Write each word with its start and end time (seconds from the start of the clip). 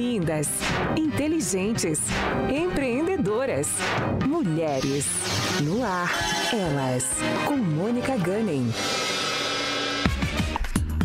Lindas, 0.00 0.48
inteligentes, 0.96 2.00
empreendedoras, 2.48 3.68
mulheres. 4.26 5.04
No 5.60 5.84
ar, 5.84 6.10
elas, 6.54 7.04
com 7.46 7.58
Mônica 7.58 8.16
Gunning. 8.16 8.72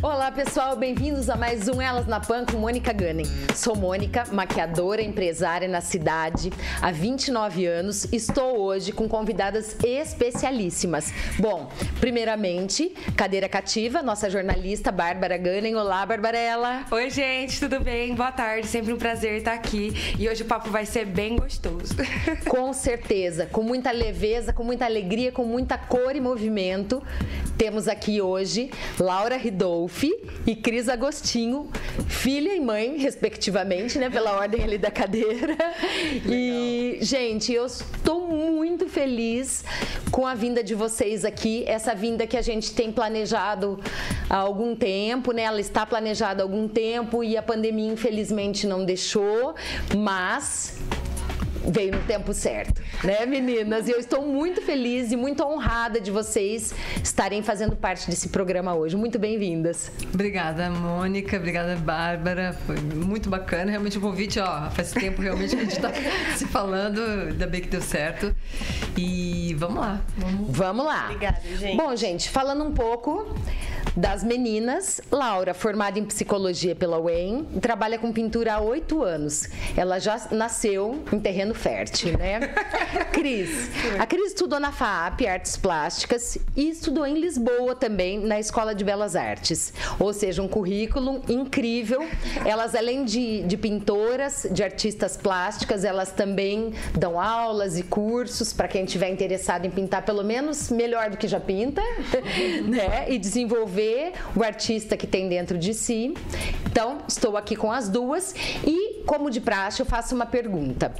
Olá 0.05 0.31
pessoal, 0.31 0.75
bem-vindos 0.75 1.31
a 1.31 1.35
mais 1.35 1.67
um 1.67 1.81
Elas 1.81 2.05
na 2.05 2.19
Pan 2.19 2.45
com 2.45 2.59
Mônica 2.59 2.93
Gunning. 2.93 3.25
Sou 3.55 3.75
Mônica, 3.75 4.23
maquiadora, 4.31 5.01
empresária 5.01 5.67
na 5.67 5.81
cidade 5.81 6.53
há 6.79 6.91
29 6.91 7.65
anos. 7.65 8.05
Estou 8.13 8.59
hoje 8.59 8.91
com 8.91 9.09
convidadas 9.09 9.75
especialíssimas. 9.83 11.11
Bom, 11.39 11.71
primeiramente, 11.99 12.89
cadeira 13.17 13.49
cativa, 13.49 14.03
nossa 14.03 14.29
jornalista 14.29 14.91
Bárbara 14.91 15.39
Gunning. 15.39 15.73
Olá, 15.73 16.05
Barbarella. 16.05 16.85
Oi, 16.91 17.09
gente, 17.09 17.59
tudo 17.59 17.79
bem? 17.79 18.13
Boa 18.13 18.31
tarde, 18.31 18.67
sempre 18.67 18.93
um 18.93 18.97
prazer 18.97 19.37
estar 19.37 19.53
aqui. 19.53 19.91
E 20.19 20.29
hoje 20.29 20.43
o 20.43 20.45
papo 20.45 20.69
vai 20.69 20.85
ser 20.85 21.07
bem 21.07 21.35
gostoso. 21.35 21.95
Com 22.47 22.71
certeza, 22.73 23.47
com 23.47 23.63
muita 23.63 23.89
leveza, 23.89 24.53
com 24.53 24.63
muita 24.63 24.85
alegria, 24.85 25.31
com 25.31 25.45
muita 25.45 25.79
cor 25.79 26.15
e 26.15 26.21
movimento. 26.21 27.01
Temos 27.57 27.87
aqui 27.87 28.21
hoje 28.21 28.69
Laura 28.99 29.37
Ridolfi 29.95 30.13
e 30.45 30.55
Cris 30.55 30.89
Agostinho, 30.89 31.69
filha 32.07 32.53
e 32.53 32.59
mãe, 32.59 32.97
respectivamente, 32.97 33.97
né? 33.97 34.09
Pela 34.09 34.33
ordem 34.33 34.63
ali 34.63 34.77
da 34.77 34.91
cadeira. 34.91 35.55
E, 36.27 36.97
gente, 37.01 37.53
eu 37.53 37.65
estou 37.65 38.27
muito 38.27 38.87
feliz 38.87 39.63
com 40.11 40.25
a 40.25 40.33
vinda 40.33 40.63
de 40.63 40.73
vocês 40.73 41.23
aqui. 41.23 41.63
Essa 41.67 41.93
vinda 41.93 42.25
que 42.25 42.35
a 42.37 42.41
gente 42.41 42.73
tem 42.73 42.91
planejado 42.91 43.79
há 44.29 44.37
algum 44.37 44.75
tempo, 44.75 45.31
né? 45.31 45.43
Ela 45.43 45.61
está 45.61 45.85
planejada 45.85 46.41
há 46.41 46.45
algum 46.45 46.67
tempo 46.67 47.23
e 47.23 47.37
a 47.37 47.43
pandemia, 47.43 47.91
infelizmente, 47.91 48.65
não 48.65 48.85
deixou. 48.85 49.55
Mas 49.95 50.77
veio 51.67 51.93
no 51.93 52.01
tempo 52.03 52.33
certo, 52.33 52.81
né, 53.03 53.25
meninas? 53.25 53.87
E 53.87 53.91
eu 53.91 53.99
estou 53.99 54.21
muito 54.21 54.61
feliz 54.61 55.11
e 55.11 55.15
muito 55.15 55.43
honrada 55.43 55.99
de 55.99 56.11
vocês 56.11 56.73
estarem 57.03 57.41
fazendo 57.41 57.75
parte 57.75 58.09
desse 58.09 58.29
programa 58.29 58.73
hoje. 58.75 58.95
Muito 58.95 59.17
bem-vindas. 59.17 59.91
Obrigada, 60.13 60.69
Mônica. 60.69 61.37
Obrigada, 61.37 61.75
Bárbara. 61.75 62.53
Foi 62.65 62.77
muito 62.77 63.29
bacana. 63.29 63.71
Realmente 63.71 63.97
o 63.97 64.01
convite, 64.01 64.39
ó, 64.39 64.69
faz 64.69 64.91
tempo 64.91 65.21
realmente 65.21 65.55
que 65.55 65.61
a 65.61 65.65
gente 65.65 65.75
está 65.75 65.91
se 66.35 66.45
falando. 66.45 67.01
Ainda 67.01 67.47
bem 67.47 67.61
que 67.61 67.67
deu 67.67 67.81
certo. 67.81 68.35
E 68.97 69.55
vamos 69.57 69.79
lá. 69.79 70.01
Vamos, 70.17 70.57
vamos 70.57 70.85
lá. 70.85 71.05
Obrigada, 71.05 71.39
gente. 71.57 71.77
Bom, 71.77 71.95
gente, 71.95 72.29
falando 72.29 72.63
um 72.63 72.71
pouco 72.71 73.35
das 73.95 74.23
meninas, 74.23 74.99
Laura, 75.09 75.53
formada 75.53 75.97
em 75.97 76.05
psicologia 76.05 76.75
pela 76.75 76.99
UEM, 76.99 77.45
trabalha 77.61 77.97
com 77.97 78.11
pintura 78.11 78.55
há 78.55 78.59
oito 78.59 79.01
anos. 79.01 79.47
Ela 79.75 79.99
já 79.99 80.19
nasceu 80.31 81.03
em 81.13 81.19
terreno 81.19 81.53
fértil, 81.53 82.17
né? 82.17 82.39
Cris. 83.13 83.69
A 83.97 84.05
Cris 84.05 84.27
estudou 84.27 84.59
na 84.59 84.71
FAP, 84.71 85.25
Artes 85.25 85.55
Plásticas, 85.55 86.37
e 86.55 86.69
estudou 86.69 87.05
em 87.05 87.17
Lisboa 87.19 87.73
também, 87.73 88.19
na 88.19 88.39
Escola 88.39 88.75
de 88.75 88.83
Belas 88.83 89.15
Artes. 89.15 89.73
Ou 89.97 90.11
seja, 90.11 90.41
um 90.41 90.47
currículo 90.47 91.21
incrível. 91.29 92.05
Elas, 92.45 92.75
além 92.75 93.05
de, 93.05 93.43
de 93.43 93.55
pintoras, 93.55 94.45
de 94.51 94.63
artistas 94.63 95.15
plásticas, 95.15 95.85
elas 95.85 96.11
também 96.11 96.73
dão 96.93 97.19
aulas 97.19 97.79
e 97.79 97.83
cursos 97.83 98.51
para 98.51 98.67
quem 98.67 98.83
estiver 98.83 99.09
interessado 99.09 99.65
em 99.65 99.69
pintar, 99.69 100.03
pelo 100.03 100.23
menos 100.23 100.69
melhor 100.69 101.09
do 101.09 101.17
que 101.17 101.27
já 101.27 101.39
pinta, 101.39 101.81
né? 102.67 103.05
E 103.07 103.17
desenvolver 103.17 103.84
o 104.35 104.43
artista 104.43 104.97
que 104.97 105.07
tem 105.07 105.27
dentro 105.29 105.57
de 105.57 105.73
si. 105.73 106.13
Então, 106.65 106.99
estou 107.07 107.37
aqui 107.37 107.55
com 107.55 107.71
as 107.71 107.89
duas 107.89 108.33
e, 108.65 109.03
como 109.05 109.29
de 109.29 109.39
praxe, 109.39 109.81
eu 109.81 109.85
faço 109.85 110.13
uma 110.13 110.25
pergunta. 110.25 110.93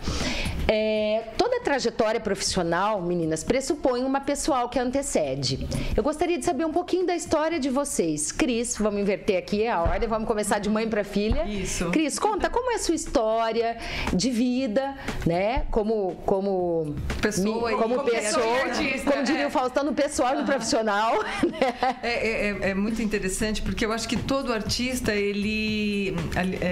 É, 0.67 1.23
trajetória 1.65 2.19
profissional, 2.19 3.01
meninas, 3.01 3.43
pressupõe 3.43 4.03
uma 4.03 4.21
pessoal 4.21 4.69
que 4.69 4.77
antecede. 4.77 5.67
Eu 5.97 6.03
gostaria 6.03 6.37
de 6.37 6.45
saber 6.45 6.63
um 6.63 6.71
pouquinho 6.71 7.07
da 7.07 7.15
história 7.15 7.59
de 7.59 7.71
vocês. 7.71 8.31
Cris, 8.31 8.77
vamos 8.77 9.01
inverter 9.01 9.39
aqui 9.39 9.67
a 9.67 9.81
ordem, 9.81 10.07
vamos 10.07 10.27
começar 10.27 10.59
de 10.59 10.69
mãe 10.69 10.87
para 10.87 11.03
filha. 11.03 11.43
Isso. 11.45 11.89
Cris, 11.89 12.19
conta 12.19 12.51
como 12.51 12.71
é 12.71 12.75
a 12.75 12.79
sua 12.79 12.93
história 12.93 13.77
de 14.13 14.29
vida, 14.29 14.95
né? 15.25 15.65
Como 15.71 16.15
como 16.23 16.95
pessoa, 17.19 17.71
mi, 17.71 17.77
como, 17.77 17.95
como 17.95 18.11
pessoa, 18.11 18.61
artista, 18.61 19.11
como 19.11 19.23
diria 19.23 19.41
é. 19.41 19.47
o 19.47 19.49
Faustão, 19.49 19.83
no 19.83 19.93
pessoal 19.93 20.35
e 20.35 20.37
no 20.37 20.45
profissional. 20.45 21.15
Né? 21.45 21.97
É, 22.01 22.47
é, 22.47 22.69
é, 22.69 22.73
muito 22.73 23.01
interessante 23.01 23.61
porque 23.61 23.85
eu 23.85 23.91
acho 23.91 24.07
que 24.07 24.17
todo 24.17 24.51
artista 24.51 25.13
ele, 25.13 26.15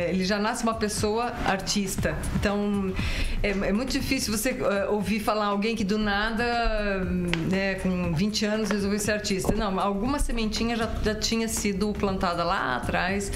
ele 0.10 0.26
já 0.26 0.40
nasce 0.40 0.64
uma 0.64 0.74
pessoa 0.74 1.34
artista. 1.46 2.18
Então 2.36 2.94
é, 3.42 3.50
é 3.50 3.72
muito 3.72 3.92
difícil 3.92 4.36
você 4.36 4.58
uh, 4.88 4.94
ouvir 4.94 5.20
falar 5.20 5.46
alguém 5.46 5.76
que 5.76 5.84
do 5.84 5.98
nada, 5.98 7.04
né, 7.50 7.76
com 7.76 8.14
20 8.14 8.46
anos 8.46 8.70
resolveu 8.70 9.00
ser 9.00 9.12
artista. 9.12 9.54
Não, 9.56 9.80
alguma 9.80 10.20
sementinha 10.20 10.76
já, 10.76 10.90
já 11.04 11.16
tinha 11.16 11.48
sido 11.48 11.94
plantada 11.94 12.44
lá 12.44 12.76
atrás 12.76 13.32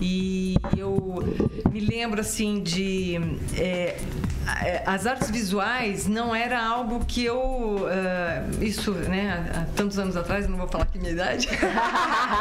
e 0.00 0.56
eu 0.76 1.22
me 1.70 1.80
lembro 1.80 2.20
assim 2.20 2.62
de 2.62 3.18
é, 3.56 3.96
as 4.86 5.06
artes 5.06 5.30
visuais 5.30 6.06
não 6.06 6.34
era 6.34 6.62
algo 6.62 7.04
que 7.04 7.24
eu 7.24 7.38
uh, 7.38 8.64
isso 8.64 8.92
né 8.92 9.50
há 9.54 9.76
tantos 9.76 9.98
anos 9.98 10.16
atrás 10.16 10.48
não 10.48 10.56
vou 10.56 10.68
falar 10.68 10.86
que 10.86 10.98
minha 10.98 11.12
idade. 11.12 11.48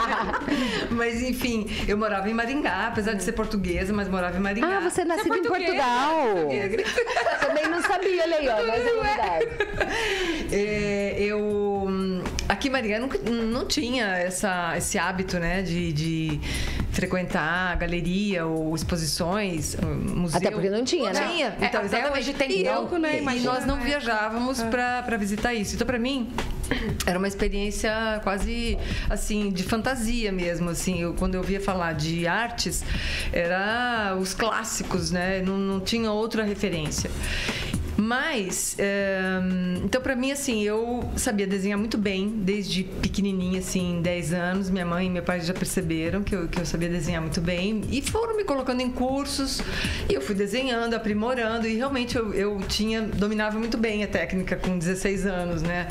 Mas 0.91 1.21
enfim 1.21 1.69
eu 1.87 1.97
morava 1.97 2.29
em 2.29 2.33
Maringá 2.33 2.87
apesar 2.87 3.13
de 3.13 3.23
ser 3.23 3.33
portuguesa 3.33 3.93
mas 3.93 4.07
morava 4.07 4.37
em 4.37 4.41
Maringá. 4.41 4.77
Ah 4.77 4.79
você 4.79 5.05
nasceu 5.05 5.33
é 5.33 5.37
em 5.37 5.43
Portugal? 5.43 6.17
também 7.39 7.67
não 7.69 7.81
sabia 7.81 8.23
ó 8.49 8.67
mas 8.67 8.85
é 8.85 9.01
verdade. 9.01 9.47
É, 10.51 11.15
eu 11.17 11.87
aqui 12.47 12.69
Maringá 12.69 12.99
não, 12.99 13.09
não 13.33 13.65
tinha 13.65 14.05
essa, 14.17 14.73
esse 14.77 14.97
hábito 14.97 15.39
né 15.39 15.61
de, 15.61 15.93
de 15.93 16.39
frequentar 16.91 17.75
galeria 17.77 18.45
ou 18.45 18.75
exposições 18.75 19.75
museu 19.75 20.37
até 20.37 20.51
porque 20.51 20.69
não 20.69 20.83
tinha 20.83 21.11
né 21.11 21.27
tinha 21.27 21.57
então 21.61 21.81
é, 21.81 21.85
até 21.85 22.11
hoje 22.11 22.33
tem 22.33 22.61
e 22.61 22.63
pouco, 22.65 22.97
né? 22.97 23.17
E 23.17 23.21
Imagina, 23.21 23.53
nós 23.53 23.65
não 23.65 23.77
né? 23.77 23.85
viajávamos 23.85 24.59
É. 24.59 24.69
para 24.69 25.17
visitar 25.17 25.53
isso. 25.53 25.75
Então, 25.75 25.85
para 25.85 25.99
mim, 25.99 26.31
era 27.05 27.17
uma 27.17 27.27
experiência 27.27 28.21
quase 28.23 28.77
assim 29.09 29.51
de 29.51 29.63
fantasia 29.63 30.31
mesmo 30.31 30.69
assim 30.69 31.01
eu, 31.01 31.13
quando 31.13 31.35
eu 31.35 31.41
ouvia 31.41 31.59
falar 31.59 31.93
de 31.93 32.25
artes 32.27 32.83
era 33.31 34.15
os 34.19 34.33
clássicos 34.33 35.11
né 35.11 35.41
não, 35.41 35.57
não 35.57 35.79
tinha 35.79 36.11
outra 36.11 36.43
referência 36.43 37.09
mas 38.03 38.75
é, 38.77 39.39
então 39.81 40.01
para 40.01 40.13
mim 40.13 40.29
assim 40.29 40.61
eu 40.61 41.09
sabia 41.15 41.47
desenhar 41.47 41.79
muito 41.79 41.97
bem 41.97 42.27
desde 42.27 42.83
pequenininha 42.83 43.59
assim 43.59 44.01
10 44.01 44.33
anos. 44.33 44.69
Minha 44.69 44.85
mãe 44.85 45.07
e 45.07 45.09
meu 45.09 45.23
pai 45.23 45.39
já 45.39 45.53
perceberam 45.53 46.21
que 46.21 46.35
eu, 46.35 46.49
que 46.49 46.59
eu 46.59 46.65
sabia 46.65 46.89
desenhar 46.89 47.21
muito 47.21 47.39
bem 47.39 47.81
e 47.89 48.01
foram 48.01 48.35
me 48.35 48.43
colocando 48.43 48.81
em 48.81 48.91
cursos. 48.91 49.61
E 50.09 50.13
eu 50.13 50.21
fui 50.21 50.35
desenhando 50.35 50.95
aprimorando 50.95 51.65
e 51.65 51.77
realmente 51.77 52.17
eu, 52.17 52.33
eu 52.33 52.59
tinha 52.67 53.03
dominava 53.03 53.57
muito 53.57 53.77
bem 53.77 54.03
a 54.03 54.07
técnica 54.07 54.57
com 54.57 54.77
16 54.77 55.25
anos 55.25 55.61
né? 55.61 55.87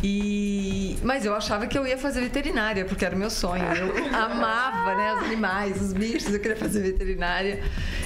E 0.00 0.96
mas 1.02 1.24
eu 1.24 1.34
achava 1.34 1.66
que 1.66 1.76
eu 1.76 1.84
ia 1.84 1.98
fazer 1.98 2.20
veterinária 2.20 2.84
porque 2.84 3.04
era 3.04 3.16
o 3.16 3.18
meu 3.18 3.30
sonho. 3.30 3.64
Eu 3.64 4.06
amava 4.14 4.94
né 4.94 5.14
os 5.14 5.22
animais 5.24 5.82
os 5.82 5.92
bichos 5.92 6.32
eu 6.32 6.38
queria 6.38 6.56
fazer 6.56 6.82
veterinária. 6.82 7.64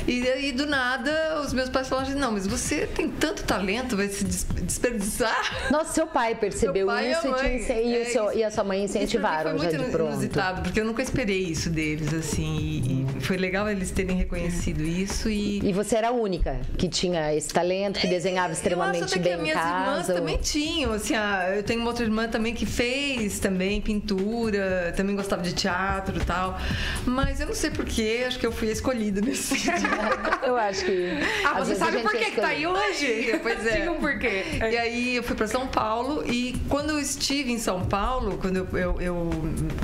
E, 0.09 0.25
e 0.49 0.53
do 0.53 0.65
nada 0.65 1.43
os 1.45 1.53
meus 1.53 1.69
pais 1.69 1.87
falaram 1.87 2.09
assim, 2.09 2.19
não 2.19 2.33
mas 2.33 2.47
você 2.47 2.87
tem 2.87 3.11
tanto 3.11 3.42
talento 3.43 3.97
vai 3.97 4.09
se 4.09 4.25
des- 4.25 4.45
desperdiçar 4.63 5.69
Nossa, 5.71 5.93
seu 5.93 6.07
pai 6.07 6.35
percebeu 6.35 6.87
pai 6.87 7.11
isso 7.13 7.27
e, 7.27 7.31
mãe. 7.31 7.57
e, 7.57 7.97
É, 7.97 8.05
seu- 8.05 8.25
isso- 8.31 8.39
e 8.39 8.45
a 8.45 8.51
sua 8.51 8.65
mãe 8.65 8.85
Isso 8.85 8.97
incentivaram 8.97 9.53
já 9.53 9.59
foi 9.59 9.69
de 9.69 9.79
muito 9.79 9.91
pronto. 9.93 10.13
inusitado, 10.13 10.63
porque 10.63 10.81
eu 10.81 10.85
nunca 10.85 11.03
esperei 11.03 11.43
isso 11.45 11.69
deles, 11.71 12.13
assim. 12.15 12.83
E 12.87 13.02
foi 13.23 13.37
legal 13.37 13.69
eles 13.69 13.91
terem 13.91 14.17
reconhecido 14.17 14.83
isso 14.83 15.29
e. 15.29 15.59
E 15.63 15.73
você 15.73 15.97
era 15.97 16.09
a 16.09 16.13
única 16.13 16.61
que 16.77 16.89
tinha 16.89 17.35
esse 17.35 17.49
talento, 17.49 18.01
que 18.01 18.07
desenhava 18.07 18.49
eu 18.49 18.53
acho 18.53 18.61
extremamente 18.61 19.05
até 19.05 19.13
que 19.13 19.19
bem 19.21 19.33
as 19.33 19.39
em 19.39 19.43
minhas 19.43 19.59
irmãs 19.59 19.97
casa. 19.99 20.15
também 20.15 20.39
tinham, 20.39 20.93
assim, 20.93 21.15
eu 21.57 21.63
tenho 21.63 21.81
uma 21.81 21.89
outra 21.89 22.05
irmã 22.05 22.29
também 22.29 22.55
que 22.55 22.67
fez 22.67 23.39
também 23.39 23.81
pintura, 23.81 24.93
também 24.97 25.15
gostava 25.15 25.43
de 25.43 25.53
teatro 25.53 26.17
e 26.17 26.25
tal. 26.25 26.59
Mas 27.07 27.41
eu 27.41 27.47
não 27.47 27.55
sei 27.55 27.71
porquê, 27.71 28.25
acho 28.27 28.39
que 28.39 28.47
eu 28.47 28.53
fui 28.53 28.69
escolhida 28.71 29.21
nesse 29.21 29.59
sentido. 29.59 29.93
Eu 30.43 30.57
acho 30.57 30.85
que. 30.85 31.11
Ah, 31.45 31.59
você 31.59 31.75
sabe 31.77 31.99
por 32.01 32.11
que, 32.11 32.31
que 32.33 32.41
tá 32.41 32.49
aí 32.49 32.67
hoje? 32.67 33.39
Pois 33.43 33.67
é. 33.67 33.81
Tinha 33.81 33.93
um 33.93 34.01
porquê. 34.01 34.45
E 34.61 34.77
aí 34.77 35.17
eu 35.17 35.23
fui 35.23 35.35
para 35.35 35.47
São 35.47 35.67
Paulo 35.67 36.25
e 36.27 36.55
quando 36.69 36.91
eu 36.91 36.99
estive 36.99 37.51
em 37.53 37.59
São 37.59 37.85
Paulo, 37.85 38.39
quando 38.41 38.57
eu, 38.57 38.69
eu, 38.79 39.01
eu 39.01 39.31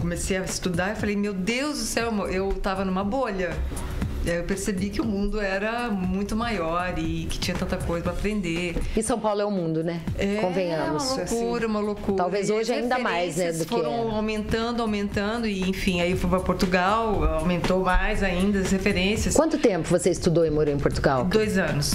comecei 0.00 0.36
a 0.36 0.42
estudar, 0.42 0.90
eu 0.90 0.96
falei, 0.96 1.16
meu 1.16 1.32
Deus 1.32 1.78
do 1.78 1.84
céu, 1.84 2.28
eu 2.28 2.52
tava 2.54 2.84
numa 2.84 3.04
bolha. 3.30 3.50
eu 4.26 4.42
percebi 4.44 4.90
que 4.90 5.00
o 5.00 5.04
mundo 5.04 5.40
era 5.40 5.88
muito 5.88 6.36
maior 6.36 6.92
e 6.98 7.26
que 7.30 7.38
tinha 7.38 7.56
tanta 7.56 7.76
coisa 7.78 8.02
para 8.04 8.12
aprender. 8.12 8.76
E 8.96 9.02
São 9.02 9.18
Paulo 9.18 9.40
é 9.40 9.44
o 9.44 9.50
mundo, 9.50 9.82
né? 9.82 10.00
É 10.18 10.36
Convenhamos. 10.36 11.04
uma 11.12 11.16
loucura, 11.16 11.66
uma 11.66 11.80
loucura. 11.80 12.16
Talvez 12.18 12.50
hoje 12.50 12.72
ainda 12.72 12.98
mais, 12.98 13.36
né, 13.36 13.44
referências 13.46 13.58
do 13.58 13.64
que 13.64 13.70
foram 13.74 13.92
era. 14.08 14.16
aumentando, 14.16 14.82
aumentando 14.82 15.46
e 15.46 15.62
enfim, 15.68 16.00
aí 16.00 16.10
eu 16.10 16.16
fui 16.16 16.28
para 16.28 16.40
Portugal, 16.40 17.24
aumentou 17.38 17.82
mais 17.84 18.22
ainda 18.22 18.58
as 18.60 18.70
referências. 18.70 19.34
Quanto 19.34 19.56
tempo 19.58 19.88
você 19.88 20.10
estudou 20.10 20.44
e 20.44 20.50
morou 20.50 20.74
em 20.74 20.78
Portugal? 20.78 21.24
Dois 21.24 21.56
anos. 21.56 21.94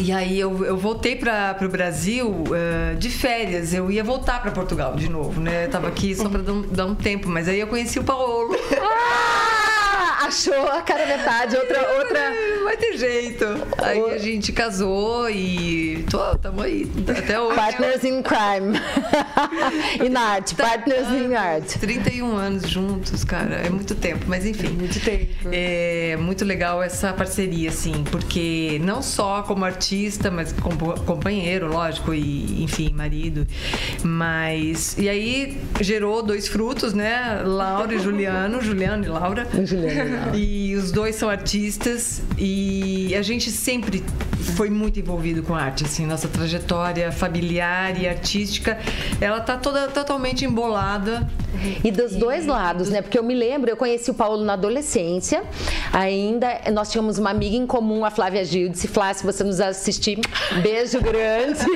E 0.00 0.12
aí 0.12 0.38
eu, 0.38 0.64
eu 0.64 0.76
voltei 0.76 1.16
para 1.16 1.58
o 1.60 1.68
Brasil 1.68 2.44
eh, 2.54 2.94
de 2.94 3.10
férias. 3.10 3.74
Eu 3.74 3.90
ia 3.90 4.04
voltar 4.04 4.40
para 4.40 4.52
Portugal 4.52 4.94
de 4.94 5.08
novo, 5.08 5.40
né? 5.40 5.64
Eu 5.66 5.70
tava 5.70 5.88
aqui 5.88 6.14
só 6.14 6.28
para 6.28 6.40
dar, 6.40 6.52
um- 6.52 6.62
dar 6.62 6.86
um 6.86 6.94
tempo, 6.94 7.28
mas 7.28 7.48
aí 7.48 7.58
eu 7.58 7.66
conheci 7.66 7.98
o 7.98 8.04
Paulo. 8.04 8.54
Achou 10.20 10.66
a 10.66 10.82
cara 10.82 11.06
metade, 11.06 11.56
outra, 11.56 11.92
outra. 11.96 12.20
Vai 12.64 12.76
ter 12.76 12.98
jeito. 12.98 13.44
Aí 13.80 14.00
a 14.10 14.18
gente 14.18 14.52
casou 14.52 15.30
e 15.30 16.04
tô, 16.10 16.34
tamo 16.36 16.60
aí 16.60 16.90
até 17.16 17.40
hoje. 17.40 17.54
Partners 17.54 18.02
in 18.02 18.22
crime. 18.22 18.80
in 20.04 20.16
art. 20.16 20.54
Partners 20.54 21.08
in 21.08 21.34
art. 21.34 21.64
31 21.78 22.36
anos 22.36 22.68
juntos, 22.68 23.22
cara. 23.22 23.54
É 23.54 23.70
muito 23.70 23.94
tempo, 23.94 24.24
mas 24.26 24.44
enfim. 24.44 24.70
Muito 24.70 24.98
tempo. 24.98 25.48
É 25.52 26.16
muito 26.16 26.44
legal 26.44 26.82
essa 26.82 27.12
parceria, 27.12 27.70
assim, 27.70 28.02
porque 28.10 28.80
não 28.82 29.00
só 29.00 29.42
como 29.42 29.64
artista, 29.64 30.32
mas 30.32 30.52
como 30.52 30.98
companheiro, 31.04 31.68
lógico, 31.68 32.12
e 32.12 32.64
enfim, 32.64 32.92
marido. 32.92 33.46
Mas. 34.02 34.96
E 34.98 35.08
aí 35.08 35.60
gerou 35.80 36.24
dois 36.24 36.48
frutos, 36.48 36.92
né? 36.92 37.40
Laura 37.44 37.94
e 37.94 38.00
Juliano, 38.00 38.60
Juliano 38.60 39.04
e 39.04 39.08
Laura. 39.08 39.46
Juliano. 39.64 40.07
E 40.34 40.74
os 40.74 40.90
dois 40.90 41.16
são 41.16 41.28
artistas 41.28 42.22
e 42.36 43.14
a 43.14 43.22
gente 43.22 43.50
sempre 43.50 44.04
foi 44.56 44.70
muito 44.70 44.98
envolvido 44.98 45.42
com 45.42 45.54
arte, 45.54 45.84
assim, 45.84 46.06
nossa 46.06 46.28
trajetória 46.28 47.12
familiar 47.12 48.00
e 48.00 48.08
artística, 48.08 48.78
ela 49.20 49.40
tá 49.40 49.56
toda 49.56 49.88
totalmente 49.88 50.44
embolada. 50.44 51.28
E 51.82 51.90
dos 51.90 52.14
dois 52.14 52.46
lados, 52.46 52.88
né? 52.88 53.02
Porque 53.02 53.18
eu 53.18 53.22
me 53.22 53.34
lembro, 53.34 53.70
eu 53.70 53.76
conheci 53.76 54.10
o 54.10 54.14
Paulo 54.14 54.44
na 54.44 54.52
adolescência. 54.52 55.42
Ainda 55.92 56.60
nós 56.72 56.90
tínhamos 56.90 57.18
uma 57.18 57.30
amiga 57.30 57.56
em 57.56 57.66
comum, 57.66 58.04
a 58.04 58.10
Flávia 58.10 58.44
Gildes. 58.44 58.84
Flávia, 58.86 59.14
se 59.14 59.24
você 59.24 59.44
nos 59.44 59.60
assistir, 59.60 60.18
beijo 60.62 61.00
grande. 61.00 61.66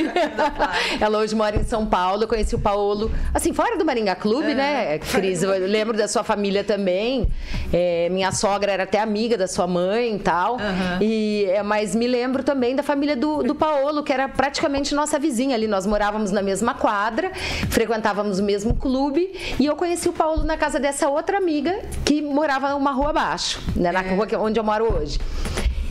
Ela 1.00 1.19
hoje 1.19 1.34
mora 1.34 1.56
em 1.56 1.64
São 1.64 1.86
Paulo. 1.86 2.24
Eu 2.24 2.28
conheci 2.28 2.54
o 2.54 2.58
Paulo, 2.58 3.10
assim, 3.32 3.52
fora 3.52 3.76
do 3.76 3.84
Maringá 3.84 4.14
Clube, 4.14 4.54
né, 4.54 4.98
Cris? 4.98 5.42
Eu 5.42 5.66
lembro 5.66 5.96
da 5.96 6.06
sua 6.06 6.22
família 6.22 6.62
também. 6.62 7.28
É, 7.72 8.08
minha 8.10 8.32
sogra 8.32 8.72
era 8.72 8.82
até 8.84 9.00
amiga 9.00 9.36
da 9.36 9.46
sua 9.46 9.66
mãe 9.66 10.16
e 10.16 10.19
tal. 10.19 10.56
Aham. 10.56 10.98
E, 11.00 11.46
é, 11.48 11.62
mas 11.62 11.94
me 11.94 12.06
lembro 12.06 12.42
também 12.42 12.76
da 12.76 12.82
família 12.82 13.16
do, 13.16 13.42
do 13.42 13.54
Paulo, 13.54 14.02
que 14.02 14.12
era 14.12 14.28
praticamente 14.28 14.94
nossa 14.94 15.19
vizinha 15.19 15.54
ali. 15.54 15.66
Nós 15.66 15.86
morávamos 15.86 16.30
na 16.30 16.42
mesma 16.42 16.74
quadra, 16.74 17.32
frequentávamos 17.69 18.38
o 18.38 18.42
mesmo 18.42 18.74
clube. 18.74 19.32
E 19.62 19.67
eu 19.67 19.76
conheci 19.76 20.09
o 20.09 20.12
Paulo 20.12 20.43
na 20.43 20.56
casa 20.56 20.81
dessa 20.81 21.09
outra 21.09 21.37
amiga 21.38 21.73
que 22.05 22.20
morava 22.20 22.75
uma 22.75 22.91
rua 22.91 23.11
abaixo, 23.11 23.61
né, 23.76 23.93
na 23.93 24.00
rua 24.00 24.26
que- 24.26 24.35
onde 24.35 24.59
eu 24.59 24.64
moro 24.64 24.93
hoje. 24.93 25.20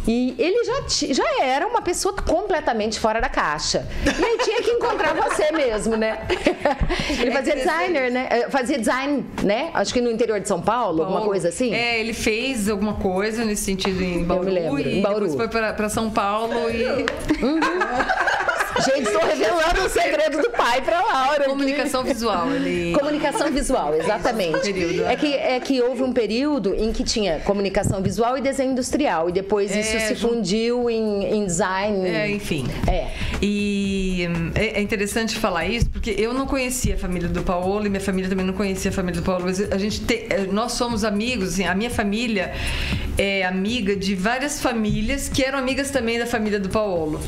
E 0.06 0.36
ele 0.38 0.62
já, 0.66 1.14
já 1.14 1.44
era 1.46 1.66
uma 1.66 1.82
pessoa 1.82 2.14
completamente 2.14 3.00
fora 3.00 3.22
da 3.22 3.30
caixa. 3.30 3.88
E 4.04 4.26
aí 4.26 4.38
tinha 4.40 4.62
que 4.62 4.72
encontrar 4.72 5.14
você 5.14 5.52
mesmo, 5.54 5.96
né? 5.96 6.18
Ele 7.22 7.32
fazia 7.32 7.56
designer, 7.56 8.12
né? 8.12 8.28
Eh, 8.30 8.50
Fazia 8.50 8.78
design, 8.78 9.24
né? 9.44 9.70
Acho 9.74 9.94
que 9.94 10.02
no 10.02 10.12
interior 10.12 10.40
de 10.42 10.48
São 10.50 10.60
Paulo, 10.60 11.02
alguma 11.04 11.20
Paulo. 11.20 11.30
coisa 11.32 11.48
assim. 11.50 11.74
É, 11.74 11.98
ele 12.00 12.14
fez 12.14 12.68
alguma 12.68 12.96
coisa 12.96 13.46
nesse 13.46 13.64
sentido 13.64 14.04
em 14.04 14.24
Bauru. 14.26 14.44
me 14.46 14.52
lembro, 14.52 14.80
e 14.80 14.98
em 15.00 15.02
Bauru. 15.02 15.20
depois 15.22 15.36
foi 15.36 15.48
pra, 15.48 15.72
pra 15.72 15.88
São 15.88 16.10
Paulo 16.10 16.56
e 16.70 17.06
Gente, 18.86 19.08
estou 19.08 19.22
revelando 19.26 19.86
o 19.86 19.90
segredo 19.90 20.42
do 20.42 20.50
pai 20.52 20.82
pra 20.82 21.02
Laura. 21.02 21.42
aqui. 21.42 21.50
comunicação 21.50 22.04
visual. 22.04 22.52
Ele 22.52 22.94
Comunicação 22.94 23.52
visual, 23.52 23.96
exatamente. 23.96 24.70
É 25.08 25.16
que, 25.16 25.34
é 25.34 25.60
que 25.60 25.82
houve 25.82 26.04
um 26.04 26.12
período 26.12 26.74
em 26.74 26.92
que 26.92 27.04
tinha 27.04 27.40
comunicação 27.40 28.02
visual 28.02 28.38
e 28.38 28.42
desenho 28.42 28.72
industrial. 28.72 29.30
E 29.30 29.32
depois 29.32 29.76
isso 29.76 29.96
É, 29.96 30.00
se 30.00 30.16
fundiu 30.16 30.90
em, 30.90 31.26
em 31.26 31.46
design. 31.46 32.08
É, 32.08 32.30
enfim. 32.30 32.68
É. 32.88 33.08
E 33.42 34.28
hum, 34.30 34.52
é 34.56 34.82
é 34.82 34.84
interessante 34.84 35.38
falar 35.38 35.66
isso, 35.66 35.90
porque 35.90 36.16
eu 36.18 36.34
não 36.34 36.48
conhecia 36.48 36.96
a 36.96 36.98
família 36.98 37.30
do 37.30 37.44
Paulo 37.44 37.86
e 37.86 37.90
minha 37.90 38.02
família 38.02 38.30
também 38.30 38.46
não 38.46 38.54
conhecia 38.54 38.90
a 38.90 38.94
família 38.94 39.22
do 39.22 39.26
Paulo. 39.26 39.46
Mas 39.46 39.60
a 39.72 39.78
gente 39.78 40.02
tem, 40.02 40.26
eh, 40.30 40.48
nós 40.52 40.74
somos 40.74 41.04
amigos, 41.04 41.50
assim, 41.50 41.66
a 41.66 41.76
minha 41.76 41.90
família 41.90 42.54
é 43.18 43.46
amiga 43.46 43.96
de 43.96 44.16
várias 44.16 44.62
famílias 44.62 45.30
que 45.30 45.44
eram 45.44 45.60
amigas 45.60 45.92
também 45.92 46.18
da 46.18 46.26
família 46.26 46.60
do 46.60 46.70
Paulo. 46.70 47.20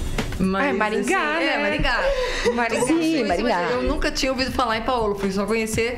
Mas, 0.43 0.65
Ah, 0.65 0.67
é 0.69 0.73
Maringá, 0.73 1.17
assim, 1.19 1.45
né? 1.45 1.53
É, 1.53 1.57
Maringá. 1.61 2.03
Maringá. 2.53 2.85
Sim, 2.85 3.23
Maringá. 3.25 3.61
Eu 3.71 3.83
nunca 3.83 4.11
tinha 4.11 4.31
ouvido 4.31 4.51
falar 4.51 4.77
em 4.77 4.81
Paulo, 4.81 5.15
fui 5.15 5.31
só 5.31 5.45
conhecer. 5.45 5.97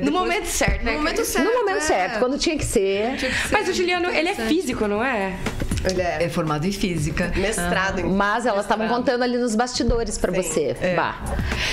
No 0.00 0.06
depois- 0.06 0.12
momento 0.12 0.46
certo, 0.46 0.82
né, 0.84 0.92
No 0.92 0.98
momento 0.98 1.24
certo. 1.24 1.44
No 1.46 1.54
momento 1.58 1.76
é. 1.76 1.80
certo, 1.80 2.18
quando 2.18 2.38
tinha 2.38 2.56
que 2.56 2.64
ser. 2.64 3.16
Tinha 3.16 3.30
que 3.30 3.36
ser 3.36 3.52
Mas 3.52 3.68
o 3.68 3.72
Juliano, 3.72 4.08
ele 4.10 4.28
é 4.30 4.34
físico, 4.34 4.86
não 4.88 5.04
é? 5.04 5.34
Ele 5.84 6.02
é 6.02 6.24
É 6.24 6.28
formado 6.28 6.66
em 6.66 6.72
física. 6.72 7.32
mestrado 7.36 8.00
em 8.00 8.04
Mas 8.04 8.44
elas 8.46 8.62
estavam 8.64 8.86
contando 8.88 9.22
ali 9.22 9.36
nos 9.38 9.54
bastidores 9.54 10.18
pra 10.18 10.30
você. 10.32 10.76
É. 10.80 10.94
Bah. 10.94 11.16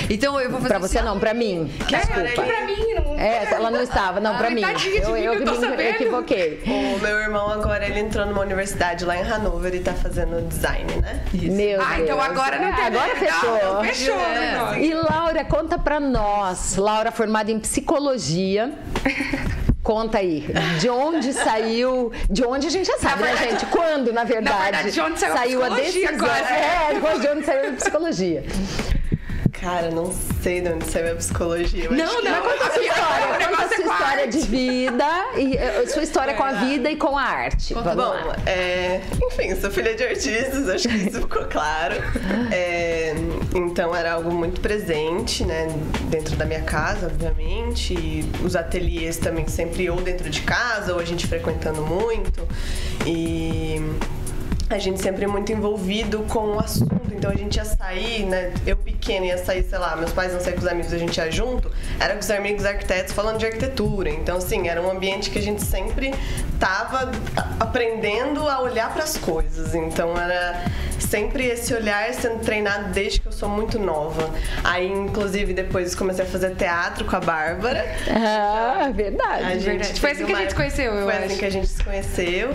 Então 0.09 0.39
eu 0.39 0.49
vou 0.49 0.59
fazer 0.61 0.69
Pra 0.69 0.79
você 0.79 0.97
assim, 0.99 1.07
não, 1.07 1.19
pra 1.19 1.33
mim. 1.33 1.65
Desculpa. 1.87 2.21
Que 2.23 2.41
pra 2.41 2.65
mim, 2.65 2.93
não... 2.93 3.19
É, 3.19 3.47
ela 3.53 3.69
não 3.71 3.81
estava, 3.81 4.19
não, 4.19 4.37
pra 4.37 4.47
Ai, 4.47 4.53
mim. 4.55 4.61
Eu, 4.61 5.11
mim, 5.13 5.19
eu 5.19 5.33
eu 5.33 5.39
me 5.41 5.45
sabendo. 5.59 5.81
equivoquei. 5.81 6.63
O 6.65 6.99
meu 6.99 7.17
irmão 7.19 7.49
agora 7.49 7.85
ele 7.85 7.99
entrou 7.99 8.25
numa 8.25 8.41
universidade 8.41 9.03
lá 9.05 9.17
em 9.17 9.23
Hanover 9.29 9.73
e 9.75 9.79
tá 9.79 9.93
fazendo 9.93 10.41
design, 10.47 10.85
né? 11.01 11.21
Meu 11.33 11.81
Ah, 11.81 11.85
Deus. 11.95 11.99
então 12.03 12.21
agora 12.21 12.59
não 12.59 12.73
tem 12.73 12.85
Agora 12.85 13.13
né? 13.13 13.19
fechou. 13.19 13.73
Não, 13.73 13.83
fechou, 13.83 14.15
É. 14.19 14.33
né? 14.39 14.57
nós? 14.57 14.77
E 14.77 14.93
Laura, 14.93 15.45
conta 15.45 15.77
pra 15.77 15.99
nós. 15.99 16.75
Laura, 16.77 17.11
formada 17.11 17.51
em 17.51 17.59
psicologia. 17.59 18.71
Conta 19.87 20.17
aí, 20.17 20.43
de 20.81 20.89
onde 20.89 21.31
saiu, 21.31 22.11
de 22.29 22.43
onde 22.45 22.67
a 22.67 22.69
gente 22.69 22.87
já 22.87 22.97
sabe, 22.97 23.21
Na 23.21 23.27
né, 23.27 23.35
verdade- 23.35 23.59
gente? 23.61 23.65
Quando, 23.71 24.11
na 24.11 24.25
verdade, 24.25 24.61
verdade, 24.63 24.91
de 24.91 24.99
onde 24.99 25.17
saiu 25.17 25.63
a 25.63 25.67
a 25.67 25.69
psicologia 25.69 26.07
decisão. 26.11 26.27
quase. 26.27 26.53
É, 26.53 26.93
depois 26.93 27.21
de 27.21 27.27
onde 27.29 27.45
saiu 27.45 27.69
a 27.69 27.73
psicologia. 27.73 28.43
Cara, 29.67 29.91
não 29.91 30.13
sei 30.41 30.61
de 30.61 30.69
onde 30.69 30.89
saiu 30.89 31.11
a 31.11 31.15
psicologia. 31.15 31.89
Não, 31.89 32.21
não, 32.21 32.41
Conta 32.41 32.67
a 32.67 32.71
sua 32.71 32.83
história, 32.87 33.25
o 33.25 33.31
conta 33.31 33.35
a 33.35 33.49
negócio 33.51 33.67
sua 33.67 33.75
é 33.75 33.83
com 33.83 33.91
a 33.91 33.93
história 33.95 34.23
arte. 34.23 34.37
de 34.37 34.47
vida, 34.47 35.25
e 35.35 35.57
eh, 35.57 35.87
sua 35.87 36.03
história 36.03 36.33
com 36.35 36.43
a 36.43 36.53
vida 36.53 36.89
e 36.89 36.95
com 36.95 37.17
a 37.17 37.21
arte. 37.21 37.73
Vamos 37.73 37.93
Bom, 37.93 38.13
lá. 38.13 38.37
é, 38.45 39.01
enfim, 39.21 39.53
sou 39.59 39.69
filha 39.69 39.93
de 39.93 40.05
artistas, 40.05 40.69
acho 40.69 40.87
que 40.87 40.95
isso 40.95 41.19
ficou 41.19 41.43
claro. 41.47 41.95
É, 42.49 43.13
então 43.53 43.93
era 43.93 44.13
algo 44.13 44.31
muito 44.31 44.61
presente, 44.61 45.43
né, 45.43 45.67
dentro 46.03 46.35
da 46.37 46.45
minha 46.45 46.61
casa, 46.61 47.07
obviamente. 47.07 47.93
E 47.93 48.25
os 48.45 48.55
ateliês 48.55 49.17
também 49.17 49.47
sempre 49.47 49.89
ou 49.89 49.99
dentro 49.99 50.29
de 50.29 50.41
casa 50.41 50.93
ou 50.93 50.99
a 50.99 51.03
gente 51.03 51.27
frequentando 51.27 51.81
muito. 51.81 52.47
E 53.05 53.81
a 54.69 54.77
gente 54.77 55.01
sempre 55.01 55.25
muito 55.27 55.51
envolvido 55.51 56.23
com 56.29 56.55
o 56.55 56.59
assunto. 56.59 56.95
Então 57.11 57.31
a 57.31 57.35
gente 57.35 57.55
ia 57.55 57.65
sair, 57.65 58.25
né? 58.25 58.53
Eu 58.65 58.77
pequena 58.77 59.25
ia 59.25 59.37
sair, 59.37 59.63
sei 59.63 59.77
lá, 59.79 59.95
meus 59.95 60.11
pais 60.11 60.33
não 60.33 60.39
saíam 60.39 60.57
com 60.57 60.65
os 60.65 60.67
amigos, 60.67 60.93
a 60.93 60.97
gente 60.97 61.17
ia 61.17 61.31
junto. 61.31 61.71
Era 61.99 62.13
com 62.13 62.19
os 62.19 62.29
amigos 62.29 62.65
arquitetos 62.65 63.13
falando 63.13 63.37
de 63.39 63.45
arquitetura. 63.45 64.09
Então, 64.09 64.37
assim, 64.37 64.67
era 64.67 64.81
um 64.81 64.91
ambiente 64.91 65.29
que 65.29 65.39
a 65.39 65.41
gente 65.41 65.63
sempre 65.63 66.13
tava 66.59 67.11
aprendendo 67.59 68.47
a 68.47 68.61
olhar 68.61 68.93
para 68.93 69.03
as 69.03 69.17
coisas. 69.17 69.73
Então 69.73 70.15
era 70.17 70.65
sempre 70.99 71.45
esse 71.45 71.73
olhar 71.73 72.13
sendo 72.13 72.39
treinado 72.39 72.91
desde 72.91 73.21
que 73.21 73.27
eu 73.27 73.31
sou 73.31 73.49
muito 73.49 73.79
nova. 73.79 74.29
Aí, 74.63 74.87
inclusive, 74.91 75.53
depois 75.53 75.95
comecei 75.95 76.25
a 76.25 76.27
fazer 76.27 76.55
teatro 76.55 77.05
com 77.05 77.15
a 77.15 77.19
Bárbara. 77.19 77.85
Ah, 78.09 78.91
verdade. 78.93 79.43
A 79.43 79.49
gente 79.53 79.63
verdade. 79.63 79.99
Foi 79.99 80.09
fez 80.09 80.17
assim 80.17 80.25
que 80.25 80.33
a 80.33 80.41
gente 80.41 80.49
se 80.49 80.55
conheceu, 80.55 80.93
eu 80.93 81.05
Foi 81.05 81.13
acho. 81.15 81.25
assim 81.25 81.37
que 81.37 81.45
a 81.45 81.49
gente 81.49 81.67
se 81.67 81.83
conheceu. 81.83 82.53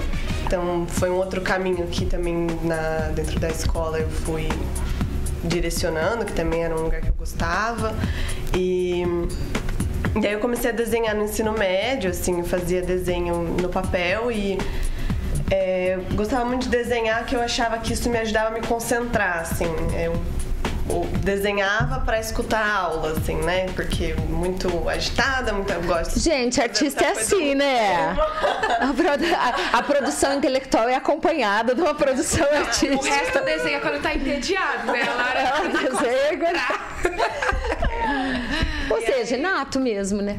Então 0.53 0.87
foi 0.87 1.09
um 1.09 1.17
outro 1.17 1.41
caminho 1.41 1.87
que 1.87 2.05
também 2.05 2.47
na, 2.63 3.09
dentro 3.15 3.41
da 3.41 3.49
escola 3.49 3.99
eu 3.99 4.11
fui 4.11 4.51
direcionando, 5.43 6.27
que 6.27 6.35
também 6.35 6.63
era 6.63 6.77
um 6.77 6.83
lugar 6.83 7.01
que 7.01 7.09
eu 7.09 7.15
gostava. 7.15 7.95
E, 8.55 9.03
e 10.21 10.27
aí 10.27 10.33
eu 10.35 10.41
comecei 10.41 10.71
a 10.71 10.75
desenhar 10.75 11.17
no 11.17 11.25
ensino 11.25 11.55
médio, 11.55 12.11
assim, 12.11 12.43
fazia 12.43 12.83
desenho 12.83 13.35
no 13.63 13.71
papel 13.71 14.31
e 14.31 14.59
é, 15.51 15.99
gostava 16.13 16.45
muito 16.45 16.65
de 16.65 16.69
desenhar, 16.69 17.25
que 17.25 17.35
eu 17.35 17.41
achava 17.41 17.79
que 17.79 17.95
isso 17.95 18.11
me 18.11 18.19
ajudava 18.19 18.49
a 18.49 18.53
me 18.53 18.61
concentrar, 18.61 19.39
assim. 19.39 19.75
Eu 19.99 20.13
desenhava 21.01 22.01
para 22.01 22.19
escutar 22.21 22.61
a 22.65 22.75
aula, 22.75 23.13
assim, 23.13 23.37
né? 23.37 23.67
Porque 23.75 24.15
muito 24.29 24.89
agitada, 24.89 25.53
muito 25.53 25.73
eu 25.73 25.83
gosto. 25.83 26.19
Gente, 26.19 26.61
artista 26.61 27.05
é 27.05 27.13
assim, 27.13 27.55
né? 27.55 28.15
A, 28.81 28.93
produ- 28.95 29.35
a- 29.35 29.79
a 29.79 29.83
produção 29.83 30.35
intelectual 30.35 30.89
é 30.89 30.95
acompanhada 30.95 31.75
de 31.75 31.81
uma 31.81 31.95
produção 31.95 32.47
O 32.47 32.57
artística. 32.57 33.03
resto 33.15 33.45
desenha 33.45 33.81
quando 33.81 34.01
tá 34.03 34.15
entediado, 34.15 34.93
né? 34.93 35.01
Ela 35.03 35.61
tem 35.61 35.71
que 35.71 35.89
desenha. 35.89 36.39
concentrar. 36.39 36.89
Ou 38.91 39.01
seja, 39.01 39.37
nato 39.37 39.81
mesmo, 39.81 40.21
né? 40.23 40.39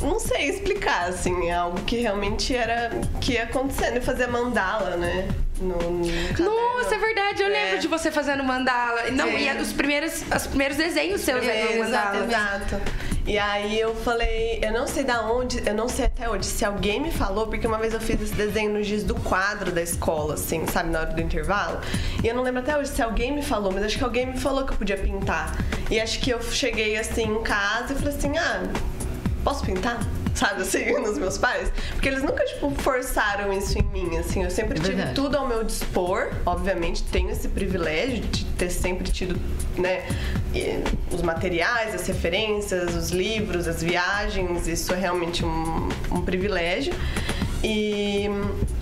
não 0.00 0.20
sei 0.20 0.50
explicar, 0.50 1.08
assim, 1.08 1.48
é 1.48 1.54
algo 1.54 1.80
que 1.82 1.96
realmente 1.96 2.54
era 2.54 2.90
que 3.22 3.32
ia 3.34 3.44
acontecendo. 3.44 4.02
Fazia 4.02 4.28
mandala, 4.28 4.96
né? 4.96 5.26
No, 5.60 5.76
no 5.78 6.04
Nossa, 6.44 6.94
é 6.94 6.98
verdade. 6.98 7.42
Eu 7.42 7.48
É. 7.48 7.50
lembro 7.50 7.78
de 7.80 7.88
você 7.88 8.10
fazendo 8.10 8.42
mandala. 8.42 9.10
Não, 9.12 9.26
Sim. 9.28 9.38
e 9.38 9.48
é 9.48 9.54
dos 9.54 9.72
primeiros, 9.72 10.22
os 10.34 10.46
primeiros 10.48 10.76
desenhos 10.76 11.20
seus 11.20 11.44
É, 11.46 11.60
eram 11.60 11.84
exato, 11.84 12.18
mandala. 12.18 12.24
exato. 12.24 12.80
E 13.26 13.38
aí 13.38 13.80
eu 13.80 13.94
falei, 13.94 14.58
eu 14.62 14.70
não 14.70 14.86
sei 14.86 15.02
da 15.02 15.22
onde, 15.22 15.62
eu 15.66 15.72
não 15.74 15.88
sei 15.88 16.04
até 16.04 16.28
hoje 16.28 16.44
se 16.44 16.62
alguém 16.62 17.00
me 17.00 17.10
falou, 17.10 17.46
porque 17.46 17.66
uma 17.66 17.78
vez 17.78 17.94
eu 17.94 18.00
fiz 18.00 18.20
esse 18.20 18.34
desenho 18.34 18.70
no 18.74 18.82
giz 18.82 19.02
do 19.02 19.14
quadro 19.14 19.72
da 19.72 19.80
escola, 19.80 20.34
assim, 20.34 20.66
sabe, 20.66 20.90
na 20.90 21.00
hora 21.00 21.12
do 21.14 21.22
intervalo. 21.22 21.80
E 22.22 22.26
eu 22.28 22.34
não 22.34 22.42
lembro 22.42 22.60
até 22.60 22.76
hoje 22.76 22.90
se 22.90 23.00
alguém 23.00 23.32
me 23.32 23.40
falou, 23.42 23.72
mas 23.72 23.82
acho 23.84 23.96
que 23.96 24.04
alguém 24.04 24.26
me 24.26 24.38
falou 24.38 24.66
que 24.66 24.72
eu 24.74 24.76
podia 24.76 24.98
pintar. 24.98 25.56
E 25.90 25.98
acho 25.98 26.20
que 26.20 26.28
eu 26.30 26.42
cheguei 26.42 26.98
assim 26.98 27.22
em 27.24 27.42
casa 27.42 27.94
e 27.94 27.96
falei 27.96 28.14
assim, 28.14 28.36
ah, 28.36 28.62
posso 29.42 29.64
pintar? 29.64 30.00
Sabe 30.34 30.62
assim, 30.62 30.92
nos 31.00 31.16
meus 31.16 31.38
pais? 31.38 31.70
Porque 31.92 32.08
eles 32.08 32.22
nunca, 32.22 32.44
tipo, 32.44 32.70
forçaram 32.82 33.52
isso 33.52 33.78
em 33.78 33.82
mim, 33.82 34.18
assim. 34.18 34.42
Eu 34.42 34.50
sempre 34.50 34.78
tive 34.80 34.96
Verdade. 34.96 35.14
tudo 35.14 35.36
ao 35.36 35.46
meu 35.46 35.62
dispor. 35.62 36.30
Obviamente, 36.44 37.02
tenho 37.04 37.30
esse 37.30 37.48
privilégio 37.48 38.20
de 38.20 38.44
ter 38.44 38.70
sempre 38.70 39.10
tido, 39.10 39.38
né, 39.76 40.04
os 41.12 41.22
materiais, 41.22 41.94
as 41.94 42.06
referências, 42.06 42.94
os 42.94 43.10
livros, 43.10 43.68
as 43.68 43.82
viagens. 43.82 44.66
Isso 44.66 44.92
é 44.92 44.96
realmente 44.96 45.44
um, 45.44 45.88
um 46.10 46.22
privilégio. 46.22 46.92
E, 47.62 48.28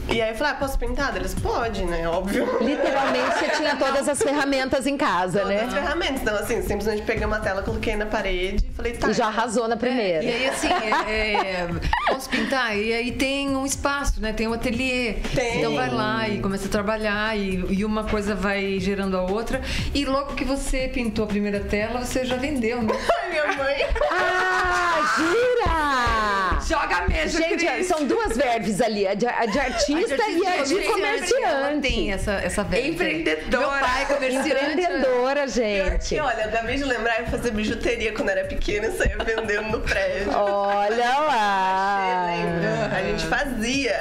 e 0.09 0.21
aí 0.21 0.31
eu 0.31 0.35
falei, 0.35 0.53
ah, 0.53 0.57
posso 0.57 0.79
pintar? 0.79 1.17
Eles, 1.17 1.35
pode, 1.35 1.85
né? 1.85 2.07
Óbvio. 2.09 2.47
Literalmente 2.61 3.39
você 3.39 3.49
tinha 3.57 3.77
todas 3.77 4.09
as 4.09 4.21
ferramentas 4.21 4.87
em 4.87 4.97
casa, 4.97 5.41
Todas 5.41 5.57
né? 5.57 5.65
as 5.65 5.73
ferramentas. 5.73 6.23
Então, 6.23 6.35
assim, 6.37 6.63
simplesmente 6.63 7.03
peguei 7.03 7.25
uma 7.25 7.39
tela, 7.41 7.63
coloquei 7.63 7.97
na 7.97 8.07
parede 8.07 8.65
e 8.69 8.75
falei, 8.75 8.93
tá. 8.93 9.09
E 9.09 9.15
já 9.15 9.27
arrasou 9.27 9.69
na 9.69 9.77
primeira. 9.77 10.23
E 10.25 10.29
aí, 10.29 10.49
assim, 10.49 10.69
é, 10.69 11.11
é, 11.11 11.69
posso 12.09 12.29
pintar? 12.29 12.77
E 12.77 12.93
aí 12.93 13.13
tem 13.13 13.57
um 13.57 13.65
espaço, 13.65 14.21
né? 14.21 14.33
Tem 14.33 14.47
um 14.49 14.53
ateliê. 14.53 15.15
Tem. 15.35 15.59
Então 15.59 15.75
vai 15.75 15.91
lá 15.91 16.29
e 16.29 16.41
começa 16.41 16.67
a 16.67 16.71
trabalhar 16.71 17.37
e, 17.39 17.65
e 17.71 17.85
uma 17.85 18.05
coisa 18.05 18.35
vai 18.35 18.79
gerando 18.81 19.17
a 19.17 19.23
outra. 19.23 19.63
E 19.95 20.05
logo 20.05 20.35
que 20.35 20.45
você 20.45 20.89
pintou 20.89 21.25
a 21.25 21.29
primeira 21.29 21.61
tela, 21.61 22.05
você 22.05 22.25
já 22.25 22.37
vendeu, 22.37 22.83
né? 22.83 22.93
Ai, 23.23 23.31
minha 23.31 23.47
mãe. 23.57 23.87
Ah, 24.11 25.15
gira! 25.17 26.61
Joga 26.69 27.09
mesa, 27.09 27.39
Gente, 27.39 27.67
Cris. 27.67 27.87
são 27.87 28.07
duas 28.07 28.37
verbes 28.37 28.81
ali, 28.81 29.07
a 29.07 29.15
de, 29.15 29.27
a 29.27 29.47
de 29.47 29.59
artista 29.59 29.92
e 29.99 30.47
a 30.47 30.63
de 30.63 30.75
Ela 30.75 30.83
tem 30.83 30.93
comerciante. 30.93 32.11
essa, 32.11 32.33
essa 32.33 32.65
verve. 32.65 32.89
Empreendedora. 32.89 33.59
Meu 33.59 33.81
pai 33.81 34.03
é 34.03 34.05
comerciante. 34.07 34.49
Empreendedora, 34.51 35.47
gente. 35.49 36.09
que, 36.09 36.21
olha, 36.21 36.43
eu 36.43 36.49
acabei 36.49 36.77
de 36.77 36.85
lembrar, 36.85 37.21
eu 37.21 37.27
fazia 37.27 37.51
bijuteria 37.51 38.13
quando 38.13 38.29
era 38.31 38.45
pequena 38.45 38.87
e 38.87 38.93
saía 38.93 39.17
vendendo 39.25 39.69
no 39.69 39.81
prédio. 39.81 40.33
Olha 40.35 41.19
lá. 41.19 42.27
Lembra? 42.27 42.97
A 42.97 43.03
gente 43.03 43.25
fazia 43.27 43.97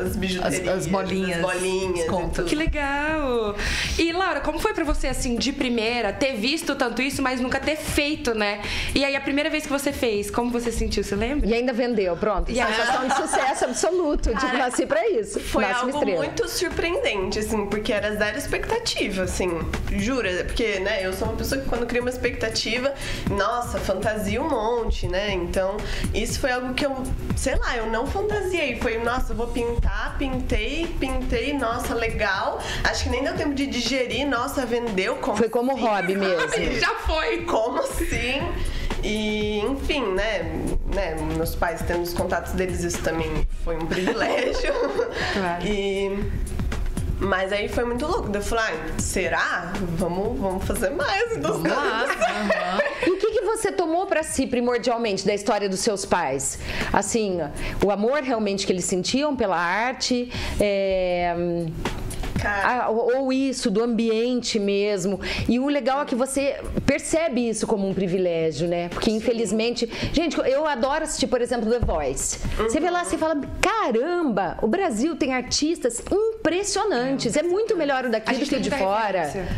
as 0.00 0.16
bijuterias. 0.16 0.68
As- 0.68 0.76
as 0.78 0.86
bolinhas, 0.86 1.36
As 1.36 1.42
bolinhas. 1.42 2.06
tudo. 2.06 2.44
Que 2.44 2.54
legal! 2.54 3.54
E 3.98 4.12
Laura, 4.12 4.40
como 4.40 4.58
foi 4.58 4.72
pra 4.74 4.84
você, 4.84 5.06
assim, 5.08 5.36
de 5.36 5.52
primeira, 5.52 6.12
ter 6.12 6.34
visto 6.36 6.74
tanto 6.74 7.00
isso, 7.02 7.22
mas 7.22 7.40
nunca 7.40 7.60
ter 7.60 7.76
feito, 7.76 8.34
né? 8.34 8.60
E 8.94 9.04
aí, 9.04 9.14
a 9.16 9.20
primeira 9.20 9.48
vez 9.50 9.64
que 9.64 9.70
você 9.72 9.92
fez, 9.92 10.30
como 10.30 10.50
você 10.50 10.70
sentiu? 10.72 11.02
Você 11.04 11.14
lembra? 11.14 11.46
E 11.48 11.54
ainda 11.54 11.72
vendeu, 11.72 12.16
pronto. 12.16 12.50
E 12.50 12.60
a- 12.60 12.66
Sensação 12.66 13.06
de 13.08 13.14
sucesso 13.14 13.64
absoluto. 13.64 14.30
Tipo, 14.30 14.40
Cara, 14.40 14.58
nasci 14.58 14.86
pra 14.86 15.06
isso. 15.08 15.13
Foi 15.22 15.64
Nasce 15.64 15.84
uma 15.84 15.94
algo 15.94 16.06
muito 16.06 16.48
surpreendente, 16.48 17.38
assim, 17.38 17.66
porque 17.66 17.92
era 17.92 18.14
zero 18.16 18.36
expectativa, 18.36 19.22
assim. 19.22 19.60
Jura, 19.92 20.44
porque, 20.44 20.80
né, 20.80 21.06
eu 21.06 21.12
sou 21.12 21.28
uma 21.28 21.36
pessoa 21.36 21.60
que 21.60 21.68
quando 21.68 21.86
cria 21.86 22.00
uma 22.00 22.10
expectativa, 22.10 22.92
nossa, 23.30 23.78
fantasia 23.78 24.42
um 24.42 24.48
monte, 24.48 25.06
né? 25.06 25.32
Então, 25.32 25.76
isso 26.12 26.40
foi 26.40 26.50
algo 26.52 26.74
que 26.74 26.84
eu, 26.84 27.02
sei 27.36 27.56
lá, 27.56 27.76
eu 27.76 27.86
não 27.86 28.06
fantasiei. 28.06 28.78
Foi, 28.80 28.98
nossa, 28.98 29.32
eu 29.32 29.36
vou 29.36 29.48
pintar, 29.48 30.16
pintei, 30.18 30.88
pintei, 30.98 31.52
nossa, 31.52 31.94
legal. 31.94 32.60
Acho 32.82 33.04
que 33.04 33.10
nem 33.10 33.22
deu 33.22 33.34
tempo 33.34 33.54
de 33.54 33.66
digerir, 33.66 34.26
nossa, 34.26 34.66
vendeu. 34.66 35.16
Como 35.16 35.36
Foi 35.36 35.48
como 35.48 35.72
assim? 35.72 35.80
hobby 35.82 36.16
mesmo. 36.16 36.80
Já 36.80 36.94
foi! 36.96 37.42
Como 37.44 37.78
assim? 37.80 38.40
E, 39.02 39.58
enfim, 39.60 40.02
né, 40.14 40.50
né, 40.94 41.14
meus 41.36 41.54
pais 41.54 41.82
tendo 41.86 42.02
os 42.02 42.14
contatos 42.14 42.52
deles, 42.52 42.82
isso 42.82 43.02
também 43.02 43.46
foi 43.64 43.76
um 43.76 43.86
privilégio. 43.86 44.74
Claro. 45.32 45.66
E 45.66 46.44
mas 47.20 47.52
aí 47.52 47.68
foi 47.68 47.84
muito 47.84 48.06
louco. 48.06 48.30
Eu 48.32 48.42
falei, 48.42 48.64
ah, 48.74 49.00
será? 49.00 49.72
Vamos, 49.96 50.38
vamos 50.38 50.64
fazer 50.64 50.90
mais. 50.90 51.38
Vamos 51.38 51.68
lá. 51.68 52.04
aham. 52.04 52.80
E 53.06 53.10
o 53.10 53.16
que, 53.16 53.30
que 53.30 53.40
você 53.42 53.72
tomou 53.72 54.06
pra 54.06 54.22
si 54.22 54.46
primordialmente 54.46 55.26
da 55.26 55.34
história 55.34 55.68
dos 55.68 55.80
seus 55.80 56.04
pais? 56.04 56.58
Assim, 56.92 57.40
o 57.84 57.90
amor 57.90 58.22
realmente 58.22 58.66
que 58.66 58.72
eles 58.72 58.84
sentiam 58.84 59.34
pela 59.34 59.56
arte, 59.56 60.30
é, 60.60 61.34
Cara, 62.44 62.84
ah, 62.84 62.90
ou 62.90 63.32
isso, 63.32 63.70
do 63.70 63.82
ambiente 63.82 64.58
mesmo. 64.58 65.18
E 65.48 65.58
o 65.58 65.66
legal 65.66 66.02
é 66.02 66.04
que 66.04 66.14
você 66.14 66.56
percebe 66.84 67.48
isso 67.48 67.66
como 67.66 67.88
um 67.88 67.94
privilégio, 67.94 68.68
né? 68.68 68.90
Porque 68.90 69.10
infelizmente. 69.10 69.90
Gente, 70.12 70.38
eu 70.38 70.66
adoro 70.66 71.04
assistir, 71.04 71.26
por 71.26 71.40
exemplo, 71.40 71.70
The 71.70 71.78
Voice. 71.78 72.38
Você 72.58 72.78
vê 72.78 72.90
lá 72.90 73.02
e 73.02 73.16
fala: 73.16 73.40
caramba, 73.62 74.58
o 74.60 74.66
Brasil 74.66 75.16
tem 75.16 75.32
artistas 75.32 76.02
impressionantes. 76.12 77.34
É 77.34 77.42
muito 77.42 77.74
melhor 77.76 78.04
o 78.04 78.10
daqui 78.10 78.34
do 78.34 78.46
que 78.46 78.56
o 78.56 78.60
de 78.60 78.70
fora. 78.70 79.22
referência. 79.22 79.48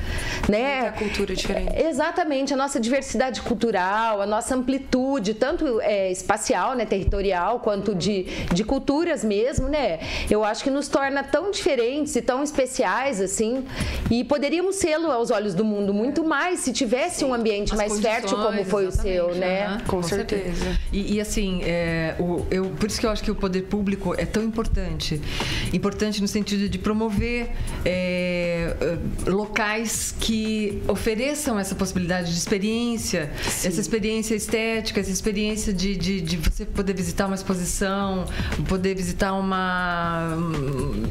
Né? 0.49 0.83
Muita 0.83 0.99
cultura 0.99 1.35
diferente. 1.35 1.83
Exatamente, 1.83 2.55
a 2.55 2.57
nossa 2.57 2.78
diversidade 2.78 3.43
cultural, 3.43 4.23
a 4.23 4.26
nossa 4.26 4.55
amplitude, 4.55 5.35
tanto 5.35 5.81
é, 5.81 6.11
espacial, 6.12 6.75
né, 6.75 6.87
territorial, 6.87 7.59
quanto 7.61 7.95
de, 7.95 8.25
de 8.52 8.62
culturas 8.62 9.25
mesmo, 9.25 9.69
né? 9.69 9.99
Eu 10.31 10.45
acho 10.45 10.62
que 10.62 10.71
nos 10.71 10.87
torna 10.88 11.25
tão 11.25 11.50
diferentes 11.50 12.14
e 12.14 12.23
tão 12.23 12.43
especiais, 12.43 12.75
assim. 12.85 13.64
E 14.11 14.25
poderíamos 14.25 14.76
sê-lo 14.76 15.11
aos 15.11 15.30
olhos 15.30 15.54
do 15.54 15.64
mundo 15.64 15.92
muito 15.95 16.25
mais 16.25 16.61
se 16.61 16.73
tivesse 16.73 17.25
um 17.25 17.33
ambiente 17.35 17.73
As 17.73 17.76
mais 17.78 18.00
fértil 18.00 18.37
como 18.38 18.64
foi 18.64 18.87
o 18.87 18.92
seu, 18.92 19.35
né? 19.35 19.66
aham, 19.66 19.80
Com 19.87 20.02
certeza. 20.02 20.76
E, 20.92 21.14
e, 21.14 21.21
assim, 21.21 21.61
é, 21.64 22.14
o- 22.18 22.45
eu, 22.50 22.66
por 22.71 22.88
isso 22.88 22.99
que 23.00 23.06
eu 23.06 23.11
acho 23.11 23.23
que 23.23 23.30
o 23.30 23.35
poder 23.35 23.62
público 23.62 24.14
é 24.16 24.25
tão 24.25 24.42
importante. 24.42 25.21
Importante 25.73 26.21
no 26.21 26.28
sentido 26.28 26.68
de 26.68 26.78
promover 26.78 27.50
é, 27.85 28.75
é, 28.80 29.30
locais 29.30 30.14
que 30.18 30.83
ofereçam 30.88 31.59
essa 31.59 31.75
possibilidade 31.75 32.33
de 32.33 32.38
experiência, 32.38 33.30
essa 33.64 33.80
experiência 33.80 34.35
estética, 34.35 35.00
essa 35.00 35.11
experiência 35.11 35.73
de, 35.73 35.97
de, 35.97 36.21
de 36.21 36.37
você 36.37 36.64
poder 36.64 36.95
visitar 36.95 37.26
uma 37.26 37.35
exposição, 37.35 38.25
poder 38.68 38.95
visitar 38.95 39.33
uma. 39.35 40.35
um- 40.37 41.06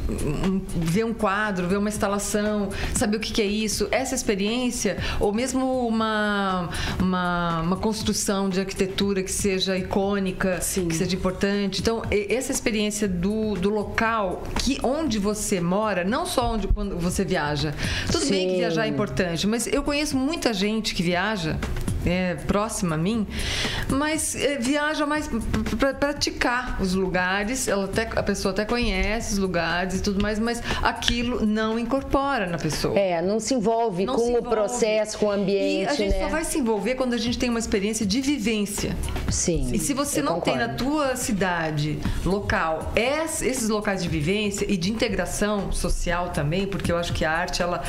um- 0.48 0.62
ver 0.76 1.06
um 1.06 1.14
quadro, 1.14 1.55
ver 1.64 1.78
uma 1.78 1.90
instalação, 1.90 2.70
saber 2.94 3.18
o 3.18 3.20
que, 3.20 3.32
que 3.32 3.42
é 3.42 3.46
isso. 3.46 3.88
Essa 3.92 4.16
experiência, 4.16 4.98
ou 5.20 5.34
mesmo 5.34 5.88
uma, 5.88 6.70
uma, 7.00 7.62
uma 7.62 7.78
construção 7.78 8.50
de 8.50 8.60
arquitetura 8.60 9.24
que 9.24 9.32
seja 9.32 9.78
icônica, 9.78 10.60
Sim. 10.62 10.88
que 10.88 10.96
seja 10.96 11.16
importante. 11.16 11.82
Então, 11.82 12.02
essa 12.12 12.52
experiência 12.52 13.08
do, 13.08 13.56
do 13.56 13.70
local 13.70 14.44
que 14.60 14.78
onde 14.84 15.20
você 15.20 15.60
mora, 15.60 16.04
não 16.04 16.26
só 16.26 16.54
onde 16.54 16.68
quando 16.68 16.98
você 16.98 17.24
viaja. 17.24 17.74
Tudo 18.12 18.28
bem 18.28 18.48
que 18.48 18.54
Sim. 18.54 18.60
viajar 18.60 18.86
é 18.86 18.90
importante, 18.90 19.48
mas 19.48 19.68
eu 19.68 19.84
conheço 19.84 20.18
muita 20.18 20.54
gente 20.54 20.94
que 20.94 21.04
viaja. 21.04 21.58
É, 22.06 22.36
próxima 22.36 22.96
a 22.96 22.98
mim, 22.98 23.28
mas 23.90 24.36
é, 24.36 24.58
viaja 24.58 25.06
mais 25.06 25.30
para 25.80 25.94
praticar 25.94 26.82
os 26.82 26.94
lugares. 26.94 27.68
Ela 27.68 27.86
até, 27.86 28.04
a 28.16 28.24
pessoa 28.24 28.52
até 28.52 28.66
conhece 28.66 29.34
os 29.34 29.38
lugares 29.40 29.96
e 30.00 30.02
tudo 30.02 30.22
mais, 30.22 30.40
mas 30.40 30.62
aquilo 30.82 31.46
não 31.46 31.78
incorpora 31.80 32.48
na 32.48 32.58
pessoa. 32.58 32.98
É, 32.98 33.22
não 33.22 33.40
se 33.40 33.54
envolve 33.54 34.06
Não 34.06 34.16
com 34.16 34.22
se 34.22 34.28
o 34.28 34.38
envolve. 34.38 34.50
processo, 34.50 35.18
com 35.18 35.28
o 35.28 35.32
ambiente, 35.32 35.84
E 35.84 35.88
a 35.88 35.94
gente 35.94 36.14
né? 36.16 36.24
só 36.24 36.30
vai 36.30 36.44
se 36.44 36.58
envolver 36.58 36.96
quando 36.96 37.14
a 37.14 37.18
gente 37.18 37.38
tem 37.38 37.50
uma 37.50 37.60
experiência 37.60 38.06
de 38.06 38.22
vivência. 38.22 38.96
Sim. 39.30 39.72
E 39.74 39.80
se 39.80 39.94
você 39.94 40.22
não 40.22 40.40
tem 40.40 40.56
na 40.56 40.70
concordo. 40.70 40.84
tua 40.84 41.16
cidade 41.16 42.00
local 42.26 42.92
es- 42.96 43.42
esses 43.42 43.70
locais 43.70 44.02
de 44.04 44.10
vivência 44.10 44.66
e 44.70 44.78
de 44.78 44.92
integração 44.92 45.72
social 45.72 46.30
também, 46.30 46.66
porque 46.68 46.92
eu 46.92 46.98
acho 46.98 47.14
que 47.14 47.26
a 47.26 47.32
arte 47.32 47.62
ela, 47.62 47.84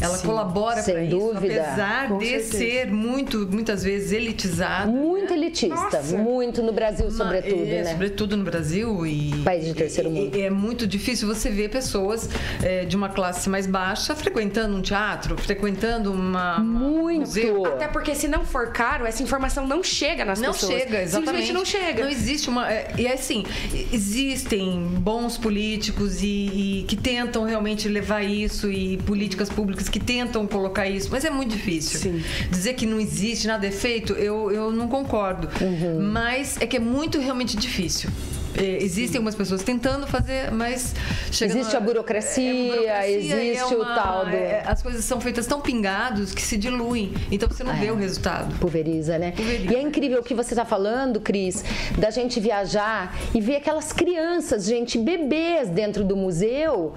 ela 0.00 0.18
colabora 0.18 0.82
para 0.82 1.02
isso, 1.04 1.16
dúvida. 1.16 1.60
apesar 1.62 2.08
Com 2.08 2.18
de 2.18 2.26
certeza. 2.28 2.58
ser 2.58 2.86
muito 2.92 3.46
muitas 3.58 3.82
vezes 3.82 4.12
elitizada. 4.12 4.86
Muito 4.90 5.32
elitista, 5.32 5.74
Nossa. 5.74 6.16
muito 6.16 6.62
no 6.62 6.72
Brasil, 6.72 7.10
sobretudo, 7.10 7.62
é, 7.62 7.82
né? 7.82 7.90
Sobretudo 7.90 8.36
no 8.36 8.44
Brasil 8.44 9.04
e 9.04 9.32
País 9.44 9.64
de 9.64 9.74
terceiro 9.74 10.08
mundo. 10.10 10.36
e- 10.36 10.42
É 10.42 10.48
muito 10.50 10.86
difícil 10.86 11.26
você 11.26 11.50
ver 11.50 11.68
pessoas 11.70 12.28
é, 12.62 12.84
de 12.84 12.94
uma 12.96 13.08
classe 13.08 13.48
mais 13.50 13.66
baixa 13.66 14.14
frequentando 14.14 14.76
um 14.76 14.80
teatro, 14.80 15.36
frequentando 15.36 16.12
uma 16.12 16.60
um 16.60 16.64
Muito. 16.64 17.20
museu. 17.20 17.66
Até 17.66 17.88
porque 17.88 18.14
se 18.14 18.28
não 18.28 18.44
for 18.44 18.68
caro, 18.72 19.04
essa 19.04 19.22
informação 19.24 19.66
não 19.66 19.82
chega 19.82 20.24
nas 20.24 20.40
Não 20.40 20.52
pessoas. 20.52 20.72
chega, 20.82 21.02
exatamente. 21.02 21.10
Simplesmente 21.42 21.52
não 21.52 21.64
chega. 21.64 22.02
Não 22.04 22.10
existe 22.10 22.48
uma. 22.48 22.70
é, 22.72 22.92
E 22.96 23.08
assim, 23.08 23.44
existem 23.92 24.80
bons 25.00 25.36
políticos 25.36 26.22
e, 26.22 26.26
e 26.26 26.84
que 26.86 26.94
tentam 26.96 27.42
realmente 27.44 27.88
levar 27.88 28.22
isso 28.22 28.70
e 28.70 28.96
políticas 28.98 29.48
públicas 29.50 29.88
que 29.88 29.98
tentam 29.98 30.46
colocar 30.46 30.86
isso, 30.88 31.08
mas 31.10 31.24
é 31.24 31.30
muito 31.30 31.50
difícil. 31.56 31.98
Sim. 31.98 32.22
Dizer 32.50 32.74
que 32.74 32.86
não 32.86 33.00
existe, 33.00 33.47
nada 33.48 33.66
é 33.66 33.70
feito, 33.70 34.12
eu, 34.12 34.52
eu 34.52 34.70
não 34.70 34.86
concordo. 34.86 35.48
Uhum. 35.60 36.10
Mas 36.12 36.56
é 36.60 36.66
que 36.66 36.76
é 36.76 36.80
muito 36.80 37.18
realmente 37.18 37.56
difícil. 37.56 38.10
É, 38.58 38.82
existem 38.82 39.18
algumas 39.18 39.34
pessoas 39.34 39.62
tentando 39.62 40.06
fazer, 40.06 40.50
mas 40.50 40.94
Existe 41.30 41.72
na- 41.72 41.78
a 41.78 41.80
burocracia, 41.80 42.50
é, 42.50 42.68
burocracia, 42.76 43.16
existe 43.44 43.74
o 43.74 43.84
tal 43.84 44.24
do- 44.26 44.34
é, 44.34 44.62
as 44.66 44.82
coisas 44.82 45.04
são 45.04 45.20
feitas 45.20 45.46
tão 45.46 45.60
pingados 45.60 46.32
que 46.34 46.42
se 46.42 46.56
diluem. 46.56 47.14
Então 47.30 47.48
você 47.48 47.62
não 47.62 47.74
vê 47.74 47.90
o 47.90 47.94
resultado. 47.96 48.54
Pulveriza, 48.58 49.18
né? 49.18 49.32
Pulveriza. 49.36 49.72
E 49.72 49.76
é 49.76 49.80
incrível 49.80 50.20
o 50.20 50.22
que 50.22 50.34
você 50.34 50.54
está 50.54 50.64
falando, 50.64 51.20
Cris, 51.20 51.64
da 51.96 52.10
gente 52.10 52.40
viajar 52.40 53.16
e 53.34 53.40
ver 53.40 53.56
aquelas 53.56 53.92
crianças, 53.92 54.64
gente, 54.64 54.98
bebês 54.98 55.68
dentro 55.68 56.04
do 56.04 56.16
museu, 56.16 56.94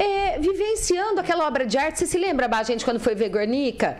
é, 0.00 0.38
vivenciando 0.38 1.20
aquela 1.20 1.46
obra 1.46 1.64
de 1.66 1.78
arte. 1.78 1.98
Você 2.00 2.06
se 2.06 2.18
lembra, 2.18 2.46
Bá, 2.48 2.58
a 2.58 2.62
gente, 2.62 2.84
quando 2.84 3.00
foi 3.00 3.14
ver 3.14 3.28
Guernica? 3.30 3.96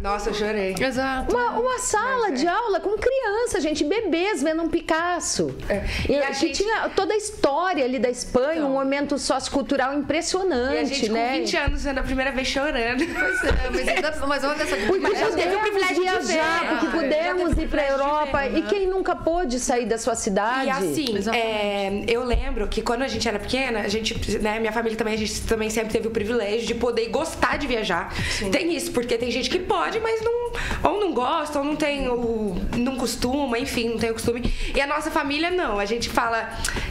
Nossa, 0.00 0.30
eu 0.30 0.34
chorei. 0.34 0.74
Exato. 0.78 1.34
Uma, 1.34 1.58
uma 1.58 1.78
sala 1.78 2.30
de 2.30 2.46
aula 2.46 2.80
com 2.80 2.96
criança, 2.96 3.60
gente, 3.60 3.82
bebês 3.84 4.42
vendo 4.42 4.62
um 4.62 4.68
Picasso. 4.68 5.54
É. 5.68 5.84
E, 6.08 6.12
E 6.12 6.22
a 6.22 6.26
que 6.30 6.37
gente- 6.38 6.62
tinha 6.62 6.88
toda 6.90 7.14
a 7.14 7.16
história 7.16 7.84
ali 7.84 7.98
da 7.98 8.10
Espanha, 8.10 8.64
um 8.64 8.72
momento 8.72 9.18
sociocultural 9.18 9.94
impressionante, 9.94 10.74
E 10.74 10.78
a 10.78 10.84
gente 10.84 11.08
né? 11.10 11.28
com 11.32 11.38
20 11.40 11.56
anos 11.56 11.86
a 11.86 12.02
primeira 12.02 12.32
vez 12.32 12.48
chorando. 12.48 13.04
Pois 13.18 13.44
é, 13.44 13.70
mas, 13.70 13.88
ainda, 13.88 14.26
mas 14.26 14.44
olha 14.44 14.62
essa 14.62 14.76
Porque 14.76 14.98
Mas 15.00 15.20
eu 15.20 15.32
teve 15.34 15.54
o 15.54 15.58
pudemos 15.58 15.62
privilégio 15.62 15.94
de 15.96 16.00
viajar, 16.02 16.68
porque 16.68 16.86
Ah, 16.86 16.90
pudemos 16.90 17.58
ir 17.58 17.68
para 17.68 17.82
a 17.82 17.88
Europa. 17.88 18.38
ver, 18.48 18.58
E 18.58 18.62
quem 18.62 18.86
nunca 18.86 19.14
pôde 19.16 19.58
sair 19.58 19.86
da 19.86 19.98
sua 19.98 20.14
cidade? 20.14 20.66
E 20.66 20.70
assim, 20.70 21.06
é, 21.32 22.04
eu 22.06 22.24
lembro 22.24 22.66
que 22.68 22.80
quando 22.82 23.02
a 23.02 23.08
gente 23.08 23.26
era 23.28 23.38
pequena, 23.38 23.80
a 23.80 23.88
gente, 23.88 24.38
né, 24.38 24.58
minha 24.58 24.72
família 24.72 24.96
também, 24.96 25.14
a 25.14 25.18
gente 25.18 25.40
também 25.42 25.70
sempre 25.70 25.92
teve 25.92 26.08
o 26.08 26.10
privilégio 26.10 26.66
de 26.66 26.74
poder 26.74 27.08
gostar 27.08 27.56
de 27.58 27.66
viajar. 27.66 28.12
Tem 28.50 28.74
isso, 28.74 28.92
porque 28.92 29.16
tem 29.18 29.30
gente 29.30 29.48
que 29.50 29.58
pode, 29.58 29.98
mas 30.00 30.20
não, 30.22 30.52
ou 30.90 31.00
não 31.00 31.12
gosta, 31.12 31.58
ou 31.58 31.64
não 31.64 31.76
tem 31.76 32.08
o. 32.08 32.56
não 32.76 32.96
costuma, 32.96 33.58
enfim, 33.58 33.90
não 33.90 33.98
tem 33.98 34.10
o 34.10 34.14
costume. 34.14 34.52
E 34.74 34.80
a 34.80 34.86
nossa 34.86 35.10
família 35.10 35.50
não. 35.50 35.78
A 35.78 35.84
gente 35.84 36.08
fala, 36.08 36.27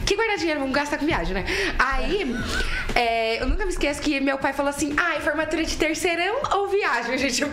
que 0.06 0.16
guardar 0.16 0.36
dinheiro, 0.36 0.60
vamos 0.60 0.74
gastar 0.74 0.98
com 0.98 1.06
viagem, 1.06 1.34
né? 1.34 1.44
Aí, 1.78 2.34
é, 2.94 3.42
eu 3.42 3.46
nunca 3.46 3.64
me 3.64 3.72
esqueço 3.72 4.00
que 4.00 4.20
meu 4.20 4.38
pai 4.38 4.52
falou 4.52 4.70
assim: 4.70 4.94
ah, 4.96 5.20
formatura 5.20 5.64
de 5.64 5.76
terceirão 5.76 6.36
ou 6.52 6.68
viagem? 6.68 7.14
A 7.14 7.16
gente. 7.16 7.44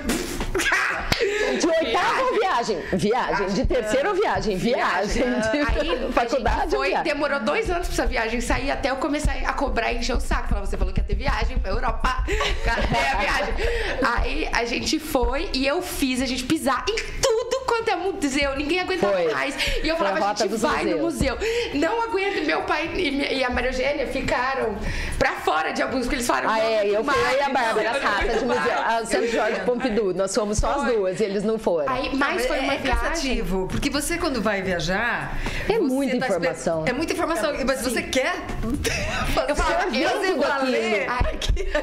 De 1.60 1.68
oitava 1.68 2.22
ou 2.24 2.34
viagem? 2.40 2.78
Viagem. 2.94 3.48
De 3.48 3.66
terceira 3.66 4.10
ou 4.10 4.16
viagem? 4.16 4.58
Viagem. 4.58 5.24
Aí, 5.24 5.98
De 6.00 6.06
a 6.06 6.12
faculdade 6.12 6.72
foi, 6.76 6.94
demorou 6.98 7.40
dois 7.40 7.70
anos 7.70 7.88
pra 7.88 7.94
essa 7.94 8.06
viagem 8.06 8.42
sair 8.42 8.72
até 8.72 8.90
eu 8.92 8.96
começar 8.98 9.34
a 9.46 9.54
cobrar 9.54 9.92
e 9.94 9.98
encher 10.00 10.16
o 10.16 10.20
saco. 10.20 10.48
Falar, 10.50 10.62
você 10.66 10.78
falou 10.78 10.94
que 10.94 11.00
ia 11.00 11.06
ter 11.06 11.16
viagem 11.16 11.58
pra 11.60 11.72
Europa. 11.72 12.24
Cadê 12.64 12.82
a 12.98 13.16
viagem? 13.18 13.54
Aí 14.04 14.50
a 14.52 14.66
gente 14.66 15.00
foi 15.00 15.50
e 15.54 15.66
eu 15.66 15.82
fiz 15.82 16.22
a 16.22 16.26
gente 16.26 16.44
pisar 16.44 16.84
em 16.90 16.96
tudo 17.22 17.66
quanto 17.66 17.90
é 17.90 17.96
museu. 17.96 18.56
Ninguém 18.56 18.80
aguentava 18.80 19.14
Foi. 19.14 19.32
mais. 19.34 19.56
E 19.84 19.88
eu 19.88 19.96
Foi 19.98 20.08
a 20.08 20.10
falava, 20.10 20.20
a 20.26 20.28
rota 20.30 20.44
gente 20.48 20.58
vai 20.60 20.84
no 20.86 20.98
museu. 21.00 21.38
Não 21.74 22.02
aguento. 22.04 22.46
Meu 22.46 22.62
pai 22.64 22.90
e 22.96 23.36
e 23.36 23.44
a 23.44 23.50
Maria 23.50 23.70
Eugênia 23.70 24.08
ficaram 24.08 24.76
pra 25.18 25.32
fora 25.34 25.72
de 25.72 25.82
alguns, 25.82 26.02
porque 26.02 26.16
eles 26.16 26.28
falaram. 26.28 26.50
Ah, 26.50 26.58
"Não, 26.58 26.62
é, 26.64 26.88
eu 26.88 27.04
fui 27.04 27.14
e 27.38 27.42
a 27.42 27.50
Bárbara, 27.50 27.92
as 27.92 28.02
ratas 28.04 28.40
de 28.40 28.46
museu. 28.46 28.62
vai." 28.62 29.02
A 29.02 29.06
Santo 29.06 29.28
Jorge 29.28 29.60
Pompidou. 29.62 30.14
Nós 30.14 30.34
fomos 30.34 30.45
só 30.54 30.82
as 30.82 30.94
duas 30.94 31.20
e 31.20 31.24
eles 31.24 31.44
não 31.44 31.58
foram. 31.58 31.90
Aí, 31.92 32.12
mas 32.14 32.46
foi 32.46 32.58
é, 32.58 32.62
uma 32.62 32.74
é 32.74 32.78
viagem. 32.78 33.02
cansativo, 33.08 33.68
porque 33.70 33.90
você 33.90 34.18
quando 34.18 34.42
vai 34.42 34.62
viajar... 34.62 35.38
É 35.68 35.74
você 35.74 35.80
muita 35.80 36.18
tá 36.20 36.26
esper- 36.28 36.38
informação. 36.38 36.84
É 36.86 36.94
muita 36.94 37.14
informação, 37.14 37.54
mas 37.66 37.82
você 37.82 38.04
quer... 38.04 38.34
Eu 39.48 39.56
Você 39.56 40.04
eu 40.04 40.36
tudo 40.36 40.42
valer. 40.48 41.08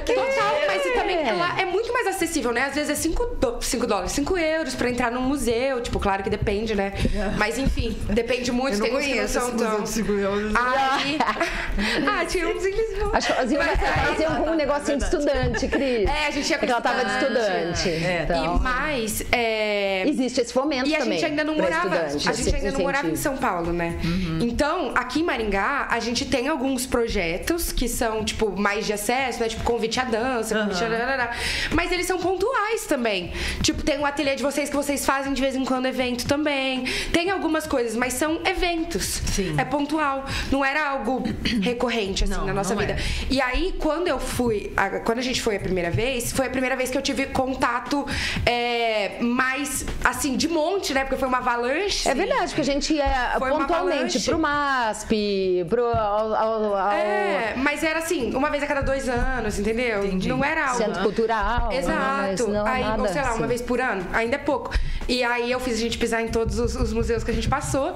Total, 0.05 0.55
mas 0.67 0.83
também 0.95 1.17
É. 1.19 1.29
ela 1.29 1.61
é 1.61 1.65
muito 1.65 1.93
mais 1.93 2.07
acessível, 2.09 2.53
né? 2.53 2.65
Às 2.67 2.75
vezes 2.75 2.91
é 2.91 2.95
5 2.95 3.87
dólares, 3.87 4.13
5 4.13 4.39
euros 4.39 4.75
pra 4.75 4.89
entrar 4.91 5.11
num 5.11 5.23
museu. 5.23 5.81
Tipo, 5.81 5.99
claro 5.99 6.23
que 6.23 6.31
depende, 6.31 6.75
né? 6.75 6.93
Mas 7.39 7.59
enfim, 7.59 7.97
depende 8.11 8.51
muito. 8.53 8.75
Eu 8.75 8.79
não 8.79 8.87
tem 8.87 8.97
uns 8.97 9.05
que 9.05 9.11
conheço 9.11 9.35
não 9.39 9.47
são 9.47 9.53
museu 9.53 9.71
tão... 9.71 9.83
de 9.83 9.89
cinco 9.89 10.13
euros. 10.13 10.53
Aí... 10.55 11.19
ah, 12.09 12.25
tinha 12.27 12.49
uns 12.49 12.65
em 12.67 12.71
Lisboa. 12.71 13.11
Acho 13.15 13.27
que 13.29 13.33
aí- 13.57 13.77
fazia 14.07 14.31
um 14.31 14.55
negocinho 14.55 14.99
de 14.99 15.05
estudante, 15.05 15.69
Cris. 15.69 16.09
É, 16.09 16.27
a 16.27 16.31
gente 16.31 16.49
ia 16.51 16.59
com 16.59 16.67
Porque 16.67 16.73
ela 16.73 16.81
tava 16.81 17.05
de 17.05 17.13
estudante. 17.13 17.89
estudante. 17.89 18.05
É. 18.05 18.23
Então, 18.25 18.52
E 18.57 18.63
mais, 18.63 19.23
é... 19.33 20.05
existe 20.09 20.41
esse 20.41 20.53
fomento 20.53 20.89
E 20.89 20.95
a 20.95 20.99
também. 20.99 21.19
gente 21.19 21.27
ainda 21.31 21.45
não 21.45 21.55
morava. 21.57 21.97
a 21.97 22.09
gente 22.33 22.55
ainda 22.55 22.71
não 22.73 22.81
morava 22.81 23.09
em 23.09 23.13
incentivo. 23.13 23.17
São 23.23 23.37
Paulo, 23.37 23.73
né? 23.73 23.99
Então, 24.41 24.93
aqui 24.95 25.21
em 25.21 25.23
Maringá, 25.25 25.87
a 25.91 26.01
gente 26.01 26.25
tem 26.27 26.49
alguns 26.49 26.87
projetos 26.87 27.73
que 27.73 27.89
são, 27.89 28.25
tipo, 28.25 28.51
mais 28.59 28.87
de 28.87 28.93
acesso, 28.93 29.41
né? 29.41 29.49
Tipo, 29.49 29.63
convite 29.65 29.99
à 30.01 30.05
dança, 30.05 30.55
convite 30.59 30.83
a... 30.85 31.31
Mas 31.73 31.93
eles 31.93 32.07
são 32.07 32.19
pontuais 32.19 32.87
também. 32.87 33.33
Tipo, 33.63 33.83
tem 33.83 33.99
o 33.99 34.05
ateliê 34.07 34.35
de 34.35 34.43
vocês 34.43 34.69
que 34.69 34.77
vocês 34.77 35.05
fazem 35.05 35.33
de 35.33 35.41
vez 35.41 35.55
em 35.55 35.65
quando 35.65 35.87
evento 35.87 36.27
também. 36.27 36.85
Tem 37.13 37.31
algumas 37.31 37.67
coisas, 37.67 37.95
mas 37.97 38.15
são 38.15 38.41
eventos. 38.45 39.05
Sim. 39.27 39.55
É 39.59 39.65
pontual. 39.65 40.25
Não 40.51 40.65
era 40.65 40.89
algo 40.91 41.23
recorrente, 41.63 42.25
assim, 42.25 42.33
Não, 42.33 42.45
na 42.47 42.53
nossa 42.55 42.75
vida. 42.75 42.93
é. 42.95 42.99
E 43.31 43.41
aí, 43.41 43.75
quando 43.79 44.09
eu 44.09 44.19
fui, 44.19 44.73
a- 44.77 45.01
quando 45.01 45.19
a 45.19 45.23
gente 45.23 45.41
foi 45.41 45.57
a 45.57 45.61
primeira 45.61 45.91
vez, 45.91 46.33
foi 46.33 46.47
a 46.47 46.51
primeira 46.51 46.77
vez 46.77 46.91
que 46.91 46.99
eu 46.99 47.03
tive 47.03 47.27
contato 47.27 48.07
é, 48.45 49.19
mais, 49.21 49.85
assim, 50.05 50.37
de 50.37 50.49
monte, 50.49 50.93
né? 50.93 51.03
Porque 51.05 51.17
foi 51.17 51.29
uma 51.29 51.39
avalanche. 51.39 52.09
É 52.09 52.15
verdade, 52.15 52.47
porque 52.49 52.61
a 52.61 52.65
gente 52.65 52.93
ia 52.95 53.37
Foi 53.39 53.51
uma 53.51 53.61
pontualmente 53.61 54.21
pro 54.21 54.39
MASP, 54.39 55.65
pro 55.69 55.87
ao, 55.87 56.35
ao- 56.35 56.75
ao 56.77 56.91
É, 56.93 57.55
mas 57.57 57.83
era 57.83 58.01
assim, 58.01 58.35
uma 58.35 58.51
vez 58.51 58.63
a 58.63 58.67
cada 58.67 58.81
dois 58.81 59.09
anos, 59.09 59.59
entendeu? 59.59 60.05
Entendi. 60.05 60.29
Não 60.29 60.45
era 60.45 60.67
algo. 60.71 60.79
Centro 60.79 61.03
Cultural. 61.03 61.69
né? 61.69 61.83
Mas 61.83 62.41
Exato. 62.41 62.51
não 62.51 62.67
aí, 62.67 62.83
nada 62.83 63.03
ou 63.03 63.09
sei 63.09 63.23
lá, 63.23 63.29
uma 63.29 63.37
assim. 63.37 63.47
vez 63.47 63.63
por 63.63 63.81
ano, 63.81 64.05
ainda 64.13 64.35
é 64.37 64.39
pouco. 64.39 64.75
E 65.09 65.23
aí 65.23 65.51
eu 65.51 65.61
fiz 65.61 65.75
a 65.75 65.81
gente 65.81 65.99
pisar 65.99 66.23
em 66.23 66.29
todos 66.29 66.59
os, 66.59 66.75
os 66.77 66.93
museus 66.93 67.23
que 67.25 67.31
a 67.31 67.35
gente 67.35 67.49
passou. 67.49 67.95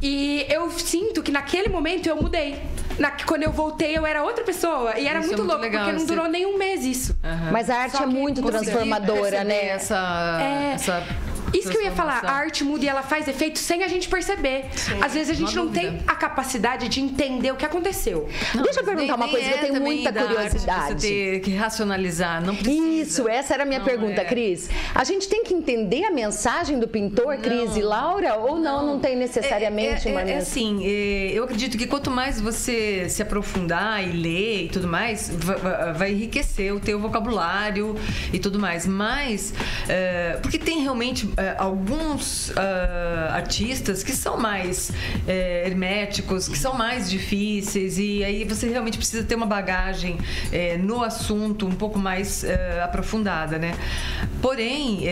E 0.00 0.46
eu 0.48 0.70
sinto 0.70 1.22
que 1.22 1.32
naquele 1.32 1.68
momento 1.68 2.06
eu 2.08 2.16
mudei. 2.16 2.60
Na, 2.98 3.10
quando 3.12 3.42
eu 3.44 3.52
voltei, 3.52 3.96
eu 3.96 4.04
era 4.06 4.22
outra 4.22 4.44
pessoa. 4.44 4.98
E 4.98 5.06
era 5.06 5.18
Isso 5.20 5.28
é 5.32 5.36
muito, 5.36 5.38
muito 5.38 5.42
louco, 5.46 5.62
legal, 5.62 5.84
porque 5.84 5.92
não 5.92 6.00
você- 6.00 6.06
durou 6.14 6.28
nem 6.28 6.46
um 6.46 6.56
mês 6.58 6.84
isso. 6.84 7.16
Mas 7.52 7.68
a 7.70 7.76
arte 7.76 8.02
é 8.02 8.06
muito 8.06 8.42
transformadora, 8.42 9.44
né? 9.44 9.68
Essa, 9.68 10.38
É. 10.40 10.72
essa 10.74 11.02
Isso 11.52 11.70
que 11.70 11.76
eu 11.76 11.82
ia 11.82 11.92
falar, 11.92 12.24
a 12.24 12.32
arte 12.32 12.64
muda 12.64 12.84
e 12.84 12.88
ela 12.88 13.02
faz 13.02 13.26
efeito 13.28 13.58
sem 13.58 13.82
a 13.82 13.88
gente 13.88 14.08
perceber. 14.08 14.66
Às 15.00 15.14
vezes 15.14 15.30
a 15.30 15.34
gente 15.34 15.54
não 15.54 15.66
não 15.66 15.72
tem 15.72 15.86
dúvida. 15.90 16.04
a 16.06 16.14
capacidade 16.14 16.88
de 16.88 17.00
entender 17.00 17.52
o 17.52 17.56
que 17.56 17.64
aconteceu. 17.66 18.28
Não, 18.54 18.62
Deixa 18.62 18.80
eu 18.80 18.84
perguntar 18.84 19.16
uma 19.16 19.28
coisa 19.28 19.44
nem 19.46 19.52
que 19.52 19.58
eu 19.58 19.60
tenho 19.62 19.74
também 19.74 19.94
muita 20.04 20.12
curiosidade. 20.12 21.00
Você 21.02 21.08
ter 21.08 21.40
que 21.40 21.54
racionalizar, 21.54 22.44
não 22.44 22.54
precisa. 22.54 22.88
Isso, 22.88 23.28
essa 23.28 23.54
era 23.54 23.62
a 23.62 23.66
minha 23.66 23.78
Não 23.80 23.86
pergunta, 23.86 24.20
é. 24.20 24.24
Cris. 24.24 24.68
A 24.94 25.04
gente 25.04 25.28
tem 25.28 25.42
que 25.44 25.52
entender 25.54 26.04
a 26.04 26.10
mensagem 26.10 26.78
do 26.78 26.86
pintor, 26.88 27.36
Cris 27.38 27.76
e 27.76 27.82
Laura, 27.82 28.34
ou 28.36 28.56
não, 28.58 28.86
não, 28.86 29.00
tem 29.00 29.16
necessariamente 29.16 30.08
é, 30.08 30.10
é, 30.10 30.14
uma 30.14 30.20
é, 30.20 30.22
é 30.22 30.34
mensagem? 30.36 30.76
assim, 30.76 30.84
é, 30.86 31.30
eu 31.32 31.44
acredito 31.44 31.76
que 31.76 31.86
quanto 31.86 32.10
mais 32.10 32.40
você 32.40 33.08
se 33.08 33.22
aprofundar 33.22 34.02
e 34.06 34.12
ler 34.12 34.64
e 34.64 34.68
tudo 34.68 34.88
mais, 34.88 35.30
va- 35.34 35.54
va- 35.56 35.92
vai, 35.92 36.12
enriquecer 36.12 36.72
o 36.74 36.80
teu 36.80 36.98
vocabulário 36.98 37.94
e 38.32 38.38
tudo 38.38 38.58
mais. 38.58 38.86
Mas, 38.86 39.52
é, 39.88 40.38
porque 40.42 40.58
tem 40.58 40.82
realmente 40.82 41.28
é, 41.36 41.37
alguns 41.56 42.52
ah, 42.56 43.30
artistas 43.34 44.02
que 44.02 44.12
são 44.12 44.36
mais 44.36 44.90
é, 45.26 45.66
herméticos, 45.66 46.48
que 46.48 46.58
são 46.58 46.74
mais 46.74 47.08
difíceis 47.10 47.98
e 47.98 48.24
aí 48.24 48.44
você 48.44 48.68
realmente 48.68 48.98
precisa 48.98 49.22
ter 49.22 49.34
uma 49.34 49.46
bagagem 49.46 50.18
é, 50.52 50.76
no 50.76 51.02
assunto 51.02 51.66
um 51.66 51.74
pouco 51.74 51.98
mais 51.98 52.44
é, 52.44 52.80
aprofundada, 52.82 53.58
né? 53.58 53.74
Porém, 54.40 55.02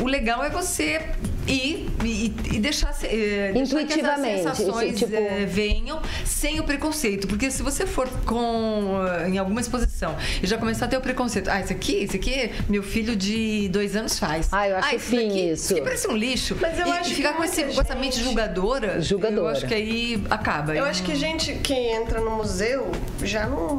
o 0.00 0.06
legal 0.06 0.42
é 0.44 0.50
você 0.50 1.00
ir 1.46 1.90
e, 2.04 2.32
e 2.52 2.58
deixar, 2.60 2.94
é, 3.04 3.52
deixar 3.52 3.84
que 3.84 4.00
as 4.00 4.20
sensações 4.20 4.98
tipo- 4.98 5.14
é, 5.14 5.44
venham 5.44 6.00
sem 6.24 6.60
o 6.60 6.64
preconceito. 6.64 7.26
Porque 7.26 7.50
se 7.50 7.62
você 7.62 7.86
for 7.86 8.08
com 8.24 9.00
eh, 9.06 9.28
em 9.28 9.38
alguma 9.38 9.60
exposição 9.60 10.16
e 10.42 10.46
já 10.46 10.58
começar 10.58 10.86
a 10.86 10.88
ter 10.88 10.96
o 10.96 11.00
preconceito, 11.00 11.48
ah, 11.48 11.60
esse 11.60 11.72
aqui, 11.72 11.94
esse 11.96 12.16
aqui, 12.16 12.50
meu 12.68 12.82
filho 12.82 13.14
de 13.16 13.68
dois 13.68 13.96
anos 13.96 14.18
faz. 14.18 14.48
Ah, 14.52 14.68
eu 14.68 14.76
acho 14.76 14.94
esse 14.96 15.04
fim 15.06 15.28
daqui, 15.28 15.51
isso. 15.52 15.72
aqui 15.72 15.82
parece 15.82 16.08
um 16.08 16.16
lixo. 16.16 16.56
Mas 16.60 16.78
eu 16.78 16.86
e, 16.86 16.90
acho 16.90 17.10
e 17.10 17.14
ficar 17.14 17.30
que 17.30 17.36
com, 17.36 17.44
esse, 17.44 17.64
com 17.64 17.80
essa 17.80 17.94
mente 17.94 18.22
julgadora, 18.22 19.00
Julgadora. 19.00 19.40
eu 19.40 19.48
acho 19.48 19.66
que 19.66 19.74
aí 19.74 20.24
acaba. 20.30 20.74
Eu 20.74 20.84
acho 20.84 21.02
que 21.02 21.14
gente 21.14 21.54
que 21.54 21.74
entra 21.74 22.20
no 22.20 22.30
museu 22.36 22.90
já 23.22 23.46
não, 23.46 23.78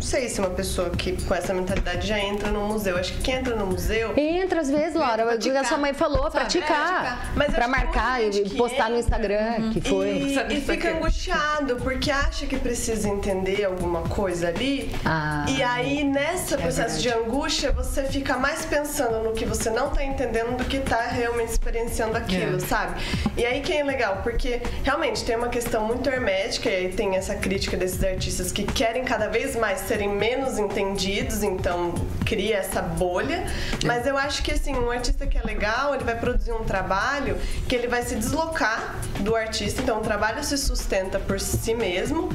não 0.00 0.06
sei 0.06 0.30
se 0.30 0.40
uma 0.40 0.48
pessoa 0.48 0.88
que 0.88 1.12
com 1.26 1.34
essa 1.34 1.52
mentalidade 1.52 2.08
já 2.08 2.18
entra 2.18 2.50
no 2.50 2.60
museu. 2.68 2.96
Acho 2.96 3.12
que 3.12 3.20
quem 3.20 3.34
entra 3.34 3.54
no 3.54 3.66
museu 3.66 4.14
Entra 4.16 4.62
às 4.62 4.70
vezes, 4.70 4.94
Laura, 4.94 5.34
o 5.34 5.38
que 5.38 5.50
a 5.50 5.62
sua 5.62 5.76
mãe 5.76 5.92
falou, 5.92 6.22
sabe? 6.22 6.36
praticar. 6.36 7.30
É, 7.38 7.44
pra 7.50 7.68
marcar 7.68 8.22
e 8.22 8.48
postar 8.56 8.88
no 8.88 8.96
entra 8.96 8.98
Instagram, 8.98 9.70
que 9.72 9.80
foi. 9.82 10.10
E, 10.12 10.34
Sabe 10.34 10.54
e 10.54 10.60
fica 10.62 10.88
aqui? 10.88 10.96
angustiado 10.96 11.76
porque 11.76 12.10
acha 12.10 12.46
que 12.46 12.56
precisa 12.58 13.10
entender 13.10 13.62
alguma 13.64 14.00
coisa 14.08 14.48
ali. 14.48 14.90
Ah, 15.04 15.44
e 15.46 15.62
aí, 15.62 16.02
nesse 16.02 16.56
processo 16.56 17.02
de 17.02 17.10
angústia, 17.10 17.70
você 17.70 18.04
fica 18.04 18.38
mais 18.38 18.64
pensando 18.64 19.22
no 19.22 19.32
que 19.34 19.44
você 19.44 19.68
não 19.68 19.90
tá 19.90 20.02
entendendo 20.02 20.56
do 20.56 20.64
que 20.64 20.78
tá 20.78 21.02
realmente 21.08 21.50
experienciando 21.50 22.16
aquilo, 22.16 22.56
É. 22.56 22.60
sabe? 22.60 23.02
E 23.36 23.44
aí 23.44 23.60
que 23.60 23.72
é 23.74 23.84
legal, 23.84 24.20
porque 24.22 24.62
realmente 24.82 25.22
tem 25.24 25.36
uma 25.36 25.48
questão 25.50 25.84
muito 25.84 26.08
hermética 26.08 26.70
e 26.70 26.86
aí 26.86 26.88
tem 26.92 27.16
essa 27.16 27.34
crítica 27.34 27.76
desses 27.76 28.02
artistas 28.02 28.50
que 28.50 28.64
querem 28.64 29.04
cada 29.04 29.28
vez 29.28 29.54
mais 29.56 29.89
serem 29.90 30.08
menos 30.08 30.56
entendidos, 30.56 31.42
então 31.42 31.92
cria 32.24 32.58
essa 32.58 32.80
bolha. 32.80 33.44
Mas 33.84 34.06
eu 34.06 34.16
acho 34.16 34.40
que 34.40 34.52
assim, 34.52 34.72
um 34.72 34.88
artista 34.88 35.26
que 35.26 35.36
é 35.36 35.42
legal, 35.42 35.92
ele 35.96 36.04
vai 36.04 36.16
produzir 36.16 36.52
um 36.52 36.62
trabalho 36.62 37.36
que 37.68 37.74
ele 37.74 37.88
vai 37.88 38.02
se 38.02 38.14
deslocar 38.14 38.94
do 39.18 39.34
artista, 39.34 39.82
então 39.82 39.98
o 39.98 40.00
trabalho 40.00 40.44
se 40.44 40.56
sustenta 40.56 41.18
por 41.18 41.40
si 41.40 41.74
mesmo. 41.74 42.28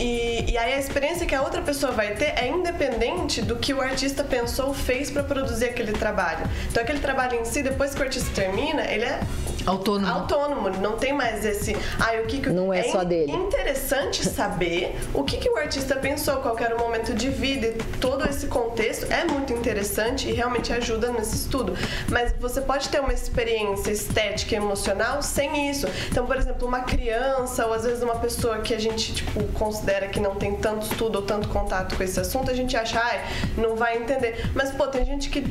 E, 0.00 0.50
e 0.50 0.58
aí 0.58 0.74
a 0.74 0.78
experiência 0.78 1.24
que 1.24 1.36
a 1.36 1.42
outra 1.42 1.62
pessoa 1.62 1.92
vai 1.92 2.14
ter 2.14 2.32
é 2.36 2.48
independente 2.48 3.42
do 3.42 3.56
que 3.56 3.72
o 3.72 3.80
artista 3.80 4.24
pensou 4.24 4.68
ou 4.68 4.74
fez 4.74 5.08
para 5.08 5.22
produzir 5.22 5.66
aquele 5.66 5.92
trabalho. 5.92 6.50
Então 6.68 6.82
aquele 6.82 6.98
trabalho 6.98 7.38
em 7.40 7.44
si, 7.44 7.62
depois 7.62 7.94
que 7.94 8.00
o 8.00 8.04
artista 8.04 8.30
termina, 8.34 8.82
ele 8.82 9.04
é 9.04 9.20
Autônomo. 9.68 10.12
autônomo, 10.12 10.70
não 10.80 10.96
tem 10.96 11.12
mais 11.12 11.44
esse. 11.44 11.76
Ah, 11.98 12.12
o 12.22 12.26
que, 12.26 12.40
que 12.40 12.50
Não 12.50 12.72
é 12.72 12.84
só 12.84 13.04
dele. 13.04 13.32
interessante 13.32 14.24
saber 14.26 14.96
o 15.12 15.22
que, 15.22 15.36
que 15.36 15.48
o 15.48 15.56
artista 15.56 15.96
pensou, 15.96 16.36
qual 16.36 16.58
era 16.58 16.74
o 16.74 16.78
momento 16.78 17.14
de 17.14 17.28
vida 17.28 17.66
e 17.66 17.72
todo 18.00 18.26
esse 18.28 18.46
contexto 18.46 19.06
é 19.12 19.24
muito 19.24 19.52
interessante 19.52 20.28
e 20.28 20.32
realmente 20.32 20.72
ajuda 20.72 21.12
nesse 21.12 21.36
estudo. 21.36 21.74
Mas 22.10 22.34
você 22.40 22.60
pode 22.60 22.88
ter 22.88 23.00
uma 23.00 23.12
experiência 23.12 23.90
estética 23.90 24.54
e 24.54 24.58
emocional 24.58 25.22
sem 25.22 25.70
isso. 25.70 25.86
Então, 26.10 26.26
por 26.26 26.36
exemplo, 26.36 26.66
uma 26.66 26.80
criança 26.80 27.66
ou 27.66 27.74
às 27.74 27.84
vezes 27.84 28.02
uma 28.02 28.16
pessoa 28.16 28.58
que 28.58 28.74
a 28.74 28.78
gente 28.78 29.14
tipo 29.14 29.42
considera 29.52 30.08
que 30.08 30.20
não 30.20 30.34
tem 30.34 30.56
tanto 30.56 30.90
estudo 30.90 31.16
ou 31.16 31.22
tanto 31.22 31.48
contato 31.48 31.96
com 31.96 32.02
esse 32.02 32.18
assunto, 32.18 32.50
a 32.50 32.54
gente 32.54 32.76
acha, 32.76 33.00
ai, 33.00 33.20
não 33.56 33.76
vai 33.76 33.98
entender. 33.98 34.50
Mas 34.54 34.70
pô, 34.70 34.86
tem 34.86 35.04
gente 35.04 35.28
que 35.28 35.44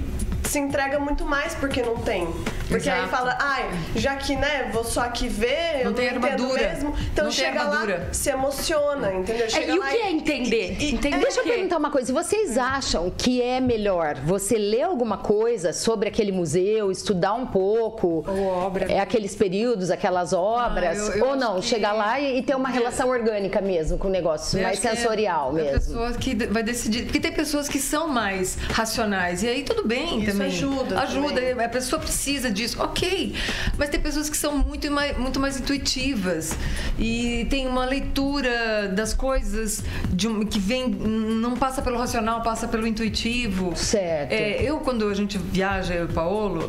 se 0.47 0.59
entrega 0.59 0.99
muito 0.99 1.25
mais 1.25 1.53
porque 1.55 1.81
não 1.81 1.97
tem. 1.97 2.27
Porque 2.67 2.89
aí 2.89 2.99
Exato. 2.99 3.09
fala, 3.15 3.37
ai, 3.39 3.69
já 3.95 4.15
que, 4.15 4.35
né, 4.35 4.69
vou 4.73 4.83
só 4.83 5.01
aqui 5.01 5.27
ver, 5.27 5.79
eu 5.81 5.85
Não 5.85 5.93
tem 5.93 6.07
entendo 6.07 6.25
armadura. 6.25 6.69
mesmo. 6.69 6.89
Então 7.13 7.25
Não 7.25 7.31
tem 7.31 7.45
chega 7.45 7.63
lá, 7.63 7.85
se 8.11 8.29
emociona, 8.29 9.13
entendeu? 9.13 9.45
É, 9.45 9.49
Chega 9.49 9.71
e 9.73 9.79
o 9.79 9.81
que 9.81 9.95
é 9.97 10.11
entender? 10.11 10.75
e- 10.79 10.93
entender 10.93 11.17
Deixa 11.19 11.39
o 11.41 11.43
eu 11.43 11.53
perguntar 11.53 11.77
uma 11.77 11.89
coisa. 11.91 12.11
Vocês 12.11 12.57
acham 12.57 13.09
que 13.15 13.41
é 13.41 13.59
melhor 13.61 14.15
você 14.25 14.57
ler 14.57 14.83
alguma 14.83 15.17
coisa 15.17 15.71
sobre 15.71 16.09
aquele 16.09 16.31
museu, 16.31 16.91
estudar 16.91 17.33
um 17.33 17.45
pouco? 17.45 18.25
Ou 18.27 18.43
obra. 18.47 18.91
É 18.91 18.99
aqueles 18.99 19.33
períodos, 19.35 19.89
aquelas 19.89 20.33
obras? 20.33 20.99
Ah, 21.09 21.13
eu- 21.13 21.17
eu 21.19 21.25
ou 21.29 21.35
não, 21.37 21.55
que- 21.61 21.67
chegar 21.67 21.93
lá 21.93 22.19
e, 22.19 22.39
e 22.39 22.41
ter 22.43 22.55
uma 22.55 22.69
relação 22.69 23.07
orgânica 23.09 23.61
mesmo 23.61 23.97
com 23.97 24.07
o 24.09 24.11
negócio, 24.11 24.59
Eu 24.59 24.63
mais 24.63 24.83
é- 24.83 24.89
sensorial 24.95 25.51
é, 25.51 25.53
mesmo. 25.61 25.69
A 25.69 25.79
pessoa 25.79 26.11
que 26.13 26.35
vai 26.47 26.63
decidir. 26.63 27.03
Porque 27.03 27.19
tem 27.19 27.31
pessoas 27.31 27.69
que 27.69 27.79
são 27.79 28.09
mais 28.09 28.57
racionais. 28.73 29.41
E 29.43 29.47
aí 29.47 29.63
tudo 29.63 29.87
bem 29.87 30.19
Isso 30.21 30.31
também. 30.31 30.36
Ajuda 30.45 31.01
Ajuda. 31.01 31.27
também. 31.41 31.65
A 31.65 31.69
pessoa 31.69 31.99
precisa 31.99 32.49
disso. 32.49 32.81
Ok. 32.81 33.33
Mas 33.77 33.89
tem 33.89 33.99
pessoas 33.99 34.29
que 34.29 34.37
são 34.37 34.57
muito 34.57 34.89
mais, 34.91 35.17
muito 35.17 35.39
mais 35.39 35.59
intuitivas. 35.59 36.55
E 36.97 37.45
tem 37.49 37.67
uma 37.67 37.85
leitura 37.85 38.87
das 38.93 39.13
coisas 39.13 39.83
de 40.11 40.27
um- 40.27 40.45
que 40.45 40.59
vem. 40.59 40.87
Não 40.89 41.55
passa 41.55 41.81
pelo 41.81 41.97
racional, 41.97 42.41
passa 42.41 42.67
pelo 42.67 42.85
intuitivo. 42.87 43.73
Certo. 43.75 44.31
É, 44.31 44.61
eu, 44.61 44.79
quando 44.79 45.07
a 45.07 45.13
gente 45.13 45.37
viaja, 45.37 45.93
eu 45.93 46.03
e 46.03 46.05
o 46.05 46.13
Paolo, 46.13 46.65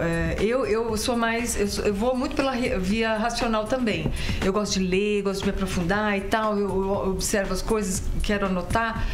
é, 0.00 0.36
eu, 0.42 0.66
eu 0.66 0.96
sou 0.96 1.16
mais. 1.16 1.56
Eu, 1.78 1.84
eu 1.86 1.94
vou 1.94 2.14
muito 2.16 2.34
pela 2.36 2.52
via 2.78 3.16
racional 3.16 3.64
também. 3.64 4.10
Eu 4.44 4.52
gosto 4.52 4.78
de 4.78 4.86
ler, 4.86 5.22
gosto 5.22 5.40
de 5.40 5.46
me 5.46 5.50
aprofundar 5.52 6.16
e 6.16 6.22
tal. 6.22 6.58
Eu, 6.58 6.68
eu 6.68 6.90
observo 7.10 7.52
as 7.52 7.62
coisas, 7.62 8.02
quero 8.22 8.46
anotar. 8.46 9.06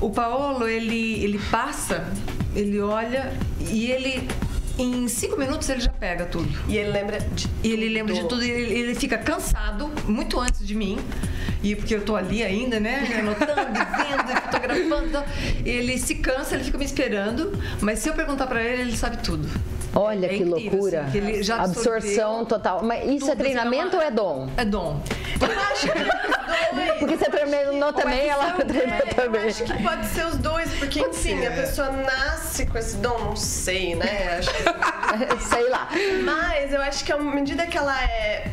O 0.00 0.10
Paolo, 0.10 0.68
ele, 0.68 1.22
ele 1.22 1.38
passa, 1.50 2.04
ele 2.56 2.80
olha 2.80 3.32
e 3.60 3.90
ele. 3.90 4.28
Em 4.78 5.08
cinco 5.08 5.38
minutos 5.38 5.66
ele 5.70 5.80
já 5.80 5.90
pega 5.90 6.26
tudo. 6.26 6.46
E 6.68 6.76
ele 6.76 6.90
lembra 6.90 7.18
de 7.18 7.48
E 7.62 7.72
ele 7.72 7.88
lembra 7.88 8.12
de 8.12 8.28
tudo, 8.28 8.44
e 8.44 8.50
ele, 8.50 8.78
ele 8.78 8.94
fica 8.94 9.16
cansado 9.16 9.90
muito 10.06 10.38
antes 10.38 10.66
de 10.66 10.74
mim. 10.74 10.98
E 11.62 11.74
porque 11.74 11.94
eu 11.94 12.02
tô 12.04 12.14
ali 12.14 12.42
ainda, 12.42 12.78
né? 12.78 13.08
Anotando, 13.18 13.72
vendo, 13.96 14.40
fotografando. 14.42 15.24
Ele 15.64 15.98
se 15.98 16.16
cansa, 16.16 16.54
ele 16.56 16.64
fica 16.64 16.76
me 16.76 16.84
esperando. 16.84 17.58
Mas 17.80 18.00
se 18.00 18.08
eu 18.10 18.14
perguntar 18.14 18.46
pra 18.46 18.62
ele, 18.62 18.82
ele 18.82 18.96
sabe 18.96 19.16
tudo. 19.22 19.48
Olha 19.94 20.26
É 20.26 20.28
que 20.28 20.34
incrível, 20.42 20.58
loucura. 20.72 21.00
assim, 21.00 21.10
que 21.12 21.18
ele 21.18 21.42
já 21.42 21.62
Absorção 21.62 22.44
total. 22.44 22.82
Mas 22.84 23.02
isso 23.08 23.20
tudo, 23.20 23.32
é 23.32 23.34
treinamento 23.36 23.86
assim, 23.86 23.96
ou 23.96 24.02
é 24.02 24.10
dom? 24.10 24.50
É 24.58 24.64
dom. 24.66 25.02
Eu 25.40 25.60
acho 25.72 25.86
que. 25.86 26.35
Porque 26.98 27.16
você 27.16 27.30
treinou 27.30 27.92
também, 27.92 28.28
ela 28.28 28.52
treinou 28.52 28.94
É, 28.96 29.02
eu 29.10 29.14
também. 29.14 29.46
acho 29.48 29.64
que 29.64 29.82
pode 29.82 30.06
ser 30.06 30.26
os 30.26 30.36
dois, 30.38 30.70
porque 30.78 31.00
Pode 31.00 31.16
enfim, 31.16 31.40
ser. 31.40 31.46
a 31.46 31.50
pessoa 31.52 31.90
nasce 31.90 32.66
com 32.66 32.78
esse 32.78 32.96
dom, 32.96 33.18
não 33.18 33.36
sei, 33.36 33.94
né? 33.94 34.40
Que 34.40 35.42
Sei 35.48 35.68
lá. 35.68 35.88
Mas 36.24 36.72
eu 36.72 36.80
acho 36.82 37.04
que 37.04 37.12
à 37.12 37.18
medida 37.18 37.66
que 37.66 37.76
ela 37.76 37.98
é 38.04 38.50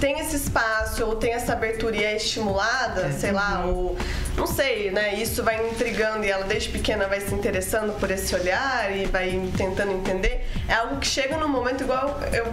tem 0.00 0.18
esse 0.20 0.36
espaço 0.36 1.04
ou 1.06 1.16
tem 1.16 1.32
essa 1.32 1.54
abertura 1.54 1.96
e 1.96 2.04
é 2.04 2.16
estimulada, 2.16 3.10
sei 3.12 3.32
lá, 3.32 3.64
ou 3.64 3.96
não 4.36 4.46
sei, 4.46 4.90
né? 4.90 5.14
Isso 5.14 5.42
vai 5.42 5.66
intrigando 5.70 6.22
e 6.22 6.30
ela 6.30 6.44
desde 6.44 6.68
pequena 6.68 7.06
vai 7.08 7.18
se 7.22 7.32
interessando 7.34 7.98
por 7.98 8.10
esse 8.10 8.34
olhar 8.34 8.94
e 8.94 9.06
vai 9.06 9.40
tentando 9.56 9.92
entender. 9.92 10.46
É 10.68 10.74
algo 10.74 10.98
que 10.98 11.06
chega 11.06 11.38
num 11.38 11.48
momento 11.48 11.82
igual 11.84 12.20
eu 12.30 12.46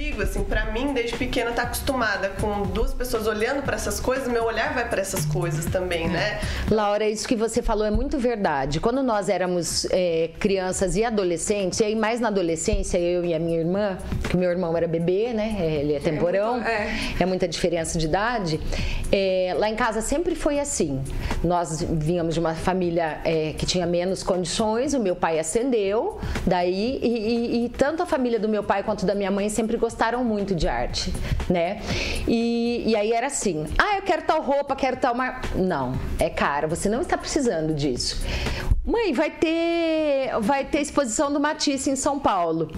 digo, 0.00 0.22
assim, 0.22 0.42
pra 0.42 0.64
mim 0.72 0.94
desde 0.94 1.14
pequena 1.14 1.52
tá 1.52 1.64
acostumada 1.64 2.30
com 2.40 2.62
duas 2.62 2.94
pessoas 2.94 3.26
olhando 3.26 3.62
pra 3.62 3.74
essas 3.76 4.00
coisas, 4.00 4.26
meu 4.28 4.44
olhar 4.44 4.72
vai 4.72 4.88
pra 4.88 4.98
essas 4.98 5.26
coisas 5.26 5.66
também, 5.66 6.08
né? 6.08 6.40
Laura, 6.70 7.06
isso 7.06 7.28
que 7.28 7.36
você 7.36 7.60
falou 7.60 7.84
é 7.84 7.90
muito 7.90 8.18
verdade. 8.18 8.80
Quando 8.80 9.02
nós 9.02 9.28
éramos 9.28 9.86
é, 9.90 10.30
crianças 10.38 10.96
e 10.96 11.04
adolescentes, 11.04 11.80
e 11.80 11.84
aí 11.84 11.94
mais 11.94 12.18
na 12.18 12.28
adolescência, 12.28 12.96
eu 12.96 13.26
e 13.26 13.34
a 13.34 13.38
minha 13.38 13.58
irmã, 13.58 13.98
que 14.30 14.38
meu 14.38 14.48
irmão 14.50 14.74
era 14.74 14.88
bebê, 14.88 15.34
né? 15.34 15.56
Ele 15.60 15.92
é 15.92 16.00
temporão, 16.00 16.54
muito- 16.54 16.66
é. 16.68 16.88
é 17.20 17.26
muita 17.26 17.46
diferença 17.46 17.98
de 17.98 18.06
idade. 18.06 18.58
É, 19.12 19.54
lá 19.58 19.68
em 19.68 19.76
casa 19.76 20.00
sempre 20.00 20.34
foi 20.34 20.58
assim. 20.58 20.98
Nós 21.44 21.82
vínhamos 21.82 22.32
de 22.32 22.40
uma 22.40 22.54
família 22.54 23.18
é, 23.22 23.52
que 23.52 23.66
tinha 23.66 23.84
menos 23.84 24.22
condições, 24.22 24.94
o 24.94 24.98
meu 25.00 25.14
pai 25.14 25.38
ascendeu, 25.38 26.18
daí, 26.46 26.98
e, 27.02 27.06
e- 27.06 27.64
e 27.66 27.68
tanto 27.68 28.02
a 28.02 28.06
família 28.06 28.40
do 28.40 28.48
meu 28.48 28.62
pai 28.62 28.82
quanto 28.82 29.04
da 29.04 29.14
minha 29.14 29.30
mãe 29.30 29.50
sempre 29.50 29.76
gostaram 29.76 29.89
muito 30.24 30.54
de 30.54 30.68
arte, 30.68 31.12
né? 31.48 31.80
E, 32.26 32.84
e 32.86 32.96
aí 32.96 33.12
era 33.12 33.26
assim: 33.28 33.66
ah, 33.78 33.96
eu 33.96 34.02
quero 34.02 34.22
tal 34.22 34.40
roupa, 34.42 34.74
quero 34.76 34.96
tal 34.96 35.14
mar... 35.14 35.40
Não, 35.54 35.92
é 36.18 36.30
caro, 36.30 36.68
você 36.68 36.88
não 36.88 37.00
está 37.00 37.16
precisando 37.18 37.74
disso. 37.74 38.22
Mãe, 38.84 39.12
vai 39.12 39.30
ter, 39.30 40.30
vai 40.40 40.64
ter 40.64 40.80
exposição 40.80 41.32
do 41.32 41.38
Matisse 41.38 41.90
em 41.90 41.96
São 41.96 42.18
Paulo. 42.18 42.70